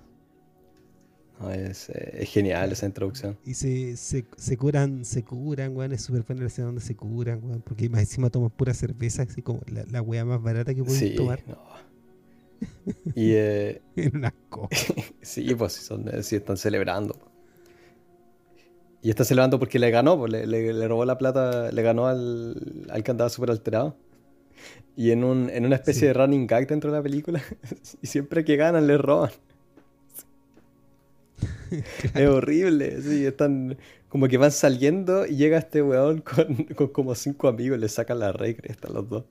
Es, 1.52 1.90
eh, 1.90 2.18
es, 2.20 2.30
genial 2.30 2.72
esa 2.72 2.86
introducción. 2.86 3.36
Y 3.44 3.54
se, 3.54 3.96
se, 3.96 4.24
se 4.36 4.56
curan, 4.56 5.04
se 5.04 5.24
curan, 5.24 5.76
weón. 5.76 5.92
Es 5.92 6.02
súper 6.02 6.22
buena 6.22 6.42
la 6.42 6.48
escena 6.48 6.66
donde 6.66 6.80
se 6.80 6.94
curan, 6.96 7.40
weón. 7.44 7.62
Porque 7.62 7.88
más 7.88 8.00
encima 8.00 8.30
toman 8.30 8.50
pura 8.50 8.72
cerveza, 8.74 9.22
así 9.22 9.42
como 9.42 9.60
la, 9.66 9.84
la 9.90 10.02
wea 10.02 10.24
más 10.24 10.42
barata 10.42 10.74
que 10.74 10.82
pueden 10.82 10.98
sí, 10.98 11.14
tomar. 11.14 11.42
No. 11.46 11.58
Y, 13.14 13.32
eh, 13.32 13.82
en 13.96 14.16
una 14.16 14.34
sí, 15.22 15.54
pues 15.54 15.72
son, 15.72 16.08
eh, 16.08 16.22
sí 16.22 16.36
están 16.36 16.56
celebrando. 16.56 17.18
Y 19.02 19.10
está 19.10 19.24
celebrando 19.24 19.58
porque 19.58 19.78
le 19.78 19.90
ganó, 19.90 20.16
pues, 20.16 20.32
le, 20.32 20.46
le, 20.46 20.88
robó 20.88 21.04
la 21.04 21.18
plata, 21.18 21.70
le 21.70 21.82
ganó 21.82 22.06
al, 22.06 22.86
al 22.88 23.04
que 23.04 23.10
andaba 23.10 23.28
súper 23.28 23.50
alterado. 23.50 23.98
Y 24.96 25.10
en, 25.10 25.24
un, 25.24 25.50
en 25.50 25.66
una 25.66 25.76
especie 25.76 26.08
de 26.08 26.14
running 26.14 26.46
gag 26.46 26.66
dentro 26.66 26.90
de 26.90 26.96
la 26.96 27.02
película. 27.02 27.42
y 28.02 28.06
siempre 28.06 28.44
que 28.44 28.56
ganan 28.56 28.86
le 28.86 28.96
roban. 28.96 29.30
Es 32.14 32.28
horrible, 32.28 33.02
sí, 33.02 33.26
están 33.26 33.76
como 34.08 34.28
que 34.28 34.38
van 34.38 34.52
saliendo 34.52 35.26
y 35.26 35.36
llega 35.36 35.58
este 35.58 35.82
weón 35.82 36.20
con, 36.20 36.54
con 36.76 36.88
como 36.88 37.14
cinco 37.16 37.48
amigos 37.48 37.78
y 37.78 37.80
le 37.80 37.88
sacan 37.88 38.20
la 38.20 38.32
rey, 38.32 38.56
están 38.62 38.94
los 38.94 39.08
dos. 39.08 39.24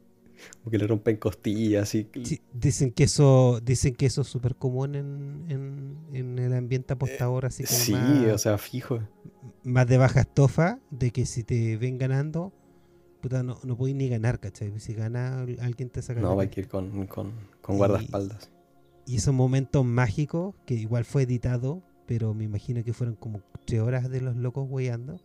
Como 0.60 0.72
que 0.72 0.78
le 0.78 0.88
rompen 0.88 1.16
costillas 1.18 1.96
y... 1.96 2.10
dicen 2.52 2.92
que 2.92 3.06
eso 3.06 3.62
dicen 3.64 3.96
que 3.96 4.06
eso 4.06 4.22
es 4.22 4.28
súper 4.28 4.56
común 4.56 4.96
en, 4.96 5.98
en, 6.12 6.38
el 6.38 6.54
ambiente 6.54 6.94
apostador, 6.94 7.46
así 7.46 7.64
como 7.64 7.80
Sí, 7.80 7.94
o 7.94 8.38
sea, 8.38 8.58
fijo. 8.58 9.00
Más 9.64 9.88
de 9.88 9.98
baja 9.98 10.22
estofa, 10.22 10.80
de 10.92 11.12
que 11.12 11.26
si 11.26 11.44
te 11.44 11.78
ven 11.78 11.98
ganando, 11.98 12.52
puta, 13.22 13.42
no, 13.42 13.60
no 13.64 13.78
podéis 13.78 13.96
ni 13.96 14.10
ganar, 14.10 14.42
¿cachai? 14.42 14.78
Si 14.80 14.94
gana, 14.94 15.46
alguien 15.62 15.90
te 15.90 16.02
saca. 16.02 16.20
No, 16.20 16.38
hay 16.38 16.50
que 16.50 16.62
ir 16.62 16.68
con, 16.68 17.08
con, 17.08 17.32
con 17.62 17.78
guardaespaldas. 17.78 18.52
Y 19.06 19.16
esos 19.16 19.34
momentos 19.34 19.86
mágicos, 19.86 20.56
que 20.66 20.74
igual 20.74 21.06
fue 21.06 21.24
editado, 21.24 21.84
pero 22.06 22.34
me 22.34 22.44
imagino 22.44 22.84
que 22.84 22.94
fueron 22.94 23.16
como 23.16 23.42
tres 23.66 23.82
horas 23.82 24.10
de 24.10 24.22
los 24.22 24.36
locos 24.36 24.68
weyando, 24.70 25.20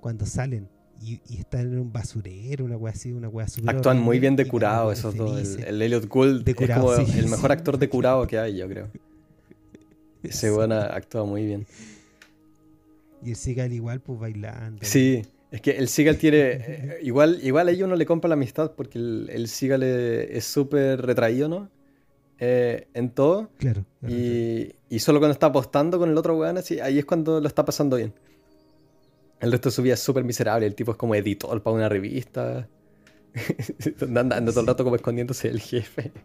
cuando 0.00 0.26
salen 0.26 0.68
y, 1.00 1.20
están 1.38 1.72
en 1.72 1.78
un 1.78 1.92
basurero, 1.92 2.64
una 2.64 2.76
wea 2.76 2.92
así, 2.92 3.12
una 3.12 3.28
wea 3.28 3.46
super 3.46 3.74
Actúan 3.74 4.00
muy 4.00 4.18
bien 4.18 4.36
de 4.36 4.46
curado 4.46 4.90
esos 4.90 5.14
dos. 5.14 5.56
El, 5.58 5.80
Elliot 5.80 6.08
Gould 6.08 6.48
es 6.48 6.54
como 6.54 6.94
el 6.94 7.28
mejor 7.28 7.52
actor 7.52 7.78
de 7.78 7.88
curado 7.88 8.26
que 8.26 8.38
hay, 8.38 8.56
yo 8.56 8.68
creo. 8.68 8.88
Ese 10.22 10.52
weón 10.52 10.72
actúa 10.72 11.24
muy 11.24 11.46
bien. 11.46 11.66
Y 13.24 13.30
el 13.30 13.36
Seagal 13.36 13.72
igual, 13.72 14.00
pues 14.00 14.18
bailando. 14.18 14.80
Sí, 14.82 15.22
es 15.50 15.60
que 15.60 15.72
el 15.72 15.88
Seagal 15.88 16.18
tiene. 16.18 16.38
Eh, 16.68 16.98
igual, 17.02 17.38
igual 17.42 17.68
a 17.68 17.70
ellos 17.70 17.88
no 17.88 17.96
le 17.96 18.06
compra 18.06 18.28
la 18.28 18.34
amistad 18.34 18.72
porque 18.76 18.98
el, 18.98 19.30
el 19.32 19.48
Seagal 19.48 19.82
es 19.82 20.44
súper 20.44 21.00
retraído, 21.00 21.48
¿no? 21.48 21.70
Eh, 22.38 22.88
en 22.94 23.10
todo. 23.10 23.50
Claro. 23.58 23.84
Y, 24.06 24.74
y, 24.88 24.98
solo 25.00 25.18
cuando 25.18 25.32
está 25.32 25.46
apostando 25.46 25.98
con 25.98 26.10
el 26.10 26.16
otro 26.16 26.36
weón, 26.36 26.56
así, 26.58 26.78
ahí 26.78 26.98
es 26.98 27.04
cuando 27.04 27.40
lo 27.40 27.48
está 27.48 27.64
pasando 27.64 27.96
bien. 27.96 28.14
El 29.40 29.52
resto 29.52 29.68
de 29.68 29.74
su 29.74 29.82
vida 29.82 29.94
es 29.94 30.00
súper 30.00 30.24
miserable. 30.24 30.66
El 30.66 30.74
tipo 30.74 30.92
es 30.92 30.96
como 30.96 31.14
editor 31.14 31.62
para 31.62 31.74
una 31.74 31.88
revista. 31.88 32.68
Andando 34.00 34.52
todo 34.52 34.60
el 34.60 34.66
rato 34.66 34.84
como 34.84 34.96
escondiéndose 34.96 35.48
del 35.48 35.60
jefe. 35.60 36.12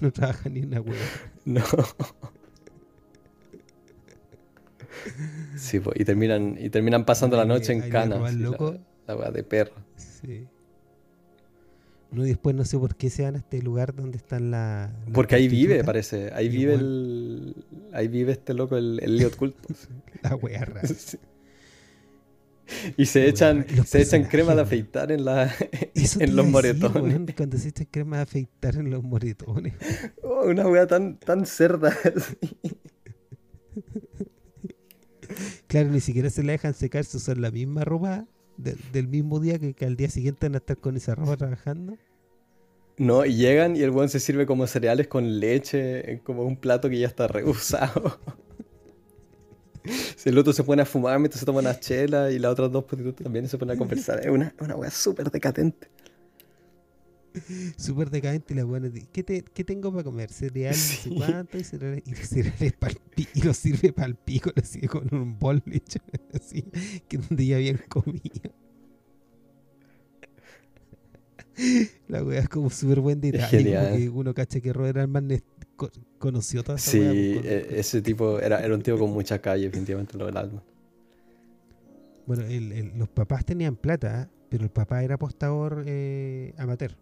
No 0.00 0.10
trabaja 0.10 0.48
ni 0.48 0.62
una 0.62 0.80
hueá. 0.80 0.98
No. 1.44 1.62
Sí, 5.56 5.78
pues, 5.78 6.00
y 6.00 6.04
terminan, 6.04 6.56
y 6.58 6.70
terminan 6.70 7.04
pasando 7.04 7.36
la 7.36 7.44
noche 7.44 7.72
en 7.72 7.88
cana. 7.88 8.18
La, 8.18 9.14
la 9.14 9.30
de 9.30 9.44
perro. 9.44 9.74
Sí. 9.96 10.48
No, 12.12 12.24
y 12.24 12.28
después 12.30 12.56
no 12.56 12.64
sé 12.64 12.76
por 12.78 12.96
qué 12.96 13.08
se 13.08 13.22
van 13.22 13.36
a 13.36 13.38
este 13.38 13.62
lugar 13.62 13.94
donde 13.94 14.18
están 14.18 14.50
la. 14.50 14.92
Porque 15.12 15.36
ahí 15.36 15.46
vive, 15.46 15.84
parece. 15.84 16.32
Ahí 16.34 16.48
vive 16.48 16.74
el. 16.74 17.64
Ahí 17.92 18.08
vive 18.08 18.32
este 18.32 18.52
loco, 18.52 18.76
el, 18.76 18.98
el 19.02 19.16
Liot 19.16 19.38
la 20.22 20.36
wea 20.36 20.64
rara. 20.64 20.82
Y 22.96 23.06
se 23.06 23.28
echan, 23.28 23.66
se 23.84 24.00
echan 24.00 24.22
crema 24.26 24.54
de 24.54 24.62
afeitar 24.62 25.10
en, 25.10 25.24
la, 25.24 25.52
en 26.20 26.36
los 26.36 26.46
moretones. 26.46 27.34
cuando 27.36 27.58
se 27.58 27.70
echan 27.70 27.88
crema 27.90 28.18
de 28.18 28.22
afeitar 28.22 28.76
en 28.76 28.90
los 28.90 29.02
moretones. 29.02 29.74
Oh, 30.22 30.46
una 30.46 30.68
wea 30.68 30.86
tan, 30.86 31.18
tan 31.18 31.46
cerda. 31.46 31.92
claro, 35.66 35.90
ni 35.90 35.98
siquiera 35.98 36.30
se 36.30 36.44
la 36.44 36.52
dejan 36.52 36.74
secar, 36.74 37.04
se 37.04 37.16
usan 37.16 37.40
la 37.40 37.50
misma 37.50 37.82
ropa 37.82 38.28
del 38.92 39.08
mismo 39.08 39.40
día 39.40 39.58
que, 39.58 39.74
que, 39.74 39.84
al 39.84 39.96
día 39.96 40.08
siguiente 40.08 40.46
van 40.46 40.54
a 40.54 40.58
estar 40.58 40.76
con 40.76 40.96
esa 40.96 41.14
ropa 41.14 41.36
trabajando. 41.38 41.96
No, 42.96 43.24
y 43.24 43.34
llegan 43.34 43.76
y 43.76 43.80
el 43.80 43.90
buen 43.90 44.08
se 44.10 44.20
sirve 44.20 44.44
como 44.44 44.66
cereales 44.66 45.08
con 45.08 45.40
leche, 45.40 46.20
como 46.22 46.42
un 46.42 46.56
plato 46.56 46.90
que 46.90 46.98
ya 46.98 47.06
está 47.06 47.26
reusado. 47.26 48.18
Si 50.14 50.28
el 50.28 50.36
otro 50.36 50.52
se 50.52 50.62
pone 50.62 50.82
a 50.82 50.84
fumar 50.84 51.18
mientras 51.18 51.40
se 51.40 51.46
toma 51.46 51.60
una 51.60 51.80
chela 51.80 52.30
y 52.30 52.38
las 52.38 52.52
otras 52.52 52.70
dos 52.70 52.84
prostitutas 52.84 53.24
también 53.24 53.48
se 53.48 53.56
ponen 53.56 53.76
a 53.76 53.78
conversar. 53.78 54.20
Es 54.20 54.30
una, 54.30 54.54
una 54.60 54.76
wea 54.76 54.90
súper 54.90 55.30
decadente. 55.30 55.88
Súper 57.76 58.10
decadente 58.10 58.54
la 58.54 58.64
buena. 58.64 58.90
¿Qué, 59.12 59.24
¿Qué 59.24 59.64
tengo 59.64 59.90
para 59.92 60.04
comer? 60.04 60.30
Cereales, 60.30 61.02
no 61.06 61.14
sé 61.14 61.16
cuánto, 61.16 61.58
y 61.58 61.64
cereales, 61.64 62.02
y 62.06 62.14
cereales 62.14 62.72
y 63.34 63.42
lo 63.42 63.54
sirve 63.54 63.92
para 63.92 64.08
el 64.08 64.14
pico, 64.16 64.50
lo 64.54 64.62
sirve 64.62 64.88
con 64.88 65.14
un 65.14 65.38
bol 65.38 65.62
hecho 65.70 65.98
así, 66.34 66.64
que 67.08 67.18
donde 67.18 67.46
ya 67.46 67.56
habían 67.56 67.78
comido. 67.88 68.52
La 72.08 72.24
wea 72.24 72.40
es 72.40 72.48
como 72.48 72.70
súper 72.70 73.00
buen 73.00 73.20
detalle. 73.20 73.64
que 73.96 74.08
uno 74.08 74.32
cacha 74.32 74.60
que 74.60 74.72
Robert 74.72 74.98
Alman 74.98 75.42
conoció 76.18 76.62
toda 76.62 76.78
esa 76.78 76.90
Sí, 76.90 77.00
e, 77.00 77.66
ese 77.78 78.00
tipo 78.00 78.40
era, 78.40 78.64
era 78.64 78.74
un 78.74 78.82
tipo 78.82 78.98
con 78.98 79.10
mucha 79.10 79.40
calle, 79.40 79.64
definitivamente 79.64 80.16
lo 80.16 80.26
del 80.26 80.36
alma. 80.36 80.62
Bueno, 82.26 82.44
los 82.96 83.08
papás 83.08 83.44
tenían 83.44 83.76
plata, 83.76 84.30
pero 84.48 84.64
el 84.64 84.70
papá 84.70 85.02
era 85.02 85.16
apostador 85.16 85.84
eh, 85.86 86.54
amateur. 86.58 86.96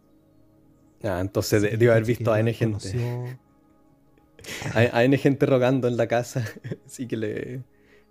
Ah, 1.02 1.20
entonces 1.20 1.62
debe 1.62 1.90
haber 1.90 2.04
visto 2.04 2.32
a 2.32 2.40
N 2.40 2.52
gente. 2.52 3.38
A, 4.74 5.04
N 5.04 5.18
gente 5.18 5.46
rogando 5.46 5.88
en 5.88 5.96
la 5.96 6.06
casa, 6.06 6.44
así 6.86 7.06
que 7.06 7.16
le, 7.16 7.62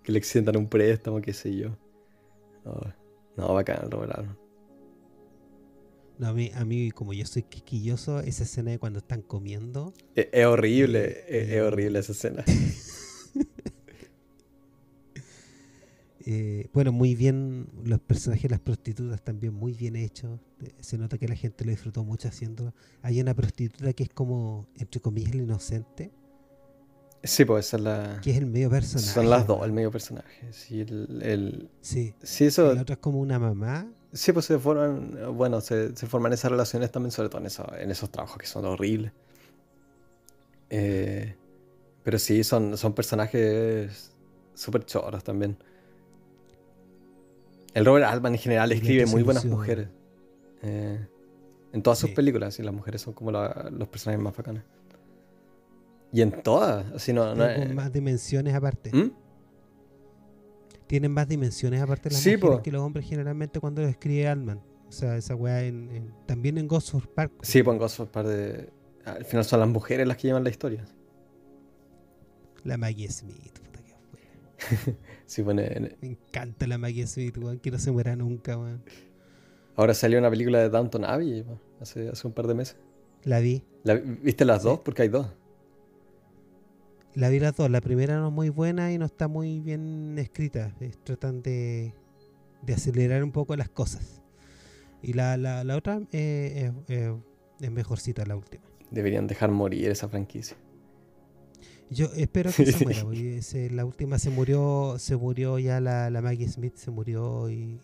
que 0.02 0.12
le 0.12 0.18
extiendan 0.18 0.56
un 0.56 0.68
préstamo, 0.68 1.20
qué 1.20 1.32
sé 1.32 1.54
yo. 1.56 1.76
No, 2.64 2.94
no 3.36 3.54
bacán, 3.54 3.90
Robert 3.90 4.12
Alman. 4.16 4.38
No, 6.18 6.28
a 6.28 6.32
mí, 6.32 6.50
a 6.54 6.64
mí, 6.64 6.90
como 6.90 7.12
yo 7.12 7.24
soy 7.26 7.44
quisquilloso, 7.44 8.20
esa 8.20 8.42
escena 8.42 8.72
de 8.72 8.78
cuando 8.78 8.98
están 8.98 9.22
comiendo. 9.22 9.94
Es, 10.14 10.46
horrible, 10.46 11.24
eh, 11.28 11.42
es, 11.42 11.50
eh, 11.50 11.62
horrible 11.62 12.00
esa 12.00 12.12
escena. 12.12 12.44
Eh, 16.30 16.68
bueno, 16.74 16.92
muy 16.92 17.14
bien, 17.14 17.70
los 17.84 18.00
personajes 18.00 18.42
de 18.42 18.50
las 18.50 18.60
prostitutas 18.60 19.22
también 19.22 19.54
muy 19.54 19.72
bien 19.72 19.96
hechos. 19.96 20.38
Se 20.78 20.98
nota 20.98 21.16
que 21.16 21.26
la 21.26 21.34
gente 21.34 21.64
lo 21.64 21.70
disfrutó 21.70 22.04
mucho 22.04 22.28
haciendo. 22.28 22.74
Hay 23.00 23.18
una 23.18 23.32
prostituta 23.32 23.94
que 23.94 24.02
es 24.02 24.10
como, 24.10 24.68
entre 24.76 25.00
comillas, 25.00 25.32
el 25.32 25.40
inocente. 25.40 26.12
Sí, 27.24 27.46
pues 27.46 27.68
esa 27.68 27.78
es 27.78 27.82
la. 27.82 28.20
Que 28.22 28.32
es 28.32 28.36
el 28.36 28.44
medio 28.44 28.68
personaje. 28.68 29.08
Son 29.08 29.30
las 29.30 29.46
dos, 29.46 29.64
el 29.64 29.72
medio 29.72 29.90
personaje. 29.90 30.52
Sí, 30.52 30.80
el, 30.80 31.70
sí. 31.80 32.14
sí 32.22 32.44
eso... 32.44 32.74
La 32.74 32.82
otra 32.82 32.96
es 32.96 33.00
como 33.00 33.20
una 33.20 33.38
mamá 33.38 33.90
Sí, 34.12 34.32
pues 34.32 34.44
se 34.44 34.58
forman, 34.58 35.34
bueno, 35.34 35.62
se, 35.62 35.94
forman 35.94 36.34
esas 36.34 36.50
relaciones 36.50 36.92
también, 36.92 37.10
sobre 37.10 37.30
todo 37.30 37.40
en, 37.78 37.90
esos 37.90 38.10
trabajos 38.10 38.36
que 38.36 38.46
son 38.46 38.66
horribles. 38.66 39.12
Eh, 40.68 41.34
pero 42.02 42.18
sí, 42.18 42.44
son, 42.44 42.76
son 42.76 42.92
personajes 42.92 44.12
súper 44.54 44.84
choros 44.84 45.24
también. 45.24 45.56
El 47.74 47.84
Robert 47.84 48.06
Altman 48.06 48.32
en 48.34 48.38
general 48.38 48.72
escribe 48.72 49.06
muy 49.06 49.22
buenas 49.22 49.44
mujeres. 49.44 49.88
Eh, 50.62 50.98
en 51.72 51.82
todas 51.82 51.98
sus 51.98 52.10
películas, 52.10 52.58
y 52.58 52.62
las 52.62 52.74
mujeres 52.74 53.02
son 53.02 53.12
como 53.12 53.30
los 53.30 53.88
personajes 53.88 54.22
más 54.22 54.36
bacanes. 54.36 54.62
Y 56.12 56.22
en 56.22 56.42
todas, 56.42 56.90
así 56.92 57.12
no... 57.12 57.34
no 57.34 57.44
con 57.54 57.74
más 57.74 57.92
dimensiones 57.92 58.54
aparte. 58.54 58.90
¿Mm? 58.92 59.12
tienen 60.88 61.12
más 61.12 61.28
dimensiones 61.28 61.80
aparte 61.80 62.08
de 62.08 62.14
las 62.14 62.26
mujeres 62.26 62.60
que 62.64 62.72
los 62.72 62.82
hombres 62.82 63.06
generalmente 63.06 63.60
cuando 63.60 63.82
lo 63.82 63.88
escribe 63.88 64.26
Altman. 64.26 64.60
O 64.88 64.90
sea, 64.92 65.16
esa 65.16 65.34
weá 65.34 65.62
en, 65.62 66.12
también 66.26 66.56
en 66.56 66.66
Gosford 66.66 67.06
Park. 67.08 67.32
Sí, 67.42 67.62
pues 67.62 67.74
en 67.74 67.78
Gosford 67.78 68.08
Park 68.08 68.28
al 69.04 69.24
final 69.24 69.44
son 69.44 69.60
las 69.60 69.68
mujeres 69.68 70.08
las 70.08 70.16
que 70.16 70.28
llevan 70.28 70.42
la 70.42 70.50
historia. 70.50 70.84
La 72.64 72.76
Maggie 72.76 73.08
Smith, 73.10 73.58
Me 76.00 76.08
encanta 76.08 76.66
la 76.66 76.78
Maggie 76.78 77.06
Smith, 77.06 77.36
weón, 77.38 77.58
que 77.58 77.70
no 77.70 77.78
se 77.78 77.90
muera 77.90 78.16
nunca, 78.16 78.58
weón. 78.58 78.82
Ahora 79.76 79.94
salió 79.94 80.18
una 80.18 80.30
película 80.30 80.58
de 80.58 80.68
Downton 80.68 81.04
Abbey 81.04 81.44
hace, 81.80 82.08
hace 82.08 82.26
un 82.26 82.32
par 82.32 82.46
de 82.46 82.54
meses. 82.54 82.76
La 83.24 83.40
vi. 83.40 83.62
¿Viste 84.22 84.44
las 84.44 84.62
dos? 84.62 84.80
Porque 84.80 85.02
hay 85.02 85.08
dos. 85.08 85.28
La 87.14 87.28
vi 87.28 87.38
las 87.38 87.56
dos. 87.56 87.70
La 87.70 87.80
primera 87.80 88.18
no 88.18 88.28
es 88.28 88.32
muy 88.32 88.48
buena 88.48 88.92
y 88.92 88.98
no 88.98 89.06
está 89.06 89.28
muy 89.28 89.60
bien 89.60 90.16
escrita. 90.18 90.74
tratan 91.04 91.42
de, 91.42 91.94
de 92.62 92.74
acelerar 92.74 93.22
un 93.22 93.32
poco 93.32 93.54
las 93.56 93.68
cosas. 93.68 94.22
Y 95.02 95.12
la, 95.12 95.36
la, 95.36 95.62
la 95.62 95.76
otra 95.76 96.00
eh, 96.12 96.72
es 97.60 97.70
mejorcita, 97.70 98.24
la 98.26 98.36
última. 98.36 98.64
Deberían 98.90 99.26
dejar 99.26 99.50
morir 99.50 99.90
esa 99.90 100.08
franquicia. 100.08 100.56
Yo 101.90 102.06
espero 102.16 102.50
que 102.52 102.66
se 102.66 102.84
muera, 102.84 103.02
porque 103.02 103.70
la 103.72 103.84
última 103.84 104.18
se 104.18 104.30
murió, 104.30 104.96
se 104.98 105.16
murió 105.16 105.58
ya 105.58 105.80
la, 105.80 106.10
la 106.10 106.20
Maggie 106.20 106.48
Smith, 106.48 106.76
se 106.76 106.90
murió 106.90 107.48
y, 107.50 107.80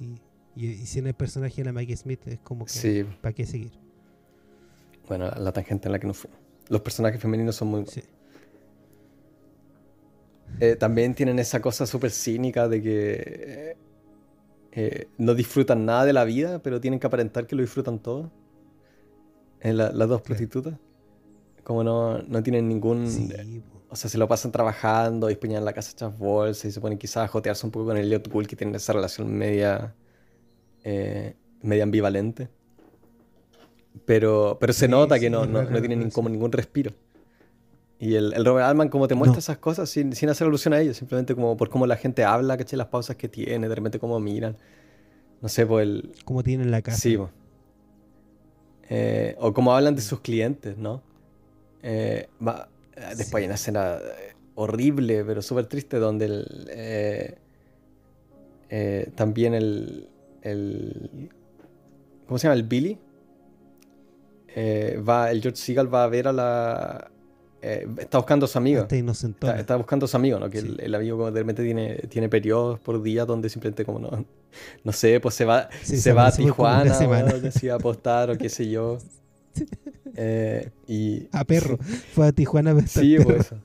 y, 0.00 0.20
y, 0.56 0.86
si 0.86 0.98
en 0.98 1.08
el 1.08 1.14
personaje 1.14 1.56
de 1.56 1.64
la 1.64 1.72
Maggie 1.72 1.96
Smith 1.96 2.20
es 2.26 2.38
como 2.40 2.64
que 2.64 3.06
¿para 3.20 3.34
qué 3.34 3.44
seguir? 3.44 3.72
Bueno, 5.08 5.30
la 5.30 5.52
tangente 5.52 5.88
en 5.88 5.92
la 5.92 5.98
que 5.98 6.06
nos 6.06 6.16
fuimos. 6.16 6.38
Los 6.68 6.80
personajes 6.80 7.20
femeninos 7.20 7.56
son 7.56 7.68
muy 7.68 7.82
buenos. 7.82 8.08
Eh, 10.60 10.76
también 10.76 11.14
tienen 11.14 11.38
esa 11.38 11.60
cosa 11.60 11.86
súper 11.86 12.10
cínica 12.10 12.68
de 12.68 12.82
que 12.82 13.76
eh, 14.72 15.08
no 15.18 15.34
disfrutan 15.34 15.84
nada 15.84 16.04
de 16.04 16.12
la 16.12 16.24
vida, 16.24 16.60
pero 16.60 16.80
tienen 16.80 17.00
que 17.00 17.06
aparentar 17.06 17.46
que 17.46 17.56
lo 17.56 17.62
disfrutan 17.62 17.98
todo. 17.98 18.30
En 19.60 19.76
las 19.78 20.08
dos 20.08 20.20
prostitutas. 20.20 20.74
Como 21.64 21.82
no, 21.82 22.18
no 22.18 22.42
tienen 22.42 22.68
ningún... 22.68 23.06
o 23.88 23.96
sea, 23.96 24.08
se 24.08 24.18
lo 24.18 24.28
pasan 24.28 24.52
trabajando, 24.52 25.30
y 25.30 25.38
en 25.42 25.64
la 25.64 25.72
casa 25.72 25.90
hechas 25.92 26.16
bolsas 26.16 26.66
y 26.66 26.72
se 26.72 26.80
ponen 26.80 26.98
quizás 26.98 27.24
a 27.24 27.28
jotearse 27.28 27.66
un 27.66 27.72
poco 27.72 27.86
con 27.86 27.96
el 27.96 28.04
Elliot 28.04 28.28
Gould 28.28 28.46
que 28.46 28.56
tiene 28.56 28.76
esa 28.76 28.92
relación 28.92 29.32
media... 29.32 29.94
Eh, 30.84 31.34
media 31.62 31.82
ambivalente. 31.82 32.48
Pero, 34.04 34.58
pero 34.60 34.72
se 34.72 34.86
nota 34.86 35.18
que 35.18 35.30
no, 35.30 35.46
no, 35.46 35.62
no 35.62 35.80
tienen 35.80 36.10
como 36.10 36.28
ningún 36.28 36.52
respiro. 36.52 36.92
Y 37.98 38.16
el, 38.16 38.34
el, 38.34 38.44
Robert 38.44 38.66
Altman 38.66 38.88
como 38.88 39.08
te 39.08 39.14
muestra 39.14 39.38
esas 39.38 39.58
cosas 39.58 39.88
sin, 39.88 40.14
sin, 40.14 40.28
hacer 40.28 40.46
alusión 40.46 40.74
a 40.74 40.80
ellos, 40.80 40.96
simplemente 40.96 41.34
como 41.34 41.56
por 41.56 41.70
cómo 41.70 41.86
la 41.86 41.96
gente 41.96 42.24
habla, 42.24 42.56
¿caché? 42.56 42.76
Las 42.76 42.88
pausas 42.88 43.16
que 43.16 43.28
tiene, 43.28 43.68
de 43.68 43.74
repente 43.74 43.98
cómo 43.98 44.20
miran. 44.20 44.58
No 45.40 45.48
sé, 45.48 45.64
pues 45.64 45.84
el... 45.84 46.12
Cómo 46.24 46.42
tienen 46.42 46.70
la 46.70 46.82
casa. 46.82 46.98
Sí, 46.98 47.16
eh, 48.90 49.36
o 49.38 49.54
cómo 49.54 49.74
hablan 49.74 49.94
de 49.94 50.02
sus 50.02 50.20
clientes, 50.20 50.76
¿no? 50.76 51.02
Eh, 51.84 52.28
después 53.16 53.34
hay 53.34 53.44
una 53.44 53.54
escena 53.54 53.96
eh, 53.96 54.34
horrible, 54.56 55.24
pero 55.24 55.42
súper 55.42 55.66
triste, 55.66 55.98
donde 55.98 56.24
el, 56.26 57.36
también 59.14 59.54
el, 59.54 60.08
el... 60.42 61.30
¿Cómo 62.26 62.38
se 62.38 62.48
llama? 62.48 62.56
El 62.56 62.64
Billy. 62.64 62.98
va, 65.06 65.30
el 65.30 65.42
George 65.42 65.60
Seagal 65.60 65.92
va 65.92 66.04
a 66.04 66.08
ver 66.08 66.26
a 66.26 66.32
la, 66.32 67.10
eh, 67.66 67.88
está 67.98 68.18
buscando 68.18 68.44
a 68.44 68.48
su 68.48 68.58
amigo. 68.58 68.86
Está, 68.90 69.58
está, 69.58 69.76
buscando 69.76 70.04
a 70.04 70.08
su 70.08 70.18
amigo, 70.18 70.38
¿no? 70.38 70.50
Que 70.50 70.58
el, 70.58 70.94
amigo 70.94 71.16
como 71.16 71.30
de 71.30 71.40
repente 71.40 71.64
tiene, 71.64 71.94
tiene 72.10 72.28
periodos 72.28 72.78
por 72.78 73.02
día 73.02 73.24
donde 73.24 73.48
simplemente 73.48 73.86
como 73.86 74.00
no, 74.00 74.10
no 74.84 74.92
sé, 74.92 75.18
pues 75.18 75.34
se 75.34 75.46
va, 75.46 75.70
se, 75.82 76.12
va 76.12 76.26
a 76.26 76.32
Tijuana 76.32 76.94
o 77.34 77.40
decide 77.40 77.72
apostar 77.72 78.30
o 78.30 78.36
qué 78.36 78.50
sé 78.50 78.68
yo. 78.68 78.98
Eh, 80.16 80.70
y, 80.86 81.26
a 81.32 81.42
perro. 81.42 81.76
Fue 82.14 82.28
a 82.28 82.30
Tijuana 82.30 82.70
a 82.70 82.86
Sí, 82.86 83.16
pues 83.20 83.46
eso. 83.46 83.56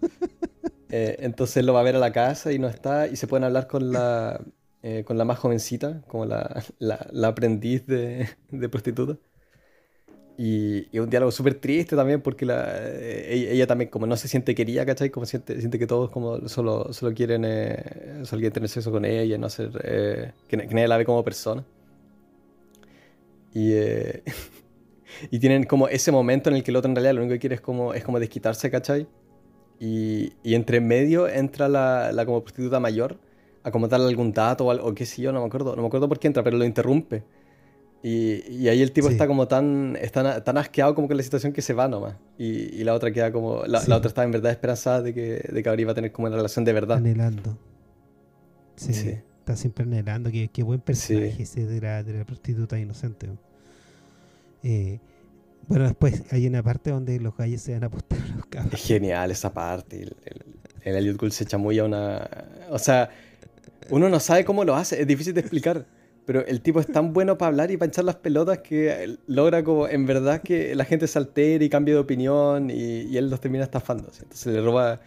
Eh, 0.89 1.17
entonces 1.19 1.63
lo 1.63 1.73
va 1.73 1.81
a 1.81 1.83
ver 1.83 1.95
a 1.95 1.99
la 1.99 2.11
casa 2.11 2.51
y 2.51 2.57
no 2.57 2.67
está 2.67 3.05
y 3.05 3.17
se 3.17 3.27
pueden 3.27 3.43
hablar 3.43 3.67
con 3.67 3.91
la, 3.91 4.41
con 5.05 5.19
la 5.19 5.25
más 5.25 5.37
jovencita, 5.37 6.01
como 6.07 6.25
la, 6.25 6.63
la, 6.79 7.05
la 7.11 7.27
aprendiz 7.27 7.85
de, 7.85 8.29
de 8.49 8.67
prostituta. 8.67 9.19
Y, 10.41 10.97
un 10.97 11.09
diálogo 11.09 11.33
súper 11.33 11.55
triste 11.55 11.97
también 11.97 12.21
porque 12.21 12.45
la, 12.45 12.65
eh, 12.77 13.49
ella, 13.51 13.67
también 13.67 13.89
como 13.89 14.07
no 14.07 14.15
se 14.15 14.29
siente 14.29 14.55
querida, 14.55 14.85
¿cachai? 14.85 15.09
Como 15.09 15.25
siente, 15.25 15.59
siente 15.59 15.77
que 15.77 15.85
todos 15.85 16.09
como 16.11 16.47
solo, 16.47 16.93
solo 16.93 17.13
quieren, 17.13 17.43
eh, 17.45 18.21
solo 18.23 18.39
quieren 18.39 18.53
tener 18.53 18.69
sexo 18.69 18.89
con 18.89 19.03
ella 19.03 19.35
y 19.35 19.37
no 19.37 19.47
hacer, 19.47 19.69
eh, 19.83 20.31
que, 20.47 20.55
nadie 20.55 20.87
la 20.87 20.95
ve 20.95 21.03
como 21.03 21.25
persona. 21.25 21.65
Y, 23.53 23.73
eh, 23.73 24.23
y 25.31 25.39
tienen 25.39 25.63
como 25.63 25.87
ese 25.87 26.11
momento 26.11 26.49
en 26.49 26.55
el 26.55 26.63
que 26.63 26.71
el 26.71 26.77
otro 26.77 26.89
en 26.89 26.95
realidad 26.95 27.13
lo 27.13 27.21
único 27.21 27.33
que 27.33 27.39
quiere 27.39 27.55
es 27.55 27.61
como, 27.61 27.93
es 27.93 28.03
como 28.03 28.19
desquitarse, 28.19 28.69
¿cachai? 28.69 29.07
Y, 29.79 30.33
y 30.43 30.55
entre 30.55 30.81
medio 30.81 31.27
entra 31.27 31.69
la, 31.69 32.11
la, 32.11 32.25
como 32.25 32.43
prostituta 32.43 32.79
mayor 32.79 33.17
a 33.63 33.71
como 33.71 33.87
darle 33.87 34.07
algún 34.07 34.33
dato 34.33 34.65
o, 34.65 34.73
o 34.73 34.93
qué 34.93 35.05
sé 35.05 35.21
yo, 35.21 35.31
no 35.31 35.39
me 35.41 35.47
acuerdo, 35.47 35.75
no 35.75 35.81
me 35.81 35.87
acuerdo 35.87 36.09
por 36.09 36.19
qué 36.19 36.27
entra, 36.27 36.43
pero 36.43 36.57
lo 36.57 36.65
interrumpe. 36.65 37.23
Y, 38.01 38.67
ahí 38.69 38.81
el 38.81 38.93
tipo 38.93 39.09
está 39.09 39.27
como 39.27 39.47
tan, 39.47 39.97
está 39.99 40.41
tan 40.43 40.57
asqueado 40.57 40.95
como 40.95 41.09
que 41.09 41.15
la 41.15 41.23
situación 41.23 41.51
que 41.51 41.61
se 41.61 41.73
va 41.73 41.87
nomás. 41.87 42.15
Y, 42.37 42.83
la 42.83 42.93
otra 42.93 43.11
queda 43.11 43.31
como. 43.31 43.63
La, 43.65 43.79
otra 43.79 44.07
está 44.07 44.23
en 44.23 44.31
verdad 44.31 44.51
esperanzada 44.51 45.01
de 45.01 45.13
que, 45.13 45.49
de 45.51 45.63
que 45.63 45.69
ahora 45.69 45.81
iba 45.81 45.91
a 45.91 45.95
tener 45.95 46.11
como 46.11 46.27
una 46.27 46.37
relación 46.37 46.63
de 46.63 46.73
verdad. 46.73 46.97
Anhelando. 46.97 47.57
Sí. 48.75 48.91
Está 49.39 49.57
siempre 49.57 49.83
anhelando. 49.83 50.31
Qué, 50.31 50.47
qué 50.47 50.63
buen 50.63 50.79
personaje 50.79 51.43
ese 51.43 51.65
de 51.65 51.81
la, 51.81 52.03
de 52.03 52.13
la 52.19 52.25
prostituta 52.25 52.79
inocente. 52.79 53.27
Eh, 54.63 54.99
bueno, 55.67 55.85
después 55.85 56.23
hay 56.31 56.47
una 56.47 56.63
parte 56.63 56.89
donde 56.89 57.19
los 57.19 57.35
gallos 57.37 57.61
se 57.61 57.73
van 57.73 57.83
a 57.83 57.87
apostar 57.87 58.19
a 58.19 58.35
los 58.35 58.45
cabros. 58.47 58.73
Es 58.73 58.85
genial 58.87 59.31
esa 59.31 59.53
parte. 59.53 60.01
El, 60.03 60.15
el, 60.83 60.95
Elliot 60.95 61.17
Gould 61.17 61.31
se 61.31 61.43
echa 61.43 61.57
muy 61.57 61.77
a 61.79 61.85
una. 61.85 62.27
O 62.69 62.79
sea, 62.79 63.09
uno 63.89 64.09
no 64.09 64.19
sabe 64.19 64.45
cómo 64.45 64.63
lo 64.63 64.75
hace. 64.75 65.01
Es 65.01 65.07
difícil 65.07 65.33
de 65.33 65.41
explicar. 65.41 65.85
Pero 66.29 66.45
el 66.45 66.61
tipo 66.61 66.79
es 66.79 66.85
tan 66.85 67.11
bueno 67.11 67.39
para 67.39 67.47
hablar 67.47 67.71
y 67.71 67.77
para 67.77 67.89
echar 67.89 68.05
las 68.05 68.17
pelotas 68.17 68.59
que 68.59 69.17
logra 69.25 69.63
como 69.63 69.87
en 69.87 70.05
verdad 70.05 70.43
que 70.43 70.75
la 70.75 70.85
gente 70.85 71.07
se 71.07 71.17
altere 71.17 71.65
y 71.65 71.69
cambie 71.69 71.95
de 71.95 71.99
opinión 71.99 72.69
y, 72.69 73.17
él 73.17 73.31
los 73.31 73.41
termina 73.41 73.63
estafando. 73.63 74.11
Entonces 74.13 74.53
le 74.53 74.61
roba, 74.61 75.01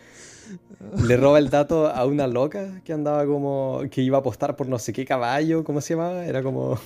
le 1.06 1.16
roba 1.16 1.38
el 1.38 1.48
dato 1.48 1.88
a 1.88 2.04
una 2.06 2.26
loca 2.26 2.80
que 2.84 2.92
andaba 2.92 3.24
como 3.26 3.82
que 3.90 4.02
iba 4.02 4.18
a 4.18 4.20
apostar 4.20 4.56
por 4.56 4.68
no 4.68 4.78
sé 4.78 4.92
qué 4.92 5.04
caballo, 5.04 5.64
¿cómo 5.64 5.80
se 5.80 5.94
llamaba? 5.94 6.26
Era 6.26 6.42
como 6.42 6.78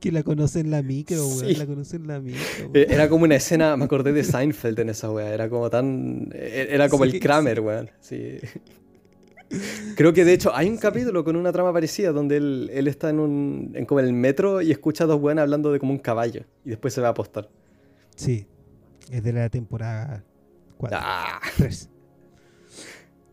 que 0.00 0.12
la 0.12 0.22
conoce 0.22 0.60
en 0.60 0.70
la 0.70 0.82
micro, 0.82 1.26
weón, 1.26 1.58
la 1.58 1.66
conoce 1.66 1.96
en 1.96 2.06
la 2.06 2.20
micro. 2.20 2.70
Eh, 2.74 2.86
era 2.90 3.08
como 3.08 3.24
una 3.24 3.36
escena, 3.36 3.76
me 3.76 3.84
acordé 3.84 4.12
de 4.12 4.24
Seinfeld 4.24 4.78
en 4.80 4.90
esa 4.90 5.10
weá, 5.10 5.32
era 5.32 5.48
como 5.48 5.70
tan 5.70 6.30
e-, 6.32 6.68
era 6.70 6.88
como 6.88 7.04
el 7.04 7.18
Kramer, 7.20 7.60
weón. 7.60 7.90
Sí. 8.00 8.38
Creo 9.96 10.12
que 10.12 10.24
de 10.24 10.32
hecho 10.32 10.54
hay 10.54 10.68
un 10.68 10.76
capítulo 10.76 11.22
con 11.22 11.36
una 11.36 11.52
trama 11.52 11.72
parecida 11.72 12.10
donde 12.10 12.36
él, 12.36 12.70
él 12.72 12.88
está 12.88 13.10
en 13.10 13.20
un 13.20 13.70
en 13.74 13.86
como 13.86 14.00
el 14.00 14.12
metro 14.12 14.60
y 14.60 14.72
escucha 14.72 15.04
a 15.04 15.06
dos 15.06 15.20
buenas 15.20 15.42
hablando 15.42 15.70
de 15.72 15.78
como 15.78 15.92
un 15.92 15.98
caballo 15.98 16.42
y 16.64 16.70
después 16.70 16.92
se 16.92 17.00
va 17.00 17.08
a 17.08 17.10
apostar. 17.12 17.48
Sí, 18.16 18.46
es 19.10 19.22
de 19.22 19.32
la 19.32 19.48
temporada 19.48 20.24
4. 20.78 20.98
Ah. 21.00 21.40
3. 21.58 21.90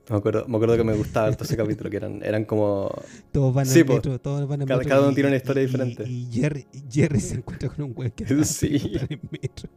Me 0.09 0.17
acuerdo, 0.17 0.45
me 0.47 0.55
acuerdo 0.57 0.77
que 0.77 0.83
me 0.83 0.93
gustaba 0.93 1.29
ese 1.29 1.55
capítulo, 1.55 1.89
que 1.89 1.97
eran, 1.97 2.21
eran 2.23 2.43
como... 2.45 2.91
Todos 3.31 3.53
van 3.53 3.67
al 3.67 3.85
metro, 3.85 4.19
todos 4.19 4.47
van 4.47 4.61
al 4.61 4.67
cada, 4.67 4.79
metro. 4.79 4.89
Cada 4.89 5.01
uno 5.03 5.13
tiene 5.13 5.29
una 5.29 5.37
historia 5.37 5.63
diferente. 5.63 6.03
Y, 6.05 6.27
Jerry, 6.31 6.67
Jerry, 6.91 7.19
se 7.19 7.35
encuentra 7.35 7.69
con 7.69 7.85
un 7.85 7.93
güey 7.93 8.11
que 8.11 8.25
sí. 8.45 8.81
en 8.95 9.07
el 9.09 9.19
metro. 9.31 9.69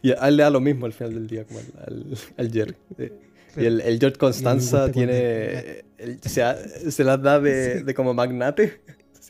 Y 0.00 0.12
a 0.12 0.28
él 0.28 0.36
le 0.36 0.42
da 0.42 0.50
lo 0.50 0.60
mismo 0.60 0.86
al 0.86 0.92
final 0.92 1.14
del 1.14 1.26
día, 1.26 1.44
como 1.44 1.60
al, 1.86 2.16
al 2.36 2.52
Jerry. 2.52 2.76
Y 3.56 3.64
el, 3.64 3.80
el 3.80 3.98
George 3.98 4.18
Constanza 4.18 4.90
tiene. 4.90 5.84
se, 6.22 6.90
se, 6.90 7.04
las 7.04 7.20
da 7.22 7.40
de, 7.40 7.82
de 7.82 7.94
como 7.94 8.14
magnate 8.14 8.80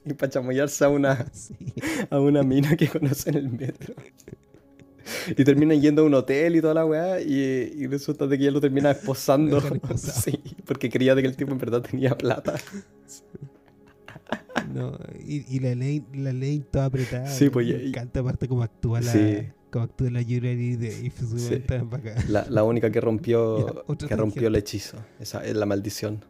y 0.07 0.13
para 0.15 0.31
chamullarse 0.31 0.85
a 0.85 0.89
una, 0.89 1.27
a 2.11 2.21
una 2.21 2.43
mina 2.43 2.77
que 2.77 2.89
conoce 2.89 3.31
en 3.31 3.37
el 3.37 3.51
metro. 3.51 3.95
Y 5.37 5.45
terminan 5.45 5.81
yendo 5.81 6.03
a 6.03 6.05
un 6.05 6.15
hotel 6.15 6.57
y 6.57 6.61
toda 6.61 6.75
la 6.75 6.85
weá. 6.85 7.21
Y, 7.21 7.73
y 7.77 7.87
resulta 7.87 8.27
de 8.27 8.37
que 8.37 8.45
ella 8.45 8.53
lo 8.53 8.61
termina 8.61 8.91
esposando. 8.93 9.61
sí, 9.97 10.41
porque 10.65 10.91
creía 10.91 11.15
de 11.15 11.23
que 11.23 11.29
el 11.29 11.37
tipo 11.37 11.53
en 11.53 11.59
verdad 11.59 11.83
tenía 11.83 12.17
plata. 12.17 12.55
No, 14.75 14.99
y, 15.25 15.45
y 15.55 15.61
la 15.61 15.75
ley 15.75 16.03
la 16.13 16.33
ley 16.33 16.65
toda 16.71 16.87
apretada. 16.87 17.29
Sí, 17.29 17.51
pues, 17.51 17.69
me 17.69 17.87
encanta 17.87 18.21
aparte 18.21 18.49
cómo 18.49 18.63
actúa 18.63 19.01
la, 19.01 19.13
sí 19.13 19.47
como 19.71 19.85
actúa 19.85 20.11
la 20.11 20.23
Yurari 20.23 20.77
de 20.77 21.07
If 21.07 21.21
sí. 21.37 21.63
la, 22.29 22.47
la, 22.49 22.65
única 22.65 22.91
que 22.91 23.01
rompió, 23.01 23.85
que 24.09 24.17
rompió 24.17 24.49
el 24.49 24.57
hechizo. 24.57 24.99
Esa 25.21 25.45
es 25.45 25.55
la 25.55 25.67
maldición. 25.67 26.25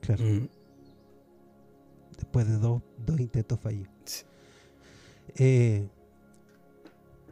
Claro. 0.00 0.24
Mm. 0.24 0.48
Después 2.16 2.48
de 2.48 2.56
dos, 2.56 2.82
dos 3.04 3.20
intentos 3.20 3.60
fallidos. 3.60 4.26
Eh, 5.36 5.86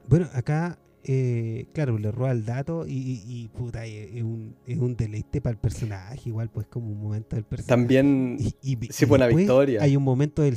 bueno, 0.09 0.29
acá, 0.33 0.79
eh, 1.05 1.67
claro, 1.73 1.99
le 1.99 2.11
roba 2.11 2.33
el 2.33 2.45
dato 2.45 2.85
y, 2.87 3.23
y, 3.27 3.49
puta, 3.49 3.87
es 3.87 4.23
un, 4.23 4.57
es 4.67 4.79
un 4.79 4.97
deleite 4.97 5.41
para 5.41 5.53
el 5.53 5.59
personaje, 5.59 6.29
igual, 6.29 6.51
pues 6.51 6.67
como 6.67 6.91
un 6.91 7.01
momento 7.01 7.37
del 7.37 7.45
personaje. 7.45 7.69
También, 7.69 8.37
y, 8.63 8.79
sí, 8.91 9.05
buena 9.05 9.27
victoria. 9.29 9.83
Hay 9.83 9.97
un 9.97 10.03
momento 10.03 10.43
del, 10.43 10.57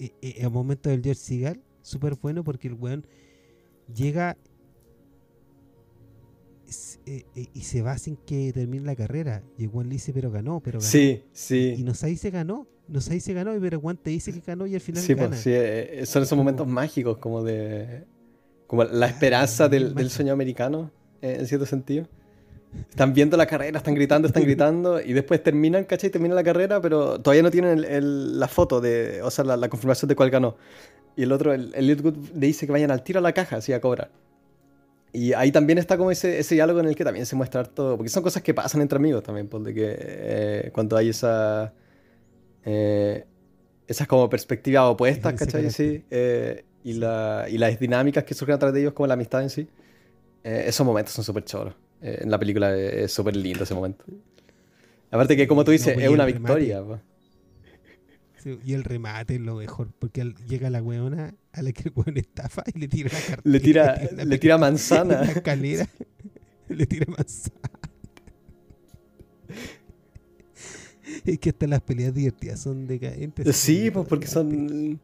eh, 0.00 0.12
eh, 0.22 0.46
un 0.46 0.52
momento 0.52 0.88
del 0.88 1.02
George 1.02 1.20
Seagal 1.20 1.60
súper 1.82 2.14
bueno 2.14 2.44
porque 2.44 2.68
el 2.68 2.74
weón 2.74 3.06
llega 3.94 4.36
eh, 7.06 7.24
y 7.34 7.60
se 7.62 7.82
va 7.82 7.98
sin 7.98 8.16
que 8.16 8.52
termine 8.52 8.84
la 8.84 8.94
carrera. 8.94 9.42
Y 9.58 9.66
Juan 9.66 9.88
le 9.88 9.94
dice, 9.94 10.12
pero 10.12 10.30
ganó, 10.30 10.60
pero 10.60 10.78
ganó. 10.78 10.90
Sí, 10.90 11.24
sí. 11.32 11.74
Y 11.76 11.82
Nosai 11.82 12.16
se 12.16 12.30
ganó. 12.30 12.68
Nosai 12.86 13.20
se 13.20 13.34
ganó, 13.34 13.52
pero 13.60 13.80
Juan 13.80 13.96
te 13.96 14.10
dice 14.10 14.32
que 14.32 14.40
ganó 14.40 14.66
y 14.66 14.74
al 14.74 14.80
final 14.80 15.02
sí, 15.02 15.14
Pues, 15.14 15.40
sí, 15.40 15.52
son 16.06 16.22
esos 16.22 16.36
momentos 16.36 16.66
mágicos 16.66 17.18
como 17.18 17.42
de... 17.42 18.04
Como 18.70 18.84
la 18.84 19.06
esperanza 19.06 19.68
del, 19.68 19.96
del 19.96 20.10
sueño 20.10 20.32
americano, 20.32 20.92
en 21.22 21.44
cierto 21.48 21.66
sentido. 21.66 22.06
Están 22.88 23.12
viendo 23.12 23.36
la 23.36 23.46
carrera, 23.46 23.78
están 23.78 23.96
gritando, 23.96 24.28
están 24.28 24.42
gritando 24.44 25.00
y 25.00 25.12
después 25.12 25.42
terminan, 25.42 25.82
¿cachai? 25.82 26.08
Termina 26.08 26.36
la 26.36 26.44
carrera, 26.44 26.80
pero 26.80 27.20
todavía 27.20 27.42
no 27.42 27.50
tienen 27.50 28.38
la 28.38 28.46
foto 28.46 28.80
de, 28.80 29.22
o 29.22 29.30
sea, 29.32 29.44
la, 29.44 29.68
confirmación 29.68 30.08
de 30.08 30.14
cuál 30.14 30.30
ganó. 30.30 30.56
Y 31.16 31.24
el 31.24 31.32
otro, 31.32 31.52
el, 31.52 31.74
el 31.74 31.84
le 31.88 32.46
dice 32.46 32.64
que 32.64 32.70
vayan 32.70 32.92
al 32.92 33.02
tiro 33.02 33.18
a 33.18 33.22
la 33.22 33.32
caja, 33.32 33.56
así 33.56 33.72
a 33.72 33.80
cobrar. 33.80 34.12
Y 35.12 35.32
ahí 35.32 35.50
también 35.50 35.78
está 35.78 35.96
como 35.96 36.12
ese, 36.12 36.38
ese 36.38 36.54
diálogo 36.54 36.78
en 36.78 36.86
el 36.86 36.94
que 36.94 37.02
también 37.02 37.26
se 37.26 37.34
muestra 37.34 37.64
todo, 37.64 37.96
porque 37.96 38.08
son 38.08 38.22
cosas 38.22 38.40
que 38.40 38.54
pasan 38.54 38.82
entre 38.82 38.98
amigos 38.98 39.24
también, 39.24 39.48
pues, 39.48 39.64
de 39.64 39.74
que 39.74 39.96
eh, 39.98 40.70
cuando 40.72 40.96
hay 40.96 41.08
esa... 41.08 41.72
Eh, 42.64 43.24
esas 43.88 44.06
como 44.06 44.30
perspectivas 44.30 44.84
opuestas, 44.84 45.34
¿cachai? 45.38 45.72
Sí, 45.72 46.04
eh, 46.08 46.66
y, 46.84 46.94
la, 46.94 47.46
y 47.48 47.58
las 47.58 47.78
dinámicas 47.78 48.24
que 48.24 48.34
surgen 48.34 48.54
a 48.54 48.58
través 48.58 48.74
de 48.74 48.80
ellos, 48.80 48.92
como 48.92 49.06
la 49.06 49.14
amistad 49.14 49.42
en 49.42 49.50
sí, 49.50 49.68
esos 50.42 50.86
momentos 50.86 51.14
son 51.14 51.24
súper 51.24 51.44
choros. 51.44 51.74
Eh, 52.02 52.20
en 52.22 52.30
la 52.30 52.38
película 52.38 52.74
es 52.76 53.12
súper 53.12 53.36
lindo 53.36 53.64
ese 53.64 53.74
momento. 53.74 54.04
Aparte 55.10 55.36
que, 55.36 55.46
como 55.46 55.64
tú 55.64 55.70
dices, 55.70 55.96
es 55.98 56.08
una 56.08 56.24
victoria. 56.24 56.82
y 58.64 58.72
el 58.72 58.84
remate 58.84 59.34
es 59.34 59.40
lo 59.40 59.56
mejor, 59.56 59.88
porque 59.98 60.32
llega 60.48 60.70
la 60.70 60.82
weona 60.82 61.34
a 61.52 61.62
la 61.62 61.72
que 61.72 61.88
el 61.88 61.92
weón 61.94 62.16
estafa 62.16 62.62
y 62.74 62.78
le 62.78 62.88
tira 62.88 63.10
la 63.12 63.20
cartera. 63.20 63.42
Le 63.44 63.60
tira, 63.60 64.00
le 64.24 64.38
tira 64.38 64.58
manzana. 64.58 65.22
La 65.22 65.32
escalera, 65.32 65.88
le 66.68 66.86
tira 66.86 67.06
manzana. 67.06 67.70
Es 71.24 71.38
que 71.38 71.50
hasta 71.50 71.66
las 71.66 71.80
peleas 71.80 72.14
divertidas 72.14 72.60
son 72.60 72.86
decadentes. 72.86 73.56
Sí, 73.56 73.90
pues 73.90 74.06
porque 74.06 74.28
son 74.28 75.00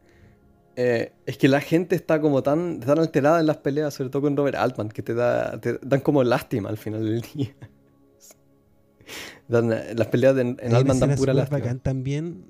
eh, 0.79 1.11
es 1.25 1.39
que 1.39 1.47
la 1.47 1.59
gente 1.59 1.95
está 1.95 2.21
como 2.21 2.43
tan, 2.43 2.81
tan 2.81 2.99
alterada 2.99 3.39
en 3.39 3.47
las 3.47 3.57
peleas, 3.57 3.95
sobre 3.95 4.11
todo 4.11 4.21
con 4.21 4.37
Robert 4.37 4.57
Altman, 4.57 4.89
que 4.89 5.01
te, 5.01 5.15
da, 5.15 5.59
te 5.59 5.79
dan 5.81 6.01
como 6.01 6.23
lástima 6.23 6.69
al 6.69 6.77
final 6.77 7.03
del 7.03 7.21
día. 7.35 7.55
las 9.47 10.07
peleas 10.07 10.37
en 10.37 10.75
Altman 10.75 10.99
dan 10.99 11.15
pura 11.15 11.33
lástima. 11.33 11.57
Bacán 11.57 11.79
también, 11.79 12.45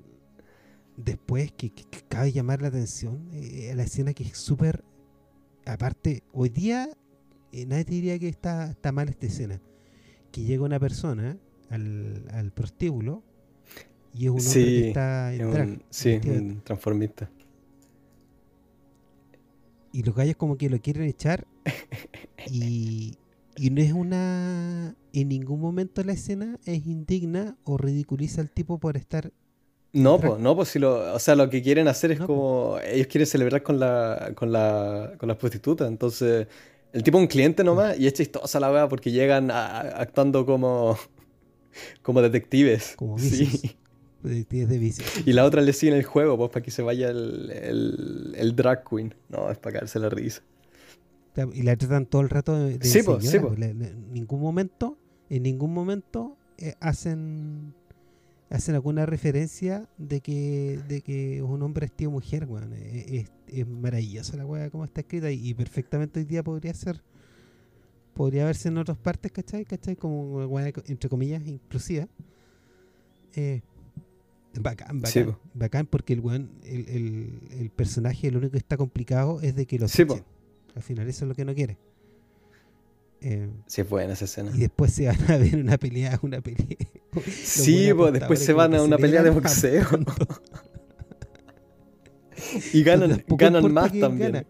después 0.98 1.52
que, 1.52 1.72
cabe 2.10 2.30
llamar 2.30 2.60
la 2.60 2.68
atención, 2.68 3.30
eh, 3.32 3.72
la 3.74 3.84
escena 3.84 4.12
que 4.12 4.24
es 4.24 4.36
súper... 4.36 4.84
Aparte, 5.64 6.22
hoy 6.32 6.50
día 6.50 6.90
eh, 7.50 7.64
nadie 7.64 7.86
te 7.86 7.92
diría 7.92 8.18
que 8.18 8.28
está, 8.28 8.72
está 8.72 8.92
mal 8.92 9.08
esta 9.08 9.24
escena. 9.24 9.58
Que 10.32 10.42
llega 10.42 10.62
una 10.64 10.78
persona 10.78 11.38
al, 11.70 12.26
al 12.30 12.52
prostíbulo 12.52 13.22
y 14.12 14.26
es 14.26 14.30
un 14.30 14.38
hombre 14.40 14.64
que 14.64 14.88
está 14.88 15.32
en 15.32 15.50
drag. 15.50 15.78
sí, 15.88 16.20
un 16.26 16.60
transformista. 16.62 17.30
Y 19.92 20.02
los 20.02 20.14
gallos 20.14 20.36
como 20.36 20.56
que 20.56 20.70
lo 20.70 20.80
quieren 20.80 21.04
echar 21.04 21.46
y, 22.50 23.16
y 23.56 23.70
no 23.70 23.80
es 23.80 23.92
una 23.92 24.94
en 25.12 25.28
ningún 25.28 25.60
momento 25.60 26.02
la 26.04 26.12
escena 26.12 26.58
es 26.64 26.86
indigna 26.86 27.56
o 27.64 27.76
ridiculiza 27.76 28.40
al 28.40 28.50
tipo 28.50 28.78
por 28.78 28.96
estar 28.96 29.32
no 29.92 30.20
pues 30.20 30.38
no 30.38 30.54
pues 30.54 30.68
si 30.68 30.78
lo 30.78 31.14
o 31.14 31.18
sea 31.18 31.34
lo 31.34 31.48
que 31.48 31.62
quieren 31.62 31.88
hacer 31.88 32.12
es 32.12 32.20
como 32.20 32.78
ellos 32.84 33.06
quieren 33.06 33.26
celebrar 33.26 33.62
con 33.62 33.80
la 33.80 34.32
con 34.34 34.52
la 34.52 35.12
con 35.18 35.28
las 35.28 35.38
prostitutas 35.38 35.88
entonces 35.88 36.46
el 36.92 37.02
tipo 37.02 37.18
es 37.18 37.22
un 37.22 37.28
cliente 37.28 37.64
nomás 37.64 37.98
y 37.98 38.06
es 38.06 38.12
chistosa 38.12 38.60
la 38.60 38.68
verdad 38.70 38.88
porque 38.88 39.10
llegan 39.10 39.50
actuando 39.50 40.46
como 40.46 40.96
como 42.02 42.22
detectives. 42.22 42.94
Como 42.96 43.18
sí 43.18 43.76
de 44.22 44.94
Y 45.24 45.32
la 45.32 45.44
otra 45.44 45.62
le 45.62 45.72
sigue 45.72 45.92
en 45.92 45.98
el 45.98 46.04
juego, 46.04 46.36
pues, 46.36 46.50
para 46.50 46.62
que 46.62 46.70
se 46.70 46.82
vaya 46.82 47.10
el, 47.10 48.34
el, 48.36 48.56
drag 48.56 48.84
queen. 48.88 49.14
No, 49.28 49.50
es 49.50 49.58
para 49.58 49.78
caerse 49.78 49.98
la 49.98 50.08
risa. 50.08 50.42
Y 51.54 51.62
la 51.62 51.76
tratan 51.76 52.06
todo 52.06 52.22
el 52.22 52.30
rato 52.30 52.58
de, 52.58 52.78
sí, 52.82 53.02
pues, 53.04 53.28
sí, 53.28 53.38
pues. 53.38 53.60
En 53.60 54.12
ningún 54.12 54.40
momento, 54.40 54.98
en 55.30 55.44
ningún 55.44 55.72
momento 55.72 56.36
eh, 56.56 56.74
hacen 56.80 57.74
hacen 58.50 58.74
alguna 58.74 59.04
referencia 59.04 59.86
de 59.98 60.20
que 60.20 60.80
de 60.88 61.02
que 61.02 61.42
un 61.42 61.62
hombre 61.62 61.86
es 61.86 61.92
tío 61.92 62.10
mujer, 62.10 62.46
weón. 62.46 62.72
Es, 62.72 63.30
es, 63.46 63.66
maravillosa 63.68 64.36
la 64.36 64.46
weá 64.46 64.68
como 64.70 64.84
está 64.84 65.02
escrita 65.02 65.30
y, 65.30 65.54
perfectamente 65.54 66.18
hoy 66.20 66.26
día 66.26 66.42
podría 66.42 66.74
ser 66.74 67.02
podría 68.14 68.44
verse 68.44 68.68
en 68.68 68.78
otras 68.78 68.98
partes, 68.98 69.30
¿cachai? 69.30 69.64
¿cachai? 69.64 69.94
Como 69.94 70.44
weá 70.46 70.72
entre 70.86 71.08
comillas 71.08 71.46
inclusiva. 71.46 72.08
Eh, 73.36 73.60
Bacán, 74.60 75.00
bacán. 75.00 75.36
bacán 75.54 75.86
porque 75.86 76.12
el, 76.12 76.22
el, 76.64 76.88
el, 76.88 77.60
el, 77.60 77.70
personaje 77.70 78.30
lo 78.30 78.38
único 78.38 78.52
que 78.52 78.58
está 78.58 78.76
complicado 78.76 79.40
es 79.40 79.54
de 79.54 79.66
que 79.66 79.78
lo 79.78 79.88
sí, 79.88 80.04
Al 80.74 80.82
final 80.82 81.08
eso 81.08 81.24
es 81.24 81.28
lo 81.28 81.34
que 81.34 81.44
no 81.44 81.54
quiere. 81.54 81.78
Eh, 83.20 83.48
sí, 83.66 83.80
es 83.80 83.88
buena 83.88 84.12
esa 84.12 84.26
escena. 84.26 84.52
Y 84.54 84.60
después 84.60 84.92
se 84.92 85.06
van 85.06 85.30
a 85.30 85.36
ver 85.36 85.56
una 85.56 85.76
pelea, 85.76 86.18
una 86.22 86.40
pelea. 86.40 86.66
sí, 87.42 87.92
pues 87.94 88.12
después 88.12 88.38
se 88.38 88.52
van 88.52 88.74
a 88.74 88.82
una 88.82 88.96
pelea 88.96 89.22
de 89.22 89.30
boxeo. 89.30 89.86
y 92.72 92.82
ganan, 92.82 93.24
ganan 93.28 93.72
más 93.72 93.92
también. 93.98 94.46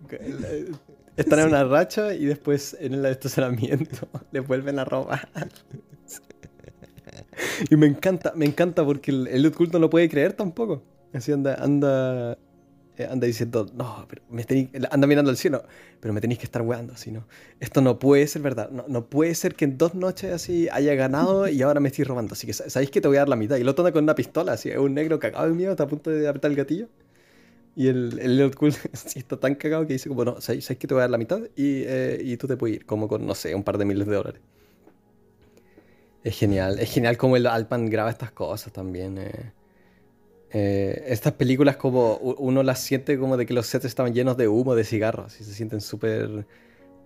Están 1.16 1.40
en 1.40 1.48
una 1.48 1.64
racha 1.64 2.14
y 2.14 2.26
después 2.26 2.76
en 2.78 2.94
el 2.94 3.06
estacionamiento 3.06 4.08
les 4.30 4.46
vuelven 4.46 4.78
a 4.78 4.84
robar. 4.84 5.28
y 7.70 7.76
me 7.76 7.86
encanta, 7.86 8.32
me 8.34 8.46
encanta 8.46 8.84
porque 8.84 9.10
el, 9.10 9.26
el 9.28 9.52
culto 9.52 9.78
no 9.78 9.90
puede 9.90 10.08
creer 10.08 10.32
tampoco. 10.32 10.82
Así 11.12 11.32
anda, 11.32 11.54
anda, 11.54 12.38
eh, 12.98 13.06
anda 13.10 13.26
diciendo, 13.26 13.66
no, 13.74 14.06
pero 14.08 14.22
me 14.28 14.44
anda 14.90 15.06
mirando 15.06 15.30
al 15.30 15.36
cielo, 15.36 15.64
pero 16.00 16.12
me 16.12 16.20
tenéis 16.20 16.38
que 16.40 16.44
estar 16.44 16.62
weando, 16.62 16.94
así, 16.94 17.10
¿no? 17.10 17.26
Esto 17.60 17.80
no 17.80 17.98
puede 17.98 18.26
ser 18.26 18.42
verdad, 18.42 18.70
no, 18.70 18.84
no, 18.88 19.06
puede 19.08 19.34
ser 19.34 19.54
que 19.54 19.64
en 19.64 19.78
dos 19.78 19.94
noches 19.94 20.32
así 20.32 20.68
haya 20.70 20.94
ganado 20.94 21.48
y 21.48 21.62
ahora 21.62 21.80
me 21.80 21.88
estoy 21.88 22.04
robando, 22.04 22.34
así 22.34 22.46
que 22.46 22.52
sabéis 22.52 22.90
que 22.90 23.00
te 23.00 23.08
voy 23.08 23.16
a 23.16 23.20
dar 23.20 23.28
la 23.28 23.36
mitad. 23.36 23.56
Y 23.56 23.62
el 23.62 23.68
otro 23.68 23.84
anda 23.84 23.92
con 23.92 24.04
una 24.04 24.14
pistola, 24.14 24.52
así, 24.52 24.70
es 24.70 24.78
un 24.78 24.94
negro 24.94 25.18
cagado 25.18 25.48
de 25.48 25.54
miedo, 25.54 25.70
está 25.72 25.84
a 25.84 25.88
punto 25.88 26.10
de 26.10 26.28
apretar 26.28 26.50
el 26.50 26.56
gatillo. 26.56 26.88
Y 27.76 27.88
el, 27.88 28.18
el 28.20 28.38
Lord 28.38 28.56
Cool 28.56 28.74
está 29.14 29.38
tan 29.38 29.54
cagado 29.54 29.86
que 29.86 29.94
dice 29.94 30.08
como, 30.08 30.24
no, 30.24 30.40
sabéis 30.40 30.68
que 30.68 30.86
te 30.88 30.94
voy 30.94 31.00
a 31.00 31.02
dar 31.02 31.10
la 31.10 31.18
mitad 31.18 31.40
y, 31.56 31.84
eh, 31.86 32.20
y 32.22 32.36
tú 32.36 32.46
te 32.48 32.56
puedes 32.56 32.78
ir, 32.78 32.86
como 32.86 33.08
con, 33.08 33.26
no 33.26 33.34
sé, 33.34 33.54
un 33.54 33.64
par 33.64 33.78
de 33.78 33.84
miles 33.84 34.06
de 34.08 34.16
dólares. 34.16 34.42
Es 36.28 36.36
genial, 36.36 36.78
es 36.78 36.90
genial 36.90 37.16
como 37.16 37.38
el 37.38 37.46
Alpan 37.46 37.86
graba 37.88 38.10
estas 38.10 38.30
cosas 38.30 38.70
también. 38.70 39.16
Eh. 39.16 39.52
Eh, 40.50 41.04
estas 41.06 41.32
películas 41.32 41.78
como 41.78 42.16
uno 42.16 42.62
las 42.62 42.80
siente 42.80 43.18
como 43.18 43.38
de 43.38 43.46
que 43.46 43.54
los 43.54 43.66
sets 43.66 43.86
estaban 43.86 44.12
llenos 44.12 44.36
de 44.36 44.46
humo, 44.46 44.74
de 44.74 44.84
cigarros, 44.84 45.40
y 45.40 45.44
se 45.44 45.54
sienten 45.54 45.80
súper... 45.80 46.46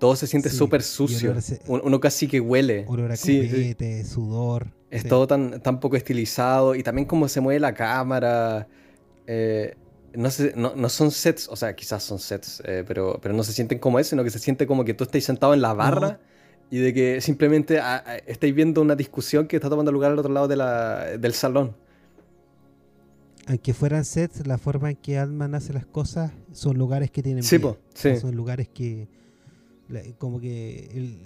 Todo 0.01 0.17
se 0.17 0.27
siente 0.27 0.51
súper 0.51 0.83
sucio. 0.83 1.37
Uno 1.69 2.01
casi 2.01 2.27
que 2.27 2.41
huele. 2.41 2.85
Olor 2.89 3.13
a 3.13 3.17
sí, 3.17 3.77
sudor. 4.05 4.73
Es 4.91 5.07
todo 5.07 5.29
tan, 5.29 5.63
tan 5.63 5.79
poco 5.79 5.95
estilizado 5.95 6.75
y 6.75 6.83
también 6.83 7.07
como 7.07 7.29
se 7.29 7.41
mueve 7.41 7.61
la 7.61 7.75
cámara. 7.75 8.67
Eh, 9.29 9.77
no, 10.15 10.33
sé, 10.33 10.53
no, 10.57 10.89
son 10.89 11.13
sets, 11.13 11.47
o 11.47 11.55
sea, 11.55 11.77
quizás 11.77 12.03
son 12.03 12.19
sets, 12.19 12.61
pero, 12.89 13.21
pero 13.23 13.33
no 13.33 13.45
se 13.45 13.53
sienten 13.53 13.79
como 13.79 14.01
eso, 14.01 14.11
sino 14.11 14.25
que 14.25 14.31
se 14.31 14.41
siente 14.41 14.67
como 14.67 14.85
que 14.85 14.95
tú 14.95 15.05
estás 15.05 15.23
sentado 15.23 15.55
en 15.55 15.63
la 15.63 15.75
barra 15.75 16.19
y 16.73 16.79
de 16.79 16.95
que 16.95 17.21
simplemente 17.21 17.81
ah, 17.81 18.03
ah, 18.07 18.17
estáis 18.27 18.55
viendo 18.55 18.81
una 18.81 18.97
discusión 18.97 19.47
que 19.47 19.57
está 19.57 19.69
tomando 19.69 19.93
lugar 19.93 20.11
al 20.11 20.19
otro 20.19 20.33
lado 20.33 20.49
de 20.49 20.57
la, 20.57 21.19
del 21.19 21.35
salón. 21.35 21.77
Aunque 23.47 23.75
fueran 23.75 24.07
sets, 24.07 24.47
la 24.47 24.57
forma 24.57 24.89
en 24.89 24.97
que 24.97 25.19
Altman 25.19 25.55
hace 25.55 25.75
las 25.75 25.85
cosas 25.85 26.33
son 26.53 26.79
lugares 26.79 27.11
que 27.11 27.23
tienen 27.23 27.43
sí, 27.43 27.61
sí. 27.93 28.17
Son 28.17 28.35
lugares 28.35 28.71
que 28.71 29.07
como 30.17 30.41
que 30.41 31.19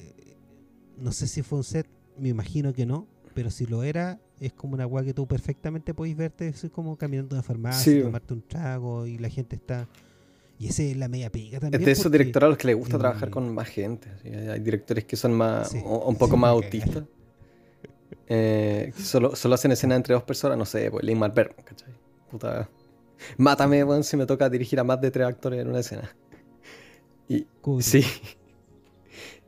no 0.99 1.13
sé 1.13 1.29
si 1.29 1.43
fue 1.43 1.59
un 1.59 1.65
set, 1.65 1.87
me 2.19 2.31
imagino 2.31 2.73
que 2.73 2.85
no, 2.85 3.07
pero 3.33 3.49
si 3.51 3.67
lo 3.67 3.85
era, 3.85 4.19
es 4.41 4.53
como 4.53 4.75
una 4.75 4.83
agua 4.83 5.05
que 5.05 5.15
tú 5.15 5.29
perfectamente 5.29 5.95
podéis 5.95 6.17
verte, 6.17 6.49
es 6.49 6.67
como 6.73 6.97
caminando 6.97 7.37
una 7.37 7.45
farmacia, 7.45 8.03
tomarte 8.03 8.35
un 8.35 8.43
trago 8.43 9.07
y 9.07 9.19
la 9.19 9.29
gente 9.29 9.55
está 9.55 9.87
y 10.59 10.69
ese 10.69 10.91
es 10.91 10.97
la 10.97 11.09
media 11.09 11.31
pega 11.31 11.61
también. 11.61 11.81
Es 11.81 11.87
de 11.87 11.93
esos 11.93 12.11
directores 12.11 12.47
a 12.47 12.49
los 12.51 12.59
que 12.59 12.69
les 12.69 12.77
gusta 12.77 12.99
trabajar 12.99 13.31
con 13.31 13.53
más 13.55 13.69
gente. 13.69 14.09
Hay 14.25 14.61
directores 14.61 15.05
que 15.05 15.17
son 15.17 15.33
más 15.33 15.73
un 15.73 16.17
poco 16.17 16.37
más 16.37 16.51
autistas. 16.51 17.05
Eh, 18.29 18.93
solo, 18.97 19.37
solo 19.37 19.55
hacen 19.55 19.73
escena 19.73 19.95
entre 19.95 20.15
dos 20.15 20.23
personas, 20.23 20.59
no 20.59 20.65
sé, 20.65 20.91
pues 20.91 21.05
Lin 21.05 21.19
Marber, 21.19 21.55
¿cachai? 21.65 21.93
Puta. 22.31 22.69
Mátame, 23.37 23.85
weón, 23.85 24.05
si 24.05 24.17
me 24.17 24.27
toca 24.27 24.49
dirigir 24.49 24.81
a 24.81 24.85
más 24.85 25.01
de 25.01 25.11
tres 25.11 25.27
actores 25.27 25.61
en 25.61 25.69
una 25.69 25.81
escena. 25.81 26.15
Y, 27.29 27.47
sí. 27.81 28.05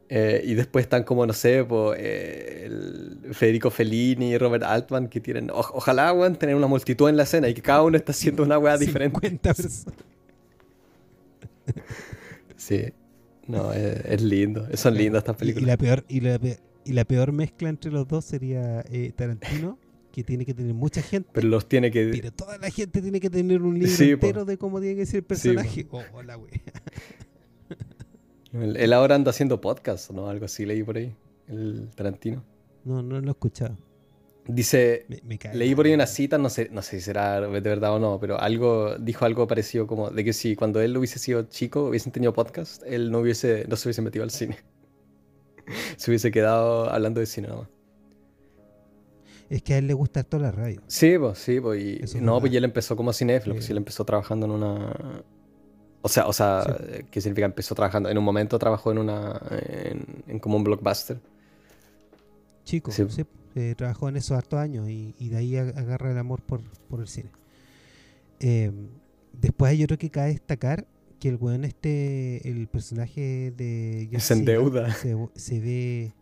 Eh, 0.09 0.42
y 0.44 0.54
después 0.54 0.84
están 0.84 1.04
como, 1.04 1.26
no 1.26 1.32
sé, 1.32 1.64
pues, 1.64 2.00
el 2.00 3.18
Federico 3.32 3.70
Fellini 3.70 4.30
y 4.32 4.38
Robert 4.38 4.64
Altman 4.64 5.09
que 5.09 5.20
tienen, 5.20 5.50
ojalá, 5.52 6.12
weón, 6.12 6.36
tener 6.36 6.54
una 6.54 6.66
multitud 6.66 7.09
en 7.09 7.16
la 7.16 7.24
escena 7.24 7.48
y 7.48 7.54
que 7.54 7.62
cada 7.62 7.82
uno 7.82 7.96
está 7.96 8.12
haciendo 8.12 8.42
una 8.42 8.59
weá 8.59 8.78
diferente. 8.78 9.20
Sí. 12.56 12.92
No, 13.46 13.72
es, 13.72 14.20
lindo. 14.20 14.66
Son 14.74 14.94
lindas 14.94 15.20
estas 15.20 15.36
películas. 15.36 15.62
Y, 15.62 15.66
la 15.66 15.76
peor, 15.78 16.04
y, 16.08 16.18
y 16.84 16.92
la 16.92 17.04
peor 17.04 17.32
mezcla 17.32 17.68
entre 17.68 17.90
los 17.90 18.06
dos 18.06 18.24
sería 18.24 18.80
eh, 18.90 19.12
Tarantino, 19.16 19.78
que 20.12 20.22
tiene 20.22 20.44
que 20.44 20.52
tener 20.54 20.74
mucha 20.74 21.00
gente. 21.00 21.30
Pero 21.32 21.48
los 21.48 21.68
tiene 21.68 21.90
que. 21.90 22.10
Pero 22.12 22.32
toda 22.32 22.58
la 22.58 22.70
gente 22.70 23.00
tiene 23.00 23.20
que 23.20 23.30
tener 23.30 23.62
un 23.62 23.78
libro 23.78 24.04
entero 24.04 24.44
de 24.44 24.58
cómo 24.58 24.80
tiene 24.80 24.96
que 24.96 25.06
ser 25.06 25.18
el 25.18 25.24
personaje. 25.24 25.86
oh, 25.90 26.02
hola, 26.12 26.34
güey. 26.34 26.50
Él 28.52 28.92
ahora 28.92 29.14
anda 29.14 29.30
haciendo 29.30 29.60
podcast, 29.60 30.10
¿no? 30.10 30.28
Algo 30.28 30.46
así 30.46 30.66
leí 30.66 30.82
por 30.82 30.96
ahí. 30.96 31.14
El 31.46 31.90
Tarantino. 31.94 32.44
No, 32.84 33.02
no 33.02 33.20
lo 33.20 33.28
he 33.28 33.30
escuchado. 33.30 33.76
Dice, 34.51 35.05
leí 35.53 35.74
por 35.74 35.84
ahí 35.84 35.92
una 35.92 36.07
cita, 36.07 36.38
no 36.38 36.49
sé, 36.49 36.70
no 36.72 36.80
sé 36.80 36.99
si 36.99 37.05
será 37.05 37.38
de 37.38 37.61
verdad 37.61 37.92
o 37.92 37.99
no, 37.99 38.18
pero 38.18 38.40
algo, 38.40 38.96
dijo 38.96 39.26
algo 39.26 39.46
parecido 39.46 39.86
como 39.86 40.09
de 40.09 40.24
que 40.24 40.32
si 40.32 40.57
cuando 40.57 40.80
él 40.80 40.96
hubiese 40.96 41.18
sido 41.18 41.42
chico, 41.42 41.84
hubiesen 41.84 42.12
tenido 42.12 42.32
podcast, 42.32 42.82
él 42.86 43.11
no 43.11 43.18
hubiese, 43.18 43.66
no 43.68 43.76
se 43.76 43.88
hubiese 43.88 44.01
metido 44.01 44.22
al 44.22 44.30
cine. 44.30 44.57
se 45.99 46.11
hubiese 46.11 46.30
quedado 46.30 46.90
hablando 46.90 47.20
de 47.20 47.26
cine 47.26 47.49
nada 47.49 47.61
más. 47.61 47.68
Es 49.51 49.62
que 49.62 49.74
a 49.74 49.78
él 49.78 49.86
le 49.86 49.92
gusta 49.92 50.24
toda 50.24 50.44
la 50.44 50.51
radio. 50.51 50.80
Sí, 50.86 51.18
pues, 51.18 51.38
sí, 51.38 51.61
pues, 51.61 52.14
y, 52.14 52.20
no, 52.20 52.40
pues 52.40 52.55
él 52.55 52.64
empezó 52.64 52.96
como 52.96 53.12
cinéfilo, 53.12 53.55
pues 53.55 53.68
él 53.68 53.76
empezó 53.76 54.07
trabajando 54.07 54.46
en 54.46 54.53
una... 54.53 55.22
O 56.01 56.09
sea, 56.09 56.26
o 56.26 56.32
sea, 56.32 56.64
¿qué 57.11 57.20
significa? 57.20 57.44
Empezó 57.44 57.74
trabajando, 57.74 58.09
en 58.09 58.16
un 58.16 58.24
momento 58.24 58.59
trabajó 58.59 58.92
en 58.92 58.99
una, 58.99 59.42
en, 60.26 60.38
como 60.38 60.57
un 60.57 60.64
blockbuster. 60.64 61.18
Chico, 62.64 62.90
sí. 62.90 63.05
Eh, 63.59 63.74
trabajó 63.74 64.09
en 64.09 64.16
esos 64.16 64.38
hartos 64.38 64.61
años 64.61 64.88
y, 64.88 65.12
de 65.18 65.36
ahí 65.36 65.56
agarra 65.56 66.12
el 66.12 66.18
amor 66.18 66.42
por, 66.42 66.61
el 67.00 67.09
cine. 67.09 67.30
Em, 68.38 68.86
después 69.32 69.72
hay 69.72 69.82
otro 69.82 69.98
que 69.98 70.11
cabe 70.11 70.28
destacar 70.28 70.86
que 71.18 71.28
el 71.28 71.36
weón 71.36 71.64
este, 71.64 72.48
el 72.48 72.68
personaje 72.68 73.52
de... 73.56 74.09
se 74.18 74.34
endeuda. 74.34 74.94
Se, 74.94 75.61
ve... 75.61 76.12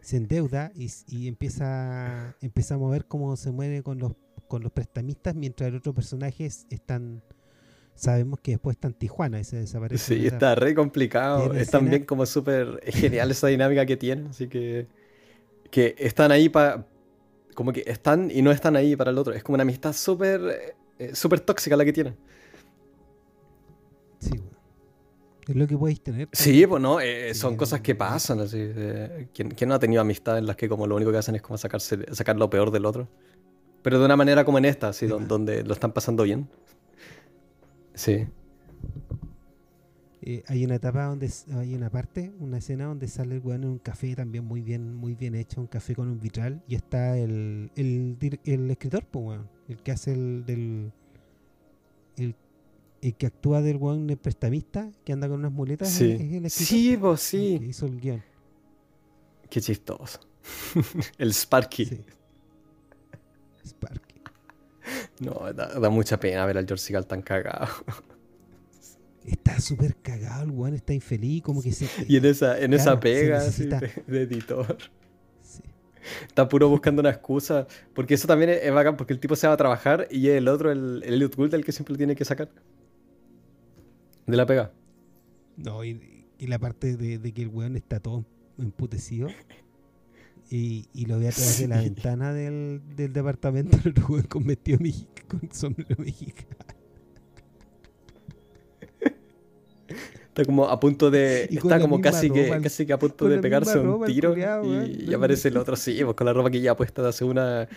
Se 0.00 0.16
endeuda 0.16 0.70
y, 0.76 1.26
empieza, 1.26 2.36
empieza 2.40 2.76
a 2.76 2.78
mover 2.78 3.06
cómo 3.06 3.36
se 3.36 3.50
mueve 3.50 3.82
con 3.82 3.98
los, 3.98 4.12
con 4.46 4.62
los 4.62 4.70
prestamistas 4.70 5.34
mientras 5.34 5.68
el 5.68 5.74
otro 5.74 5.92
personaje 5.92 6.46
están 6.46 7.24
sabemos 7.96 8.38
que 8.38 8.52
después 8.52 8.76
está 8.76 8.86
en 8.86 8.94
Tijuana 8.94 9.40
y 9.40 9.44
se 9.44 9.56
desaparece. 9.56 10.14
Sí, 10.14 10.26
está 10.26 10.54
re 10.54 10.72
complicado. 10.74 11.52
Es 11.52 11.70
también 11.70 12.04
como 12.04 12.26
súper 12.26 12.80
genial 12.86 13.32
esa 13.32 13.48
dinámica 13.48 13.84
que 13.86 13.96
tiene, 13.96 14.28
así 14.28 14.46
que 14.46 14.86
que 15.70 15.94
están 15.98 16.32
ahí 16.32 16.48
para... 16.48 16.86
Como 17.54 17.72
que 17.72 17.84
están 17.86 18.30
y 18.30 18.42
no 18.42 18.50
están 18.50 18.76
ahí 18.76 18.96
para 18.96 19.10
el 19.10 19.18
otro. 19.18 19.32
Es 19.32 19.42
como 19.42 19.54
una 19.54 19.62
amistad 19.62 19.94
súper 19.94 20.76
eh, 20.98 21.14
súper 21.14 21.40
tóxica 21.40 21.76
la 21.76 21.84
que 21.84 21.92
tienen. 21.92 22.16
Sí, 24.18 24.40
es 25.46 25.54
lo 25.54 25.66
que 25.66 25.76
podéis 25.76 26.00
tener. 26.00 26.28
Sí, 26.32 26.66
pues 26.66 26.82
no, 26.82 27.00
eh, 27.00 27.34
son 27.34 27.56
cosas 27.56 27.80
que 27.80 27.94
pasan. 27.94 28.40
Así, 28.40 28.72
¿quién, 29.34 29.68
no 29.68 29.74
ha 29.74 29.78
tenido 29.78 30.00
amistad 30.00 30.38
en 30.38 30.46
las 30.46 30.56
que 30.56 30.68
como 30.68 30.86
lo 30.86 30.96
único 30.96 31.12
que 31.12 31.18
hacen 31.18 31.36
es 31.36 31.42
como 31.42 31.58
sacarse, 31.58 32.14
sacar 32.14 32.36
lo 32.36 32.48
peor 32.50 32.70
del 32.70 32.86
otro? 32.86 33.08
Pero 33.82 33.98
de 33.98 34.04
una 34.04 34.16
manera 34.16 34.44
como 34.44 34.58
en 34.58 34.64
esta, 34.64 34.88
así, 34.88 35.06
donde 35.06 35.62
lo 35.62 35.72
están 35.74 35.92
pasando 35.92 36.24
bien. 36.24 36.48
Sí. 37.94 38.26
Eh, 40.28 40.42
hay 40.48 40.64
una 40.64 40.74
etapa 40.74 41.04
donde 41.04 41.30
hay 41.54 41.76
una 41.76 41.88
parte, 41.88 42.32
una 42.40 42.58
escena 42.58 42.86
donde 42.86 43.06
sale 43.06 43.36
el 43.36 43.40
weón 43.42 43.62
en 43.62 43.68
un 43.70 43.78
café 43.78 44.16
también 44.16 44.44
muy 44.44 44.60
bien, 44.60 44.92
muy 44.92 45.14
bien 45.14 45.36
hecho, 45.36 45.60
un 45.60 45.68
café 45.68 45.94
con 45.94 46.08
un 46.08 46.18
vitral, 46.18 46.64
y 46.66 46.74
está 46.74 47.16
el, 47.16 47.70
el, 47.76 48.40
el 48.44 48.68
escritor, 48.68 49.06
pues 49.06 49.24
weón, 49.24 49.48
el 49.68 49.80
que 49.84 49.92
hace 49.92 50.14
el 50.14 50.44
del 50.44 50.92
el, 52.16 52.34
que 53.14 53.26
actúa 53.26 53.62
del 53.62 53.76
weón 53.76 54.10
el 54.10 54.16
prestamista, 54.16 54.90
que 55.04 55.12
anda 55.12 55.28
con 55.28 55.38
unas 55.38 55.52
muletas, 55.52 55.90
sí. 55.90 56.18
es 56.18 56.32
el 56.32 56.50
Sí, 56.50 56.96
pues 57.00 57.20
sí. 57.20 57.60
hizo 57.62 57.86
el 57.86 58.00
guion. 58.00 58.20
Qué 59.48 59.60
chistoso. 59.60 60.18
el 61.18 61.32
Sparky. 61.32 61.84
Sí. 61.84 62.04
Sparky. 63.64 64.16
No, 65.20 65.52
da, 65.52 65.68
da, 65.78 65.88
mucha 65.88 66.18
pena 66.18 66.44
ver 66.46 66.58
al 66.58 66.66
George 66.66 67.00
tan 67.04 67.22
cagado 67.22 67.68
está 69.26 69.60
súper 69.60 69.96
cagado, 69.96 70.44
el 70.44 70.50
weón 70.50 70.74
está 70.74 70.94
infeliz, 70.94 71.42
como 71.42 71.62
que 71.62 71.72
se... 71.72 71.88
Y 72.08 72.16
en 72.16 72.24
esa, 72.24 72.58
en 72.58 72.72
esa 72.74 72.98
pega 73.00 73.42
de, 73.42 74.22
editor. 74.22 74.76
Está 76.26 76.48
puro 76.48 76.68
buscando 76.68 77.00
una 77.00 77.10
excusa. 77.10 77.66
Porque 77.94 78.14
eso 78.14 78.26
también 78.26 78.50
es, 78.50 78.72
bacán, 78.72 78.96
porque 78.96 79.12
el 79.12 79.20
tipo 79.20 79.36
se 79.36 79.46
va 79.46 79.54
a 79.54 79.56
trabajar 79.56 80.06
y 80.10 80.28
el 80.28 80.48
otro, 80.48 80.70
el, 80.70 81.02
el 81.04 81.14
Elliot 81.14 81.34
Gould, 81.36 81.54
el 81.54 81.64
que 81.64 81.72
siempre 81.72 81.92
lo 81.92 81.98
tiene 81.98 82.14
que 82.14 82.24
sacar. 82.24 82.50
De 84.26 84.36
la 84.36 84.46
pega. 84.46 84.72
No, 85.56 85.84
y, 85.84 86.26
la 86.38 86.58
parte 86.58 86.96
de, 86.96 87.32
que 87.32 87.42
el 87.42 87.48
weón 87.48 87.76
está 87.76 88.00
todo 88.00 88.24
emputecido. 88.58 89.28
Y, 90.48 90.86
y 90.94 91.06
lo 91.06 91.18
ve 91.18 91.26
a 91.26 91.32
través 91.32 91.58
de 91.58 91.66
la 91.66 91.80
ventana 91.80 92.32
del, 92.32 92.80
del 92.94 93.12
departamento 93.12 93.76
el 93.84 93.94
weón 94.08 94.22
con 94.28 94.44
vestido 94.46 94.78
con 95.26 95.50
sombrero 95.50 95.96
mexicano. 95.98 96.75
Está 99.88 100.44
como 100.44 100.66
a 100.66 100.78
punto 100.78 101.10
de. 101.10 101.44
está 101.44 101.80
como 101.80 102.00
casi 102.00 102.30
que, 102.30 102.50
casi 102.62 102.84
que 102.84 102.92
a 102.92 102.98
punto 102.98 103.26
de 103.26 103.38
pegarse 103.38 103.78
un 103.78 104.04
tiro. 104.04 104.34
y, 104.36 105.14
aparece 105.14 105.48
el 105.48 105.56
otro, 105.56 105.76
sí, 105.76 105.98
pues 106.04 106.14
con 106.14 106.26
la 106.26 106.34
ropa 106.34 106.50
que 106.50 106.60
ya 106.60 106.76
puesta 106.76 107.02
de 107.02 107.08
hace 107.08 107.24
una. 107.24 107.68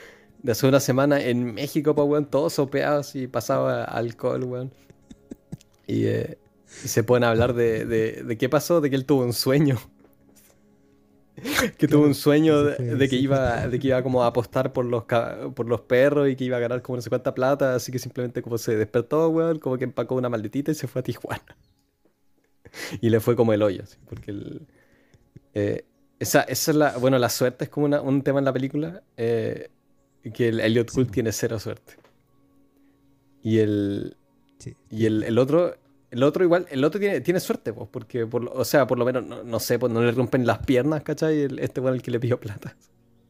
De 0.42 0.54
hace 0.54 0.68
una 0.68 0.80
semana 0.80 1.22
en 1.22 1.54
México, 1.54 1.94
pues, 1.96 2.08
weón, 2.08 2.26
todos 2.26 2.54
sopeados 2.54 3.16
y 3.16 3.28
pasaba 3.28 3.84
alcohol, 3.84 4.44
weón. 4.44 4.72
Y, 5.88 6.06
eh, 6.06 6.38
se 6.66 7.04
pueden 7.04 7.24
hablar 7.24 7.54
de, 7.54 7.86
de, 7.86 8.38
qué 8.38 8.48
pasó, 8.50 8.80
de 8.82 8.90
que 8.90 8.96
él 8.96 9.06
tuvo 9.06 9.24
un 9.24 9.34
sueño. 9.34 9.78
que 11.78 11.88
tuvo 11.88 12.04
un 12.04 12.16
sueño 12.16 12.64
de, 12.64 13.08
que 13.08 13.16
iba 13.16 13.68
de 13.68 13.80
que 13.80 13.88
iba 13.88 14.04
como 14.04 14.24
a 14.24 14.28
apostar 14.28 14.74
por 14.74 14.84
los 14.84 15.06
por 15.56 15.66
los 15.66 15.82
perros 15.82 16.28
y 16.28 16.36
que 16.36 16.44
iba 16.44 16.58
a 16.58 16.60
ganar 16.60 16.82
como 16.82 16.98
no 16.98 17.02
sé 17.02 17.10
cuánta 17.10 17.34
plata, 17.34 17.76
así 17.76 17.92
que 17.92 18.00
simplemente 18.00 18.42
como 18.42 18.58
se 18.58 18.76
despertó, 18.76 19.30
weón, 19.30 19.60
como 19.60 19.78
que 19.78 19.86
empacó 19.86 20.16
una 20.16 20.28
malditita 20.28 20.72
y 20.72 20.76
se 20.76 20.88
fue 20.88 21.00
a 21.00 21.04
Tijuana. 21.04 21.56
y 23.02 23.10
le 23.10 23.20
fue 23.20 23.36
como 23.36 23.54
el 23.54 23.62
hoyo, 23.62 23.84
porque 24.08 24.32
el, 24.32 24.68
eh, 25.54 25.86
esa, 26.20 26.42
esa, 26.42 26.72
es 26.72 26.78
la, 26.78 26.98
bueno, 26.98 27.18
la 27.18 27.30
suerte 27.30 27.66
es 27.66 27.70
como 27.70 27.86
un 27.86 28.22
tema 28.22 28.40
en 28.40 28.46
la 28.46 28.54
película, 28.54 29.04
eh, 29.18 29.70
que 30.34 30.50
el 30.50 30.60
Elliot 30.60 30.92
Gould 30.92 31.12
tiene 31.12 31.32
cero 31.32 31.60
suerte. 31.60 31.94
Y 33.42 33.60
el, 33.60 34.18
y 34.90 35.06
el, 35.06 35.38
otro, 35.38 35.76
el 36.12 36.24
otro 36.24 36.44
igual, 36.44 36.68
el 36.70 36.84
otro 36.84 37.00
tiene, 37.00 37.22
tiene 37.22 37.40
suerte, 37.40 37.72
pues, 37.72 37.88
porque, 37.90 38.28
por, 38.28 38.52
o 38.54 38.66
sea, 38.66 38.86
por 38.86 39.00
lo 39.00 39.06
menos, 39.06 39.46
no, 39.46 39.60
sé, 39.60 39.80
pues 39.80 39.94
no 39.94 40.02
le 40.02 40.12
rompen 40.12 40.46
las 40.46 40.60
piernas, 40.60 41.04
¿cachai? 41.04 41.48
este 41.60 41.80
bueno 41.80 41.96
el 41.96 42.02
que 42.02 42.12
le 42.12 42.20
pidió 42.20 42.40
plata. 42.40 42.76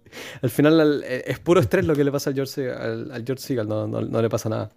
Al 0.42 0.50
final 0.50 1.04
eh, 1.06 1.24
es 1.28 1.40
puro 1.40 1.60
estrés 1.60 1.86
lo 1.86 1.96
que 1.96 2.04
le 2.04 2.12
pasa 2.12 2.32
al 2.32 2.36
George, 2.36 2.72
al, 2.72 3.24
George 3.24 3.44
Seagal, 3.44 3.68
no, 3.68 3.88
no 3.88 4.22
le 4.22 4.30
pasa 4.30 4.50
nada. 4.50 4.72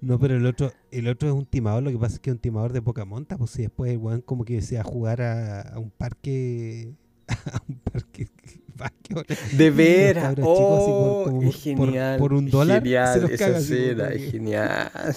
No, 0.00 0.18
pero 0.18 0.36
el 0.36 0.46
otro, 0.46 0.72
el 0.92 1.08
otro 1.08 1.28
es 1.28 1.34
un 1.34 1.44
timador, 1.44 1.82
lo 1.82 1.90
que 1.90 1.98
pasa 1.98 2.14
es 2.14 2.20
que 2.20 2.30
es 2.30 2.34
un 2.34 2.40
timador 2.40 2.72
de 2.72 2.80
poca 2.80 3.04
monta, 3.04 3.36
pues 3.36 3.50
si 3.50 3.62
después 3.62 3.90
el 3.90 3.98
weón 3.98 4.20
como 4.20 4.44
que 4.44 4.62
se 4.62 4.78
a 4.78 4.84
jugar 4.84 5.20
a, 5.20 5.76
un 5.76 5.90
parque 5.90 6.92
a 7.28 7.60
un 7.68 7.78
parque 7.78 8.28
de 9.56 9.70
veras. 9.70 10.36
oh, 10.40 11.40
es 11.42 11.56
genial 11.56 12.18
por, 12.18 12.32
un 12.32 12.48
dólar 12.48 12.80
genial, 12.82 13.28
esa 13.30 13.58
escena 13.58 14.08
es 14.10 14.30
genial. 14.30 14.90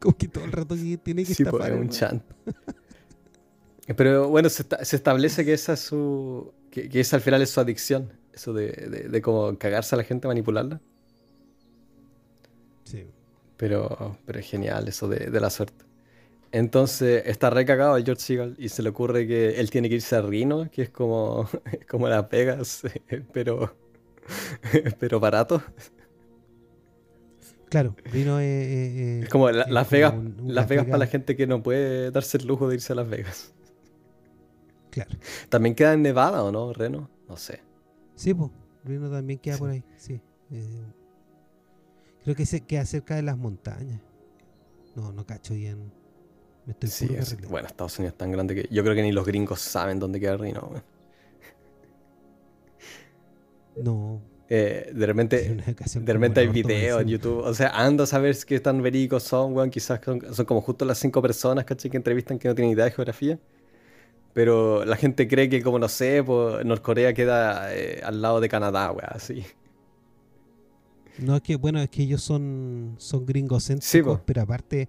Como 0.00 0.16
que 0.16 0.26
todo 0.26 0.44
el 0.44 0.52
rato 0.52 0.74
tiene 1.02 1.24
que 1.24 1.32
sí, 1.32 1.44
pues, 1.44 1.70
un 1.70 1.88
chant. 1.88 2.24
Pero 3.96 4.28
bueno 4.28 4.48
se, 4.48 4.64
se, 4.82 4.96
establece 4.96 5.44
que 5.44 5.52
esa 5.52 5.74
es 5.74 5.80
su 5.80 6.52
que, 6.70 6.88
que 6.88 6.98
esa 7.00 7.16
al 7.16 7.22
final 7.22 7.40
es 7.40 7.50
su 7.50 7.60
adicción 7.60 8.10
eso 8.32 8.52
de, 8.52 8.68
de, 9.10 9.22
como 9.22 9.56
cagarse 9.58 9.94
a 9.94 9.98
la 9.98 10.04
gente, 10.04 10.28
manipularla. 10.28 10.80
Sí. 12.84 13.06
Pero, 13.56 14.18
pero 14.26 14.38
es 14.38 14.46
genial 14.46 14.88
eso 14.88 15.08
de, 15.08 15.40
la 15.40 15.50
suerte. 15.50 15.84
Entonces 16.50 17.22
está 17.26 17.48
recagado 17.48 17.96
el 17.96 18.04
George 18.04 18.22
Seagal 18.22 18.54
y 18.58 18.68
se 18.68 18.82
le 18.82 18.90
ocurre 18.90 19.26
que 19.26 19.60
él 19.60 19.70
tiene 19.70 19.88
que 19.88 19.94
irse 19.96 20.16
a 20.16 20.22
Rino, 20.22 20.70
que 20.70 20.82
es 20.82 20.90
como, 20.90 21.48
como 21.88 22.08
Las 22.08 22.28
Vegas, 22.30 22.82
pero, 23.32 23.74
pero 24.98 25.20
barato. 25.20 25.62
Claro, 27.70 27.96
Rino 28.04 28.38
es, 28.38 29.22
es 29.24 29.28
como 29.30 29.50
Las 29.50 29.88
Vegas, 29.88 30.14
Las 30.44 30.68
Vegas 30.68 30.84
para 30.84 30.98
la 30.98 31.06
gente 31.06 31.36
que 31.36 31.46
no 31.46 31.62
puede 31.62 32.10
darse 32.10 32.36
el 32.36 32.46
lujo 32.46 32.68
de 32.68 32.74
irse 32.74 32.92
a 32.92 32.96
Las 32.96 33.08
Vegas. 33.08 33.54
Claro. 34.90 35.10
También 35.48 35.74
queda 35.74 35.94
en 35.94 36.02
Nevada, 36.02 36.42
¿o 36.44 36.52
no, 36.52 36.72
Reno? 36.74 37.08
No 37.26 37.38
sé. 37.38 37.60
Sí, 38.14 38.34
pues, 38.34 38.50
Reno 38.84 39.10
también 39.10 39.38
queda 39.38 39.58
por 39.58 39.70
ahí, 39.70 39.84
sí. 39.96 40.20
Eh, 40.50 40.84
creo 42.24 42.36
que 42.36 42.46
se 42.46 42.60
queda 42.60 42.84
cerca 42.84 43.16
de 43.16 43.22
las 43.22 43.36
montañas. 43.36 44.00
No, 44.94 45.12
no 45.12 45.26
cacho 45.26 45.54
bien. 45.54 45.92
Me 46.66 46.72
estoy 46.72 46.88
sí, 46.90 47.08
bueno, 47.48 47.66
Estados 47.66 47.98
Unidos 47.98 48.12
es 48.12 48.18
tan 48.18 48.30
grande 48.30 48.54
que 48.54 48.68
yo 48.70 48.84
creo 48.84 48.94
que 48.94 49.02
ni 49.02 49.10
los 49.10 49.26
gringos 49.26 49.60
saben 49.60 49.98
dónde 49.98 50.20
queda 50.20 50.36
Reno. 50.36 50.70
No. 53.74 54.20
Eh, 54.50 54.92
de 54.94 55.06
repente, 55.06 55.56
de 55.94 56.12
repente 56.12 56.40
hay 56.40 56.48
videos 56.48 57.00
en 57.00 57.08
YouTube. 57.08 57.38
O 57.38 57.54
sea, 57.54 57.68
ando 57.68 58.02
a 58.02 58.06
saber 58.06 58.36
qué 58.46 58.60
tan 58.60 58.82
verídicos 58.82 59.22
son, 59.22 59.54
weón. 59.54 59.70
Quizás 59.70 59.98
son, 60.04 60.44
como 60.44 60.60
justo 60.60 60.84
las 60.84 60.98
cinco 60.98 61.22
personas, 61.22 61.64
¿cachai? 61.64 61.90
Que 61.90 61.96
entrevistan 61.96 62.38
que 62.38 62.48
no 62.48 62.54
tienen 62.54 62.74
idea 62.74 62.84
de 62.84 62.90
geografía. 62.90 63.38
Pero 64.34 64.84
la 64.84 64.96
gente 64.96 65.28
cree 65.28 65.48
que, 65.48 65.62
como 65.62 65.78
no 65.78 65.88
sé, 65.88 66.22
pues, 66.24 66.64
Norcorea 66.64 67.12
queda 67.12 67.74
eh, 67.74 68.00
al 68.02 68.22
lado 68.22 68.40
de 68.40 68.48
Canadá, 68.48 68.90
weá, 68.90 69.08
así. 69.08 69.44
No, 71.18 71.36
es 71.36 71.42
que, 71.42 71.56
bueno, 71.56 71.80
es 71.80 71.90
que 71.90 72.02
ellos 72.02 72.22
son, 72.22 72.94
son 72.96 73.26
gringos 73.26 73.70
sí, 73.80 74.02
pero 74.24 74.42
aparte, 74.42 74.88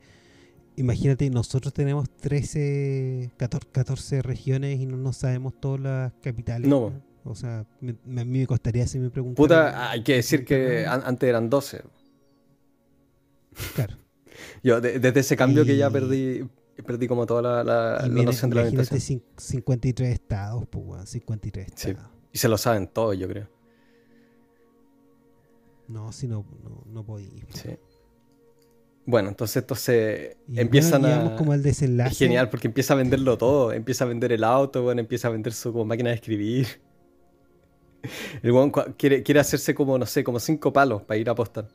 imagínate, 0.77 1.29
nosotros 1.29 1.73
tenemos 1.73 2.09
13, 2.09 3.31
14, 3.37 4.21
regiones 4.21 4.79
y 4.79 4.85
no, 4.85 4.95
no 4.95 5.11
sabemos 5.11 5.53
todas 5.59 5.81
las 5.81 6.13
capitales. 6.21 6.69
No. 6.69 6.93
O 7.25 7.35
sea, 7.35 7.59
a 7.59 7.65
mí 7.81 7.95
me 8.25 8.47
costaría 8.47 8.87
si 8.87 8.99
me 8.99 9.09
preguntaran. 9.09 9.35
Puta, 9.35 9.91
hay 9.91 10.03
que 10.03 10.15
decir 10.15 10.45
que 10.45 10.85
antes 10.85 11.27
eran 11.27 11.49
12. 11.49 11.83
Claro. 13.75 13.97
Yo, 14.63 14.81
desde 14.81 15.19
ese 15.19 15.35
cambio 15.35 15.65
que 15.65 15.77
ya 15.77 15.89
perdí, 15.89 16.45
perdí 16.81 17.07
como 17.07 17.25
toda 17.25 17.41
la, 17.41 17.63
la, 17.63 18.07
noción 18.07 18.49
de 18.49 18.55
la 18.55 18.61
Imagínate 18.69 18.99
53 18.99 20.09
estados, 20.09 20.63
pues, 20.69 21.09
53 21.09 21.67
estados. 21.67 22.09
Y 22.31 22.37
se 22.39 22.47
lo 22.47 22.57
saben 22.57 22.87
todos, 22.87 23.17
yo 23.17 23.27
creo. 23.27 23.47
No, 25.87 26.11
si 26.11 26.27
no, 26.27 26.45
no, 26.87 27.05
podía. 27.05 27.29
Sí. 27.53 27.77
Bueno, 29.05 29.29
entonces 29.29 29.57
entonces 29.57 30.37
empiezan 30.55 31.05
a. 31.05 31.35
como 31.35 31.53
el 31.53 31.61
desenlace. 31.61 32.13
Es 32.13 32.17
genial, 32.17 32.49
porque 32.49 32.67
empieza 32.67 32.93
a 32.93 32.97
venderlo 32.97 33.37
todo. 33.37 33.71
Empieza 33.73 34.05
a 34.05 34.07
vender 34.07 34.31
el 34.31 34.43
auto, 34.43 34.81
bueno, 34.81 35.01
empieza 35.01 35.27
a 35.27 35.31
vender 35.31 35.53
su 35.53 35.71
como 35.71 35.85
máquina 35.85 36.09
de 36.09 36.15
escribir. 36.15 36.67
El 38.41 38.51
weón 38.51 38.69
quiere, 38.97 39.23
quiere 39.23 39.39
hacerse 39.39 39.73
como, 39.73 39.97
no 39.97 40.05
sé, 40.05 40.25
como 40.25 40.37
cinco 40.37 40.73
palos 40.73 41.03
para 41.03 41.17
ir 41.17 41.29
a 41.29 41.31
apostar. 41.31 41.69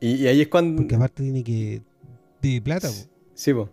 Y, 0.00 0.26
ahí 0.26 0.40
es 0.40 0.48
cuando. 0.48 0.82
Porque 0.82 0.94
aparte 0.94 1.22
tiene 1.22 1.44
que. 1.44 1.82
De 2.42 2.60
plata, 2.60 2.88
Sí, 3.34 3.54
po. 3.54 3.70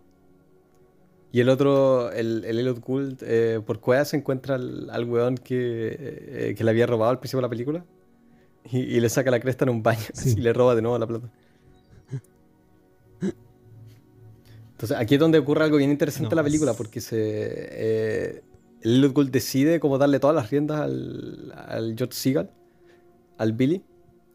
Y 1.30 1.40
el 1.40 1.48
otro, 1.50 2.10
el, 2.12 2.44
el 2.44 2.58
Elliot 2.58 2.80
Gould, 2.80 3.22
eh, 3.22 3.60
por 3.64 3.80
cueva 3.80 4.04
se 4.04 4.16
encuentra 4.16 4.54
al, 4.54 4.88
al 4.90 5.04
weón 5.04 5.36
que, 5.36 5.96
eh, 5.98 6.54
que 6.56 6.64
le 6.64 6.70
había 6.70 6.86
robado 6.86 7.10
al 7.10 7.18
principio 7.18 7.38
de 7.38 7.42
la 7.42 7.50
película. 7.50 7.84
Y, 8.70 9.00
le 9.00 9.08
saca 9.08 9.30
la 9.30 9.40
cresta 9.40 9.64
en 9.64 9.70
un 9.70 9.82
baño 9.82 10.04
y 10.26 10.34
le 10.40 10.52
roba 10.52 10.74
de 10.74 10.82
nuevo 10.82 10.98
la 10.98 11.06
plata. 11.06 11.30
Entonces, 14.72 14.96
aquí 14.96 15.14
es 15.14 15.20
donde 15.20 15.38
ocurre 15.38 15.64
algo 15.64 15.78
bien 15.78 15.90
interesante 15.90 16.30
en 16.30 16.36
la 16.36 16.44
película, 16.44 16.74
porque 16.74 17.00
se. 17.00 17.16
Eh, 17.18 18.42
el 18.82 18.96
Elliot 18.96 19.12
Gould 19.12 19.30
decide 19.30 19.80
como 19.80 19.98
darle 19.98 20.20
todas 20.20 20.36
las 20.36 20.50
riendas 20.50 20.80
al, 20.80 21.52
al 21.56 21.94
George 21.96 22.14
Seagal, 22.14 22.50
al 23.38 23.52
Billy, 23.54 23.82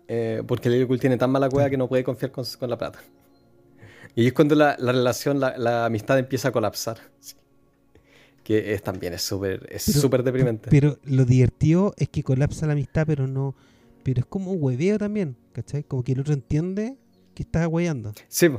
eh, 0.07 0.43
porque 0.45 0.67
el 0.67 0.75
Elliot 0.75 0.99
tiene 0.99 1.17
tan 1.17 1.31
mala 1.31 1.47
cueva 1.49 1.69
que 1.69 1.77
no 1.77 1.87
puede 1.87 2.03
confiar 2.03 2.31
con, 2.31 2.43
con 2.59 2.69
la 2.69 2.77
plata. 2.77 2.99
Y 4.15 4.27
es 4.27 4.33
cuando 4.33 4.55
la, 4.55 4.75
la 4.79 4.91
relación, 4.91 5.39
la, 5.39 5.57
la, 5.57 5.85
amistad 5.85 6.19
empieza 6.19 6.49
a 6.49 6.51
colapsar. 6.51 6.97
Que 8.43 8.73
es 8.73 8.83
también 8.83 9.13
es 9.13 9.21
súper 9.21 9.67
es 9.71 9.83
súper 9.83 10.21
deprimente. 10.21 10.69
Pero 10.69 10.99
lo 11.05 11.23
divertido 11.23 11.93
es 11.97 12.09
que 12.09 12.23
colapsa 12.23 12.67
la 12.67 12.73
amistad, 12.73 13.05
pero 13.07 13.25
no. 13.25 13.55
Pero 14.03 14.19
es 14.19 14.25
como 14.25 14.51
un 14.51 14.61
hueveo 14.61 14.97
también, 14.97 15.37
¿cachai? 15.53 15.83
Como 15.83 16.03
que 16.03 16.11
el 16.11 16.19
otro 16.19 16.33
entiende 16.33 16.97
que 17.33 17.43
está 17.43 17.67
hueveando. 17.67 18.13
Sí, 18.27 18.49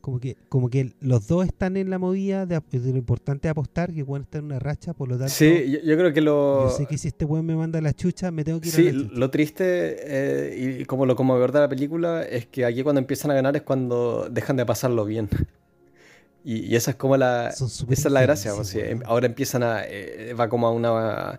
como 0.00 0.18
que, 0.18 0.36
como 0.48 0.70
que 0.70 0.92
los 1.00 1.26
dos 1.26 1.46
están 1.46 1.76
en 1.76 1.90
la 1.90 1.98
movida 1.98 2.46
de, 2.46 2.60
lo 2.72 2.96
importante 2.96 3.48
es 3.48 3.50
apostar, 3.50 3.92
que 3.92 4.04
pueden 4.04 4.24
estar 4.24 4.40
en 4.40 4.46
una 4.46 4.58
racha, 4.58 4.94
por 4.94 5.08
lo 5.08 5.18
tanto. 5.18 5.32
Sí, 5.32 5.78
yo, 5.84 5.96
creo 5.96 6.12
que 6.12 6.20
lo. 6.20 6.68
Yo 6.68 6.70
sé 6.70 6.86
que 6.86 6.98
si 6.98 7.08
este 7.08 7.24
weón 7.24 7.46
me 7.46 7.56
manda 7.56 7.80
la 7.80 7.92
chucha, 7.92 8.30
me 8.30 8.44
tengo 8.44 8.60
que 8.60 8.68
ir 8.68 8.74
sí, 8.74 8.88
a 8.88 8.92
la 8.92 9.08
lo 9.12 9.30
triste 9.30 9.64
eh, 9.64 10.78
y 10.80 10.84
como 10.84 11.06
lo 11.06 11.16
conmovedor 11.16 11.52
de 11.52 11.60
la 11.60 11.68
película 11.68 12.22
es 12.22 12.46
que 12.46 12.64
aquí 12.64 12.82
cuando 12.82 13.00
empiezan 13.00 13.30
a 13.30 13.34
ganar 13.34 13.56
es 13.56 13.62
cuando 13.62 14.28
dejan 14.30 14.56
de 14.56 14.66
pasarlo 14.66 15.04
bien. 15.04 15.28
Y, 16.42 16.74
esa 16.74 16.92
es 16.92 16.96
como 16.96 17.18
la. 17.18 17.48
Esa 17.50 17.84
es 17.90 18.10
la 18.10 18.22
gracia. 18.22 18.52
Sea, 18.64 18.98
ahora 19.04 19.26
empiezan 19.26 19.62
a. 19.62 19.82
Eh, 19.84 20.32
va 20.32 20.48
como 20.48 20.66
a 20.66 20.70
una. 20.70 21.38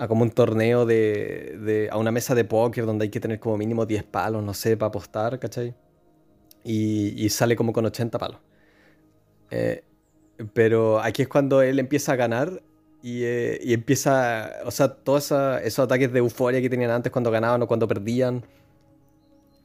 A 0.00 0.08
como 0.08 0.22
un 0.22 0.30
torneo 0.30 0.86
de, 0.86 1.58
de, 1.60 1.88
a 1.90 1.98
una 1.98 2.12
mesa 2.12 2.34
de 2.34 2.44
póker 2.44 2.86
donde 2.86 3.02
hay 3.02 3.10
que 3.10 3.18
tener 3.18 3.40
como 3.40 3.58
mínimo 3.58 3.84
10 3.84 4.04
palos, 4.04 4.44
no 4.44 4.54
sé, 4.54 4.76
para 4.76 4.88
apostar, 4.88 5.38
¿cachai? 5.38 5.74
Y, 6.64 7.28
sale 7.30 7.56
como 7.56 7.72
con 7.72 7.86
80 7.86 8.18
palos. 8.18 8.40
Eh, 9.50 9.82
pero 10.52 11.00
aquí 11.00 11.22
es 11.22 11.28
cuando 11.28 11.62
él 11.62 11.78
empieza 11.78 12.12
a 12.12 12.16
ganar 12.16 12.62
y, 13.02 13.22
eh, 13.24 13.72
empieza, 13.72 14.52
o 14.64 14.70
sea, 14.70 14.88
todos 14.94 15.32
esos 15.62 15.78
ataques 15.80 16.12
de 16.12 16.18
euforia 16.18 16.60
que 16.60 16.70
tenían 16.70 16.90
antes 16.90 17.12
cuando 17.12 17.30
ganaban 17.30 17.62
o 17.62 17.66
cuando 17.66 17.88
perdían, 17.88 18.44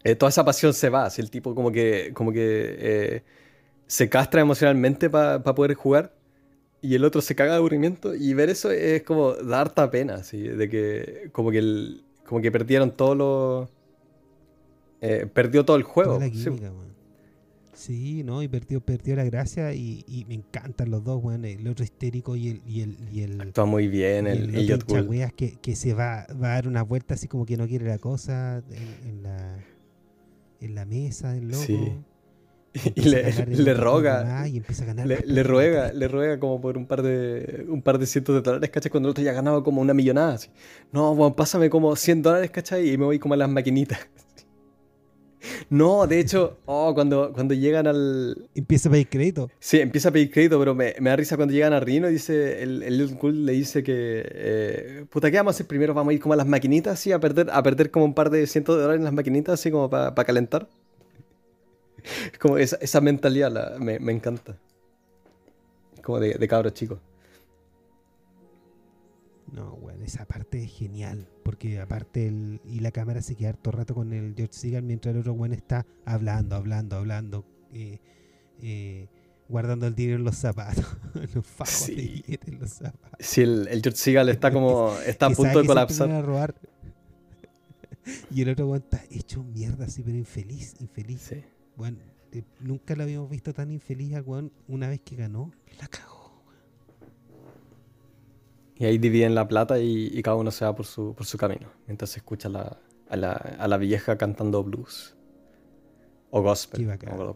eh, 0.04 0.16
toda 0.16 0.30
esa 0.30 0.44
pasión 0.46 0.74
se 0.74 0.90
va, 0.90 1.10
el 1.18 1.30
tipo 1.30 1.56
como 1.56 1.72
que, 1.72 2.12
como 2.14 2.32
que 2.32 3.24
se 3.88 4.10
castra 4.10 4.42
emocionalmente 4.42 5.10
para 5.10 5.42
poder 5.44 5.76
jugar 5.76 6.14
y 6.84 6.96
el 6.96 7.06
otro 7.06 7.22
se 7.22 7.34
caga 7.34 7.52
de 7.54 7.58
aburrimiento 7.58 8.14
y 8.14 8.34
ver 8.34 8.50
eso 8.50 8.70
es 8.70 9.04
como 9.04 9.34
dar 9.34 9.68
harta 9.68 9.90
pena, 9.90 10.16
así, 10.16 10.42
de 10.42 10.70
que 10.70 11.30
como 11.32 11.50
que, 11.50 12.02
como 12.26 12.42
que 12.42 12.52
perdieron 12.52 12.92
todos 12.92 13.16
los 13.16 13.70
eh, 15.04 15.26
perdió 15.26 15.66
todo 15.66 15.76
el 15.76 15.84
juego. 15.84 16.20
sí. 17.74 18.24
¿no? 18.24 18.42
Y 18.42 18.48
perdió, 18.48 18.80
perdió 18.80 19.18
la 19.18 19.26
gracia 19.26 19.74
y, 19.74 20.26
me 20.30 20.36
encantan 20.36 20.90
los 20.90 21.04
dos, 21.04 21.22
bueno, 21.22 21.46
el 21.46 21.68
otro 21.68 21.84
histérico 21.84 22.38
y 22.38 22.50
el... 22.50 22.62
Y 22.66 22.82
el, 22.82 22.98
y 23.12 23.24
el 23.24 23.42
Actúa 23.42 23.66
muy 23.66 23.90
bien 23.90 24.28
el, 24.28 24.56
el, 24.56 24.72
el 24.72 25.34
que, 25.34 25.58
que 25.62 25.76
se 25.76 25.94
va, 25.94 26.26
va, 26.42 26.52
a 26.52 26.54
dar 26.56 26.68
una 26.70 26.84
vuelta 26.84 27.16
así 27.16 27.28
como 27.28 27.46
que 27.46 27.58
no 27.58 27.68
quiere 27.68 27.86
la 27.86 27.98
cosa 27.98 28.64
en, 29.06 29.24
la, 29.24 29.58
en 30.62 30.76
la 30.76 30.86
mesa 30.86 31.34
del 31.34 31.50
loco. 31.50 31.64
Sí. 31.64 31.92
Y 32.96 33.02
le, 33.10 33.46
le 33.46 33.74
roga. 33.74 34.48
Y 34.48 34.58
empieza 34.58 34.84
a 34.84 34.88
ganar 34.88 35.06
le, 35.06 35.20
le, 35.26 35.44
ruega, 35.44 35.92
le 35.94 36.08
ruega 36.08 36.40
como 36.40 36.60
por 36.62 36.78
un 36.78 36.88
par 36.88 37.04
de 37.04 37.66
un 37.68 37.82
par 37.82 38.00
de 38.00 38.06
cientos 38.06 38.36
de 38.36 38.42
dólares, 38.42 38.70
¿cachai? 38.70 38.90
Cuando 38.90 39.10
el 39.10 39.12
otro 39.12 39.24
ya 39.24 39.32
ha 39.32 39.34
ganado 39.34 39.64
como 39.64 39.82
una 39.82 39.94
millonada. 39.94 40.36
Así. 40.36 40.50
No, 40.92 41.14
bueno, 41.14 41.36
pásame 41.36 41.70
como 41.70 41.96
100 41.96 42.22
dólares, 42.22 42.52
¿cachai? 42.52 42.90
Y 42.90 42.98
me 42.98 43.06
voy 43.06 43.20
como 43.20 43.34
a 43.34 43.38
las 43.38 43.50
maquinitas. 43.50 44.00
No, 45.70 46.08
de 46.08 46.20
hecho, 46.20 46.58
oh, 46.66 46.94
cuando, 46.94 47.34
cuando 47.34 47.54
llegan 47.54 47.88
al. 47.88 48.50
Empieza 48.56 48.90
a 48.90 48.92
pedir 48.92 49.10
crédito. 49.10 49.50
Sí, 49.60 49.80
empieza 49.80 50.10
a 50.10 50.12
pedir 50.12 50.32
crédito, 50.32 50.60
pero 50.60 50.76
me, 50.76 50.94
da 50.94 51.16
risa 51.16 51.36
cuando 51.36 51.54
llegan 51.54 51.74
a 51.74 51.80
Rino 51.80 52.10
y 52.10 52.14
dice. 52.14 52.62
El, 52.64 52.84
el 52.84 52.98
Little 52.98 53.18
Cool 53.18 53.46
le 53.46 53.54
dice 53.54 53.84
que. 53.84 54.24
Eh, 54.26 55.06
puta, 55.10 55.32
¿qué 55.32 55.38
vamos 55.38 55.54
a 55.54 55.56
hacer 55.56 55.68
primero? 55.68 55.94
Vamos 55.94 56.12
a 56.12 56.14
ir 56.14 56.20
como 56.20 56.34
a 56.34 56.38
las 56.38 56.48
maquinitas, 56.48 56.94
así, 56.94 57.12
a 57.12 57.20
perder, 57.20 57.50
a 57.52 57.64
perder 57.64 57.92
como 57.92 58.06
un 58.06 58.14
par 58.14 58.30
de 58.30 58.48
cientos 58.48 58.76
de 58.76 58.82
dólares 58.82 59.00
en 59.00 59.06
las 59.06 59.14
maquinitas, 59.14 59.60
así 59.60 59.72
como 59.72 59.90
para 59.90 60.14
calentar. 60.24 60.68
Como 62.40 62.58
esa, 62.58 62.76
esa 62.82 63.00
mentalidad 63.00 63.78
me, 63.78 63.96
encanta. 64.12 64.58
Como 66.02 66.20
de, 66.20 66.34
de 66.34 66.48
cabros 66.50 66.74
chicos. 66.74 67.00
No, 69.54 69.78
bueno, 69.78 70.04
esa 70.04 70.26
parte 70.26 70.64
es 70.64 70.72
genial. 70.72 71.28
Porque 71.44 71.80
aparte, 71.80 72.28
el, 72.28 72.62
y 72.66 72.80
la 72.80 72.92
cámara 72.92 73.22
se 73.22 73.36
queda 73.36 73.54
todo 73.54 73.74
rato 73.74 73.94
con 73.94 74.14
el 74.14 74.34
George 74.36 74.54
Seagal 74.54 74.84
mientras 74.84 75.14
el 75.14 75.22
otro 75.22 75.34
bueno 75.34 75.56
está 75.56 75.86
hablando, 76.06 76.56
hablando, 76.56 76.96
hablando. 76.96 77.46
Eh, 77.74 78.00
eh, 78.62 79.08
guardando 79.50 79.88
el 79.88 79.96
dinero 79.96 80.18
en 80.18 80.24
los 80.24 80.38
zapatos. 80.38 80.86
los 81.36 81.46
fajos 81.46 81.74
sí. 81.74 82.24
en 82.28 82.60
los 82.60 82.72
zapatos. 82.72 83.20
Sí, 83.20 83.42
el, 83.42 83.68
el 83.68 83.82
George 83.82 84.00
Seagal 84.00 84.30
está 84.30 84.52
como. 84.52 84.96
está 85.06 85.28
a 85.28 85.30
punto 85.32 85.62
de 85.62 85.68
colapsar. 85.68 86.10
A 86.12 86.22
robar. 86.22 86.56
y 88.32 88.42
el 88.42 88.50
otro 88.50 88.68
bueno 88.68 88.84
está 88.84 89.04
hecho 89.12 89.44
mierda, 89.44 89.86
así, 89.86 90.02
pero 90.04 90.18
infeliz, 90.18 90.76
infeliz. 90.80 91.22
Sí. 91.22 91.44
Bueno, 91.76 92.00
eh, 92.32 92.44
nunca 92.60 92.96
lo 92.96 93.04
habíamos 93.04 93.30
visto 93.30 93.54
tan 93.54 93.72
infeliz 93.72 94.16
al 94.16 94.24
weón 94.24 94.52
una 94.68 94.90
vez 94.90 95.02
que 95.02 95.16
ganó. 95.16 95.52
La 95.80 95.88
cagó. 95.88 96.23
Y 98.84 98.86
ahí 98.86 98.98
dividen 98.98 99.34
la 99.34 99.48
plata 99.48 99.80
y, 99.80 100.22
cada 100.24 100.36
uno 100.36 100.52
se 100.52 100.66
va 100.66 100.76
por 100.76 100.86
su, 100.86 101.16
por 101.16 101.26
su 101.26 101.38
camino. 101.38 101.70
Mientras 101.88 102.10
se 102.10 102.20
escucha 102.20 102.50
a, 103.08 103.16
la, 103.16 103.78
vieja 103.78 104.18
cantando 104.18 104.62
blues. 104.62 105.16
O 106.32 106.42
gospel. 106.42 106.90
O. 106.90 107.36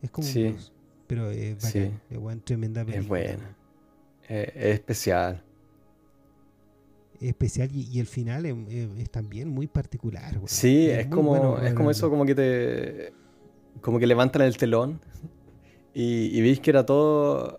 Es 0.00 0.10
como 0.12 0.28
sí. 0.28 0.44
blues, 0.44 0.72
pero 1.08 1.28
es 1.32 1.60
bacán. 1.60 2.00
Es 2.08 2.18
buena, 2.20 2.40
tremenda 2.44 2.84
película. 2.84 3.20
Es 3.20 3.36
buena. 3.36 3.56
Eh, 4.28 4.52
es 4.54 4.74
especial. 4.74 5.42
Es 7.20 7.30
especial 7.30 7.68
y, 7.74 7.98
el 7.98 8.06
final 8.06 8.46
es, 8.46 9.10
también 9.10 9.48
muy 9.48 9.66
particular. 9.66 10.40
Sí, 10.44 10.88
es, 10.88 11.08
como, 11.08 11.58
es 11.58 11.74
como 11.74 11.90
eso, 11.90 12.08
como 12.10 12.24
que 12.24 12.36
te. 12.36 13.12
Como 13.80 13.98
que 13.98 14.06
levantan 14.06 14.42
el 14.42 14.56
telón 14.56 15.00
y, 15.94 16.26
y 16.26 16.40
veis 16.42 16.60
que 16.60 16.70
era 16.70 16.86
todo 16.86 17.58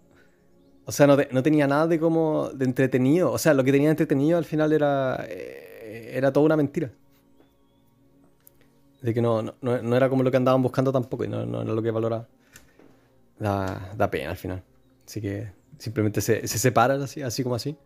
o 0.85 0.91
sea, 0.91 1.07
no, 1.07 1.17
no, 1.31 1.43
tenía 1.43 1.67
nada 1.67 1.87
de 1.87 1.99
como 1.99 2.49
de 2.49 2.65
entretenido. 2.65 3.31
O 3.31 3.37
sea, 3.37 3.53
lo 3.53 3.63
que 3.63 3.71
tenía 3.71 3.89
entretenido 3.89 4.37
al 4.37 4.45
final 4.45 4.73
era, 4.73 5.25
eh, 5.29 6.11
era 6.13 6.33
toda 6.33 6.45
una 6.45 6.57
mentira. 6.57 6.91
De 9.01 9.13
que 9.13 9.21
no, 9.21 9.41
no, 9.41 9.53
no, 9.61 9.95
era 9.95 10.09
como 10.09 10.23
lo 10.23 10.31
que 10.31 10.37
andaban 10.37 10.61
buscando 10.61 10.91
tampoco 10.91 11.23
y 11.23 11.27
no, 11.27 11.45
no 11.45 11.61
era 11.61 11.73
lo 11.73 11.81
que 11.81 11.91
valoraba. 11.91 12.27
Da, 13.39 13.93
da, 13.97 14.11
pena 14.11 14.31
al 14.31 14.37
final. 14.37 14.63
Así 15.05 15.21
que 15.21 15.51
simplemente 15.77 16.21
se, 16.21 16.47
se 16.47 16.57
separan 16.57 17.01
así, 17.01 17.21
así 17.21 17.43
como 17.43 17.55
así. 17.55 17.77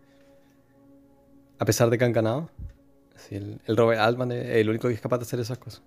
A 1.59 1.65
pesar 1.65 1.89
de 1.89 1.97
que 1.97 2.05
han 2.05 2.13
ganado. 2.13 2.49
Así, 3.15 3.35
el, 3.35 3.59
el 3.65 3.77
Robert 3.77 3.99
Altman 3.99 4.31
es 4.31 4.55
el 4.55 4.69
único 4.69 4.87
que 4.87 4.93
es 4.95 5.01
capaz 5.01 5.17
de 5.19 5.23
hacer 5.23 5.39
esas 5.39 5.57
cosas. 5.57 5.83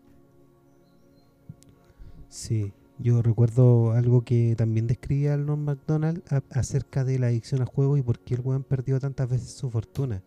Sí, 2.28 2.72
Yo 3.03 3.22
recuerdo 3.22 3.92
algo 3.92 4.24
que 4.24 4.55
también 4.57 4.86
describía 4.86 5.32
el 5.32 5.46
Norm 5.46 5.64
MacDonald 5.64 6.22
acerca 6.51 7.03
de 7.03 7.18
la 7.18 7.28
adicción 7.28 7.62
al 7.62 7.66
juego 7.66 7.96
y 7.96 8.03
por 8.03 8.18
qué 8.18 8.34
el 8.34 8.42
weón 8.42 8.62
perdió 8.62 9.01
tantas 9.01 9.26
veces 9.26 9.53
su 9.53 9.70
fortuna. 9.70 10.22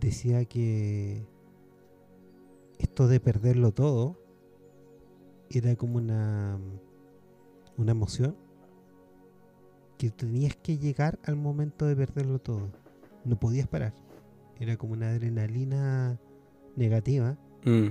Decía 0.00 0.44
que 0.44 1.26
esto 2.78 3.08
de 3.08 3.18
perderlo 3.18 3.72
todo 3.72 4.20
era 5.50 5.74
como 5.74 5.96
una, 5.96 6.60
una 7.76 7.90
emoción 7.90 8.36
que 9.98 10.10
tenías 10.10 10.54
que 10.54 10.78
llegar 10.78 11.18
al 11.24 11.34
momento 11.34 11.86
de 11.86 11.96
perderlo 11.96 12.38
todo. 12.38 12.70
No 13.24 13.34
podías 13.40 13.66
parar. 13.66 13.94
Era 14.60 14.76
como 14.76 14.92
una 14.92 15.10
adrenalina 15.10 16.20
negativa 16.76 17.36
mm. 17.64 17.88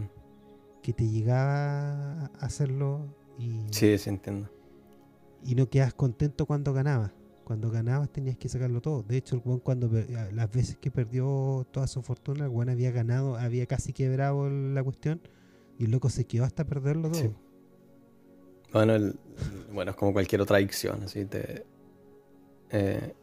que 0.81 0.93
te 0.93 1.09
llegaba 1.09 2.27
a 2.27 2.31
hacerlo 2.39 3.19
y, 3.37 3.61
sí, 3.71 3.97
sí, 3.97 4.09
entiendo. 4.09 4.49
Y 5.43 5.55
no 5.55 5.69
quedas 5.69 5.93
contento 5.93 6.45
cuando 6.45 6.73
ganabas. 6.73 7.11
Cuando 7.43 7.69
ganabas 7.71 8.11
tenías 8.11 8.37
que 8.37 8.47
sacarlo 8.47 8.81
todo. 8.81 9.03
De 9.03 9.17
hecho, 9.17 9.35
el 9.35 9.41
Juan 9.41 9.59
cuando 9.59 9.89
las 10.31 10.51
veces 10.51 10.77
que 10.77 10.91
perdió 10.91 11.65
toda 11.71 11.87
su 11.87 12.01
fortuna, 12.01 12.45
el 12.45 12.51
Juan 12.51 12.69
había 12.69 12.91
ganado, 12.91 13.35
había 13.35 13.65
casi 13.65 13.93
quebrado 13.93 14.49
la 14.49 14.83
cuestión 14.83 15.21
y 15.77 15.85
el 15.85 15.91
loco 15.91 16.09
se 16.09 16.25
quedó 16.25 16.45
hasta 16.45 16.65
perderlo 16.65 17.09
todo. 17.09 17.33
Bueno, 18.71 19.13
bueno, 19.73 19.91
es 19.91 19.97
como 19.97 20.13
cualquier 20.13 20.41
otra 20.41 20.57
adicción. 20.57 21.03
Así 21.03 21.25
te, 21.25 21.65
eh, 22.69 23.13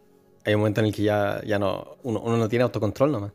hay 0.44 0.54
un 0.54 0.60
momento 0.60 0.80
en 0.80 0.86
el 0.86 0.94
que 0.94 1.02
ya, 1.02 1.42
ya 1.44 1.58
no, 1.58 1.96
uno, 2.02 2.20
uno 2.20 2.36
no 2.36 2.48
tiene 2.48 2.64
autocontrol 2.64 3.12
nomás. 3.12 3.32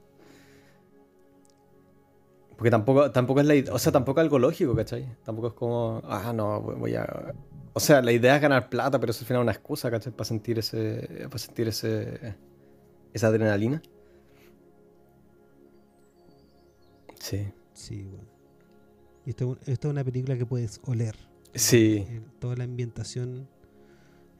Porque 2.57 2.69
tampoco, 2.69 3.11
tampoco 3.11 3.41
es 3.41 3.45
la 3.45 3.73
o 3.73 3.79
sea, 3.79 3.91
tampoco 3.91 4.19
es 4.19 4.25
algo 4.25 4.39
lógico, 4.39 4.75
¿cachai? 4.75 5.07
Tampoco 5.23 5.47
es 5.47 5.53
como, 5.53 6.01
ah, 6.05 6.31
no, 6.33 6.61
voy 6.61 6.95
a. 6.95 7.33
O 7.73 7.79
sea, 7.79 8.01
la 8.01 8.11
idea 8.11 8.35
es 8.35 8.41
ganar 8.41 8.69
plata, 8.69 8.99
pero 8.99 9.11
eso 9.11 9.21
al 9.21 9.27
final 9.27 9.41
es 9.41 9.43
una 9.43 9.51
excusa, 9.51 9.89
¿cachai? 9.89 10.13
Para 10.13 10.25
sentir 10.25 10.59
ese. 10.59 11.25
Para 11.25 11.37
sentir 11.39 11.67
ese. 11.67 12.35
esa 13.13 13.27
adrenalina. 13.27 13.81
Sí. 17.19 17.47
Sí, 17.73 18.03
bueno. 18.03 18.27
Y 19.25 19.29
esto, 19.31 19.57
es 19.65 19.79
una 19.85 20.03
película 20.03 20.37
que 20.37 20.45
puedes 20.45 20.79
oler. 20.85 21.15
Sí. 21.53 22.05
toda 22.39 22.55
la 22.55 22.63
ambientación. 22.65 23.47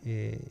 Eh, 0.03 0.49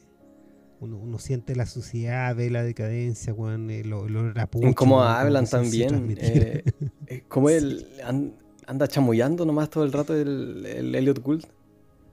uno, 0.82 1.18
siente 1.18 1.54
la 1.54 1.66
suciedad, 1.66 2.34
ve 2.34 2.50
la 2.50 2.62
decadencia, 2.62 3.32
weón, 3.32 3.70
el, 3.70 3.92
olor 3.92 4.38
a 4.38 4.46
cómo 4.74 5.02
hablan 5.02 5.46
también. 5.46 6.16
Eh, 6.18 6.64
eh, 7.06 7.22
como 7.28 7.50
él 7.50 7.86
anda 8.66 8.88
chamullando 8.88 9.44
nomás 9.44 9.70
todo 9.70 9.84
el 9.84 9.92
rato 9.92 10.14
el, 10.14 10.66
el 10.66 10.94
Elliot 10.94 11.20
Gould. 11.20 11.44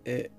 Eh, 0.06 0.30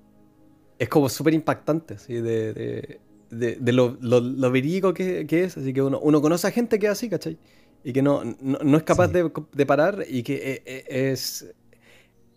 es 0.78 0.88
como 0.88 1.08
súper 1.08 1.34
impactante, 1.34 1.98
¿sí? 1.98 2.14
de, 2.14 2.98
de, 3.30 3.72
lo, 3.72 3.96
lo, 4.00 4.50
verídico 4.50 4.94
que, 4.94 5.26
que, 5.26 5.44
es. 5.44 5.56
Así 5.56 5.72
que 5.72 5.82
uno, 5.82 5.98
uno 6.00 6.22
conoce 6.22 6.46
a 6.46 6.50
gente 6.50 6.78
que 6.78 6.86
es 6.86 6.92
así, 6.92 7.08
¿cachai? 7.08 7.38
Y 7.84 7.92
que 7.92 8.02
no, 8.02 8.22
no, 8.40 8.76
es 8.76 8.82
capaz 8.82 9.08
de, 9.08 9.30
de, 9.52 9.66
parar 9.66 10.04
y 10.08 10.22
que 10.22 10.62
es, 10.86 11.46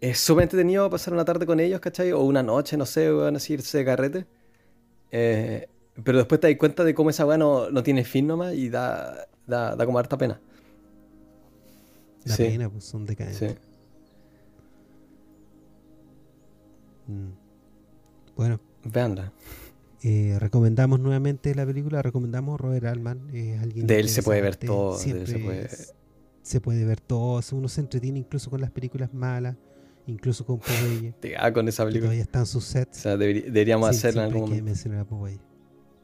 es 0.02 0.18
súper 0.18 0.44
entretenido 0.44 0.89
pasar 0.89 1.14
una 1.14 1.24
tarde 1.24 1.46
con 1.46 1.60
ellos, 1.60 1.80
¿cachai? 1.80 2.12
O 2.12 2.22
una 2.22 2.44
noche, 2.44 2.76
no 2.76 2.86
sé, 2.86 3.10
van 3.10 3.36
a 3.36 3.39
irse 3.48 3.78
de 3.78 3.86
carrete. 3.86 4.26
Eh, 5.16 5.68
pero 6.02 6.18
después 6.18 6.41
te 6.41 6.48
das 6.48 6.58
cuenta 6.58 6.84
de 6.84 6.96
cómo 6.96 7.10
esa 7.10 7.26
weá 7.26 7.38
no, 7.38 7.84
tiene 7.84 8.04
fin 8.04 8.26
nomás 8.26 8.54
y 8.56 8.70
da, 8.70 9.28
da, 9.46 9.76
da 9.76 9.86
como 9.86 10.00
harta 10.00 10.18
pena. 10.18 10.39
La 12.26 12.38
pena, 12.38 12.70
pues 12.70 12.86
son 12.86 13.06
decadentes. 13.06 13.52
Sí. 13.52 13.58
Mm. 17.12 17.32
Bueno. 18.36 18.60
Veanla. 18.86 19.32
Eh, 20.02 20.38
recomendamos 20.39 21.00
nuevamente 21.00 21.56
la 21.56 21.66
película, 21.66 22.02
recomendamos 22.02 22.60
Robert 22.60 22.86
Altman. 22.86 23.30
alguien 23.62 23.88
de 23.88 24.00
él 24.00 24.10
se 24.10 24.22
puede 24.22 24.41
ver 24.41 24.58
todo. 24.58 24.98
se, 24.98 25.14
puede... 25.14 25.70
se 26.41 26.60
puede 26.60 26.86
ver 26.86 27.00
todo. 27.00 27.41
Uno 27.54 27.70
se 27.70 27.82
entretiene 27.82 28.20
incluso 28.20 28.50
con 28.50 28.60
las 28.60 28.72
películas 28.72 29.14
malas, 29.14 29.56
incluso 30.08 30.46
con 30.46 30.60
Popeye. 30.60 31.14
Ah, 31.39 31.54
con 31.54 31.68
esa 31.70 31.86
película. 31.86 32.08
Todavía 32.08 32.24
están 32.24 32.46
sus 32.46 32.66
sets. 32.66 32.98
O 32.98 33.02
sea, 33.02 33.18
deberíamos 33.18 33.89
hacerla 33.89 34.26
en 34.26 34.34
algún 34.34 34.50
momento. 34.50 35.53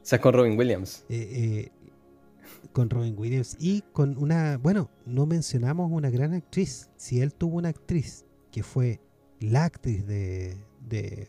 O 0.02 0.06
sea, 0.06 0.20
con 0.20 0.32
Robin 0.32 0.58
Williams. 0.58 1.04
Eh, 1.08 1.28
eh, 1.30 1.72
con 2.72 2.90
Robin 2.90 3.14
Williams 3.16 3.56
y 3.58 3.82
con 3.92 4.16
una, 4.18 4.58
bueno, 4.58 4.90
no 5.06 5.26
mencionamos 5.26 5.90
una 5.90 6.10
gran 6.10 6.34
actriz. 6.34 6.90
Si 6.96 7.20
él 7.20 7.34
tuvo 7.34 7.58
una 7.58 7.68
actriz 7.68 8.24
que 8.50 8.62
fue 8.62 9.00
la 9.40 9.64
actriz 9.64 10.06
de, 10.06 10.56
de, 10.88 11.28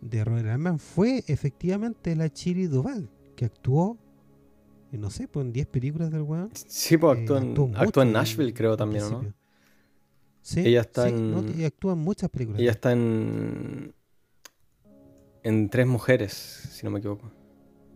de 0.00 0.24
Robert 0.24 0.48
Altman, 0.48 0.78
fue 0.78 1.24
efectivamente 1.26 2.14
la 2.16 2.32
Chiri 2.32 2.66
Duval, 2.66 3.10
que 3.36 3.44
actuó, 3.44 3.98
no 4.92 5.10
sé, 5.10 5.28
pues 5.28 5.46
en 5.46 5.52
10 5.52 5.66
películas 5.66 6.10
del 6.10 6.22
weón. 6.22 6.50
Sí, 6.54 6.96
pues 6.96 7.18
actuó, 7.18 7.38
en, 7.38 7.76
actuó 7.76 8.02
en 8.02 8.12
Nashville, 8.12 8.54
creo 8.54 8.76
también, 8.76 9.10
¿no? 9.10 9.34
Sí, 10.42 10.60
ella 10.60 10.82
está 10.82 11.08
en, 11.08 11.54
y 11.58 11.64
actúa 11.64 11.94
en 11.94 12.00
muchas 12.00 12.28
películas. 12.28 12.60
Ella 12.60 12.72
está 12.72 12.92
en 12.92 13.94
en 15.44 15.68
Tres 15.68 15.86
Mujeres, 15.86 16.32
si 16.32 16.84
no 16.84 16.90
me 16.90 16.98
equivoco. 16.98 17.30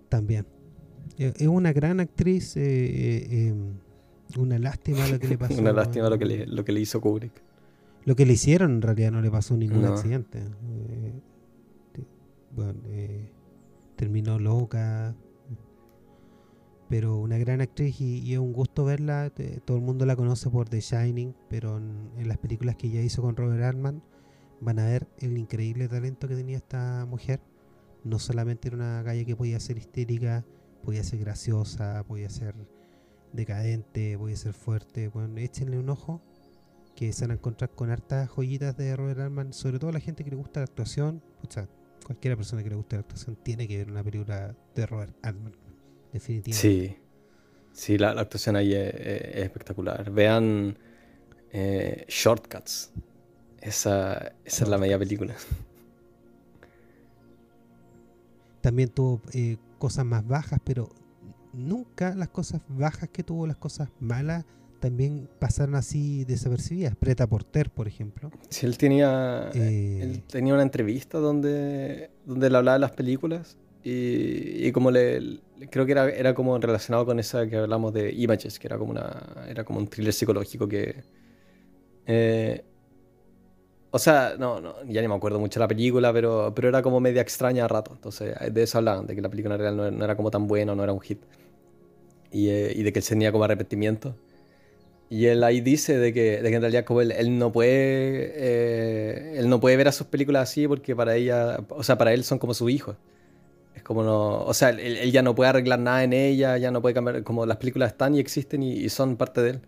También. 0.08 0.46
Eh, 1.18 1.32
es 1.36 1.46
una 1.46 1.72
gran 1.72 2.00
actriz. 2.00 2.56
Eh, 2.56 3.48
eh, 3.48 3.54
una 4.36 4.58
lástima 4.58 5.06
lo 5.08 5.18
que 5.18 5.28
le 5.28 5.38
pasó. 5.38 5.60
una 5.60 5.72
lástima 5.72 6.08
lo 6.08 6.18
que, 6.18 6.26
le, 6.26 6.46
lo 6.46 6.64
que 6.64 6.72
le 6.72 6.80
hizo 6.80 7.00
Kubrick. 7.00 7.42
Lo 8.04 8.16
que 8.16 8.24
le 8.24 8.34
hicieron 8.34 8.72
en 8.72 8.82
realidad 8.82 9.12
no 9.12 9.20
le 9.20 9.30
pasó 9.30 9.56
ningún 9.56 9.84
accidente. 9.84 10.42
bueno, 12.54 12.74
terminó 13.96 14.38
loca. 14.38 15.14
Pero 16.88 17.18
una 17.18 17.36
gran 17.36 17.60
actriz 17.60 18.00
y, 18.00 18.32
es 18.32 18.38
un 18.38 18.54
gusto 18.54 18.86
verla. 18.86 19.30
Todo 19.66 19.76
el 19.76 19.82
mundo 19.82 20.06
la 20.06 20.16
conoce 20.16 20.48
por 20.48 20.70
The 20.70 20.80
Shining, 20.80 21.34
pero 21.50 21.76
en, 21.76 22.10
en 22.16 22.28
las 22.28 22.38
películas 22.38 22.76
que 22.76 22.86
ella 22.86 23.02
hizo 23.02 23.20
con 23.20 23.36
Robert 23.36 23.62
Altman 23.62 24.02
van 24.60 24.78
a 24.78 24.86
ver 24.86 25.06
el 25.18 25.36
increíble 25.36 25.86
talento 25.88 26.28
que 26.28 26.34
tenía 26.34 26.56
esta 26.56 27.04
mujer 27.06 27.40
no 28.04 28.18
solamente 28.18 28.68
era 28.68 28.76
una 28.76 29.02
calle 29.04 29.24
que 29.24 29.36
podía 29.36 29.60
ser 29.60 29.78
histérica, 29.78 30.44
podía 30.82 31.02
ser 31.04 31.20
graciosa, 31.20 32.04
podía 32.04 32.30
ser 32.30 32.54
decadente, 33.32 34.16
podía 34.18 34.36
ser 34.36 34.52
fuerte. 34.52 35.08
Bueno, 35.08 35.36
échenle 35.38 35.78
un 35.78 35.90
ojo 35.90 36.22
que 36.96 37.12
se 37.12 37.24
van 37.24 37.32
a 37.32 37.34
encontrar 37.34 37.70
con 37.70 37.90
hartas 37.90 38.28
joyitas 38.28 38.76
de 38.76 38.96
Robert 38.96 39.20
Altman, 39.20 39.52
sobre 39.52 39.78
todo 39.78 39.92
la 39.92 40.00
gente 40.00 40.24
que 40.24 40.30
le 40.30 40.36
gusta 40.36 40.60
la 40.60 40.64
actuación. 40.64 41.22
O 41.46 41.50
sea, 41.50 41.68
cualquiera 42.04 42.36
persona 42.36 42.62
que 42.62 42.70
le 42.70 42.76
guste 42.76 42.96
la 42.96 43.00
actuación 43.00 43.36
tiene 43.36 43.68
que 43.68 43.78
ver 43.78 43.90
una 43.90 44.02
película 44.02 44.56
de 44.74 44.86
Robert 44.86 45.14
Altman, 45.22 45.56
definitivamente. 46.12 46.52
Sí, 46.54 46.96
sí, 47.72 47.98
la, 47.98 48.10
actuación 48.10 48.56
ahí 48.56 48.72
es, 48.74 48.94
espectacular. 48.94 50.10
Vean 50.10 50.78
eh, 51.52 52.04
Shortcuts. 52.08 52.92
Esa, 53.60 54.32
esa 54.44 54.64
es 54.64 54.68
la 54.68 54.78
media 54.78 54.98
película 54.98 55.34
también 58.68 58.90
tuvo 58.90 59.22
eh, 59.32 59.56
cosas 59.78 60.04
más 60.04 60.28
bajas, 60.28 60.60
pero 60.62 60.90
nunca 61.54 62.14
las 62.14 62.28
cosas 62.28 62.60
bajas 62.68 63.08
que 63.08 63.22
tuvo, 63.22 63.46
las 63.46 63.56
cosas 63.56 63.88
malas, 63.98 64.44
también 64.78 65.26
pasaron 65.38 65.74
así 65.74 66.26
desapercibidas. 66.26 66.94
Preta 66.94 67.26
Porter, 67.26 67.70
por 67.70 67.88
ejemplo. 67.88 68.30
Sí, 68.50 68.66
él 68.66 68.76
tenía, 68.76 69.48
eh, 69.54 70.00
él 70.02 70.22
tenía 70.24 70.52
una 70.52 70.64
entrevista 70.64 71.16
donde, 71.16 72.10
donde 72.26 72.50
le 72.50 72.58
hablaba 72.58 72.74
de 72.74 72.80
las 72.80 72.90
películas 72.90 73.56
y, 73.82 74.70
como 74.72 74.90
le, 74.90 75.40
creo 75.70 75.86
que 75.86 75.92
era, 75.92 76.10
era 76.10 76.34
como 76.34 76.58
relacionado 76.58 77.06
con 77.06 77.18
esa 77.18 77.46
que 77.48 77.56
hablamos 77.56 77.94
de 77.94 78.12
Images, 78.12 78.58
que 78.58 78.66
era 78.66 78.76
como, 78.76 78.90
una, 78.90 79.46
era 79.48 79.64
como 79.64 79.78
un 79.78 79.88
thriller 79.88 80.12
psicológico 80.12 80.68
que... 80.68 81.04
Eh, 82.04 82.62
o 83.90 83.98
sea, 83.98 84.34
no, 84.38 84.60
no, 84.60 84.74
ya 84.86 85.00
ni 85.00 85.08
me 85.08 85.14
acuerdo 85.14 85.38
mucho 85.38 85.58
de 85.58 85.64
la 85.64 85.68
película, 85.68 86.12
pero, 86.12 86.52
pero 86.54 86.68
era 86.68 86.82
como 86.82 87.00
media 87.00 87.22
extraña 87.22 87.64
a 87.64 87.68
rato. 87.68 87.92
Entonces, 87.94 88.34
de 88.52 88.62
eso 88.62 88.78
hablaban, 88.78 89.06
de 89.06 89.14
que 89.14 89.22
la 89.22 89.30
película 89.30 89.56
real 89.56 89.76
no, 89.76 90.04
era 90.04 90.16
como 90.16 90.30
tan 90.30 90.46
buena, 90.46 90.74
no 90.74 90.84
era 90.84 90.92
un 90.92 91.00
hit. 91.00 91.20
Y, 92.30 92.50
eh, 92.50 92.72
y, 92.76 92.82
de 92.82 92.92
que 92.92 92.98
él 92.98 93.06
tenía 93.06 93.32
como 93.32 93.44
arrepentimiento. 93.44 94.14
Y 95.10 95.26
él 95.26 95.42
ahí 95.42 95.60
dice 95.62 95.96
de 95.98 96.12
que, 96.12 96.42
de 96.42 96.50
que 96.50 96.56
en 96.56 96.60
realidad 96.60 96.84
como 96.84 97.00
él, 97.00 97.12
él 97.12 97.38
no 97.38 97.50
puede 97.50 98.32
eh, 98.36 99.34
él 99.38 99.48
no 99.48 99.58
puede 99.60 99.76
ver 99.76 99.88
a 99.88 99.92
sus 99.92 100.06
películas 100.06 100.50
así 100.50 100.68
porque 100.68 100.94
para 100.94 101.16
ella, 101.16 101.60
o 101.70 101.82
sea, 101.82 101.96
para 101.96 102.12
él 102.12 102.24
son 102.24 102.38
como 102.38 102.52
su 102.54 102.68
hijo. 102.68 102.96
Es 103.74 103.82
como 103.82 104.02
no, 104.02 104.44
o 104.44 104.54
sea, 104.54 104.70
él, 104.70 104.80
él 104.98 105.12
ya 105.12 105.22
no 105.22 105.34
puede 105.34 105.50
arreglar 105.50 105.78
nada 105.78 106.04
en 106.04 106.12
ella, 106.12 106.58
ya 106.58 106.70
no 106.70 106.82
puede 106.82 106.94
cambiar, 106.94 107.22
como 107.22 107.46
las 107.46 107.56
películas 107.58 107.92
están 107.92 108.14
y 108.14 108.20
existen 108.20 108.62
y, 108.62 108.72
y 108.72 108.88
son 108.90 109.16
parte 109.16 109.40
de 109.42 109.50
él. 109.50 109.60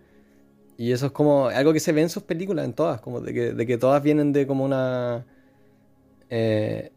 Y 0.81 0.93
eso 0.93 1.05
es 1.05 1.13
como 1.13 1.49
algo 1.49 1.75
que 1.75 1.81
se 1.81 1.93
ve 1.93 2.01
en 2.01 2.09
sus 2.09 2.23
películas, 2.23 2.65
en 2.65 2.73
todas, 2.73 3.03
como 3.03 3.21
de 3.21 3.35
que, 3.35 3.53
de 3.53 3.67
que 3.67 3.77
todas 3.77 4.03
vienen 4.03 4.33
de 4.33 4.47
como 4.47 4.65
una... 4.65 5.27
Eh, 6.31 6.91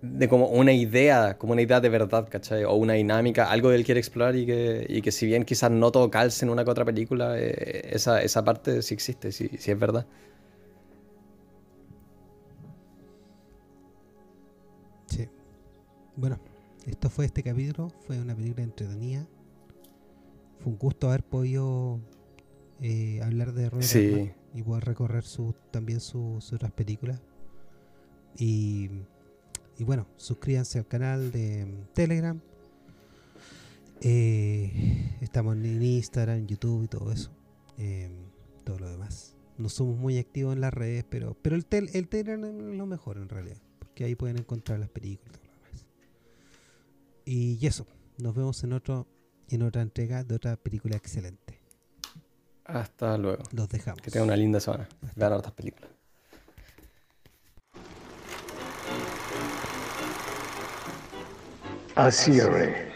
de 0.00 0.26
como 0.26 0.46
una 0.46 0.72
idea, 0.72 1.36
como 1.36 1.52
una 1.52 1.60
idea 1.60 1.78
de 1.78 1.90
verdad, 1.90 2.26
¿cachai? 2.30 2.64
O 2.64 2.72
una 2.72 2.94
dinámica, 2.94 3.50
algo 3.50 3.68
que 3.68 3.74
él 3.74 3.84
quiere 3.84 4.00
explorar 4.00 4.34
y 4.34 4.46
que, 4.46 4.86
y 4.88 5.02
que 5.02 5.12
si 5.12 5.26
bien 5.26 5.44
quizás 5.44 5.70
no 5.70 5.92
todo 5.92 6.10
calce 6.10 6.46
en 6.46 6.50
una 6.50 6.64
que 6.64 6.70
otra 6.70 6.86
película, 6.86 7.38
eh, 7.38 7.90
esa, 7.92 8.22
esa, 8.22 8.42
parte 8.46 8.80
sí 8.80 8.94
existe, 8.94 9.30
sí, 9.30 9.50
sí 9.58 9.70
es 9.70 9.78
verdad. 9.78 10.06
Sí. 15.04 15.28
Bueno, 16.16 16.38
esto 16.86 17.10
fue 17.10 17.26
este 17.26 17.42
capítulo, 17.42 17.92
fue 18.06 18.18
una 18.18 18.34
película 18.34 18.62
entretenida 18.62 19.26
fue 20.62 20.72
un 20.72 20.78
gusto 20.78 21.08
haber 21.08 21.22
podido 21.22 22.00
eh, 22.82 23.20
hablar 23.22 23.52
de 23.52 23.70
Robert 23.70 23.86
sí. 23.86 24.30
y 24.54 24.62
poder 24.62 24.84
recorrer 24.84 25.24
su, 25.24 25.54
también 25.70 26.00
sus 26.00 26.52
otras 26.52 26.72
películas. 26.72 27.20
Y, 28.36 28.90
y, 29.78 29.84
bueno, 29.84 30.06
suscríbanse 30.16 30.78
al 30.78 30.86
canal 30.86 31.32
de 31.32 31.66
Telegram. 31.94 32.40
Eh, 34.02 35.16
estamos 35.20 35.56
en 35.56 35.82
Instagram, 35.82 36.38
en 36.38 36.46
YouTube 36.46 36.84
y 36.84 36.88
todo 36.88 37.10
eso. 37.10 37.30
Eh, 37.78 38.10
todo 38.64 38.78
lo 38.78 38.90
demás. 38.90 39.36
No 39.56 39.68
somos 39.68 39.98
muy 39.98 40.18
activos 40.18 40.54
en 40.54 40.60
las 40.60 40.72
redes, 40.74 41.04
pero, 41.08 41.36
pero 41.40 41.56
el, 41.56 41.64
tel, 41.64 41.88
el 41.94 42.08
Telegram 42.08 42.44
es 42.44 42.76
lo 42.76 42.86
mejor 42.86 43.16
en 43.16 43.28
realidad. 43.30 43.60
Porque 43.78 44.04
ahí 44.04 44.14
pueden 44.14 44.38
encontrar 44.38 44.78
las 44.78 44.90
películas 44.90 45.36
y 45.36 45.40
todo 45.40 45.54
lo 45.54 45.64
demás. 45.64 45.86
Y 47.24 47.66
eso. 47.66 47.86
Nos 48.18 48.34
vemos 48.34 48.62
en 48.64 48.74
otro 48.74 49.06
en 49.50 49.62
otra 49.62 49.82
entrega 49.82 50.24
de 50.24 50.34
otra 50.34 50.56
película 50.56 50.96
excelente. 50.96 51.60
Hasta 52.64 53.18
luego. 53.18 53.42
Los 53.52 53.68
dejamos. 53.68 54.00
Que 54.00 54.10
tengan 54.10 54.28
una 54.28 54.36
linda 54.36 54.60
semana. 54.60 54.88
Vean 55.16 55.32
otras 55.32 55.52
películas. 55.54 55.90
Así 61.96 62.32
cierre, 62.32 62.92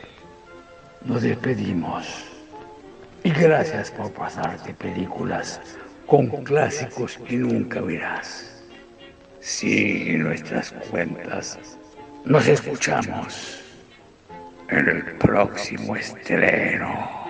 nos 1.05 1.23
despedimos. 1.23 2.07
Y 3.25 3.31
gracias 3.31 3.91
por 3.91 4.13
pasarte 4.13 4.73
películas 4.75 5.61
con 6.07 6.29
clásicos 6.45 7.19
que 7.27 7.37
nunca 7.37 7.81
verás. 7.81 8.63
Sigue 9.41 10.19
nuestras 10.19 10.73
cuentas. 10.91 11.59
Nos 12.25 12.47
escuchamos 12.47 13.64
en 14.69 14.89
el 14.89 15.03
próximo 15.19 15.97
estreno. 15.97 17.24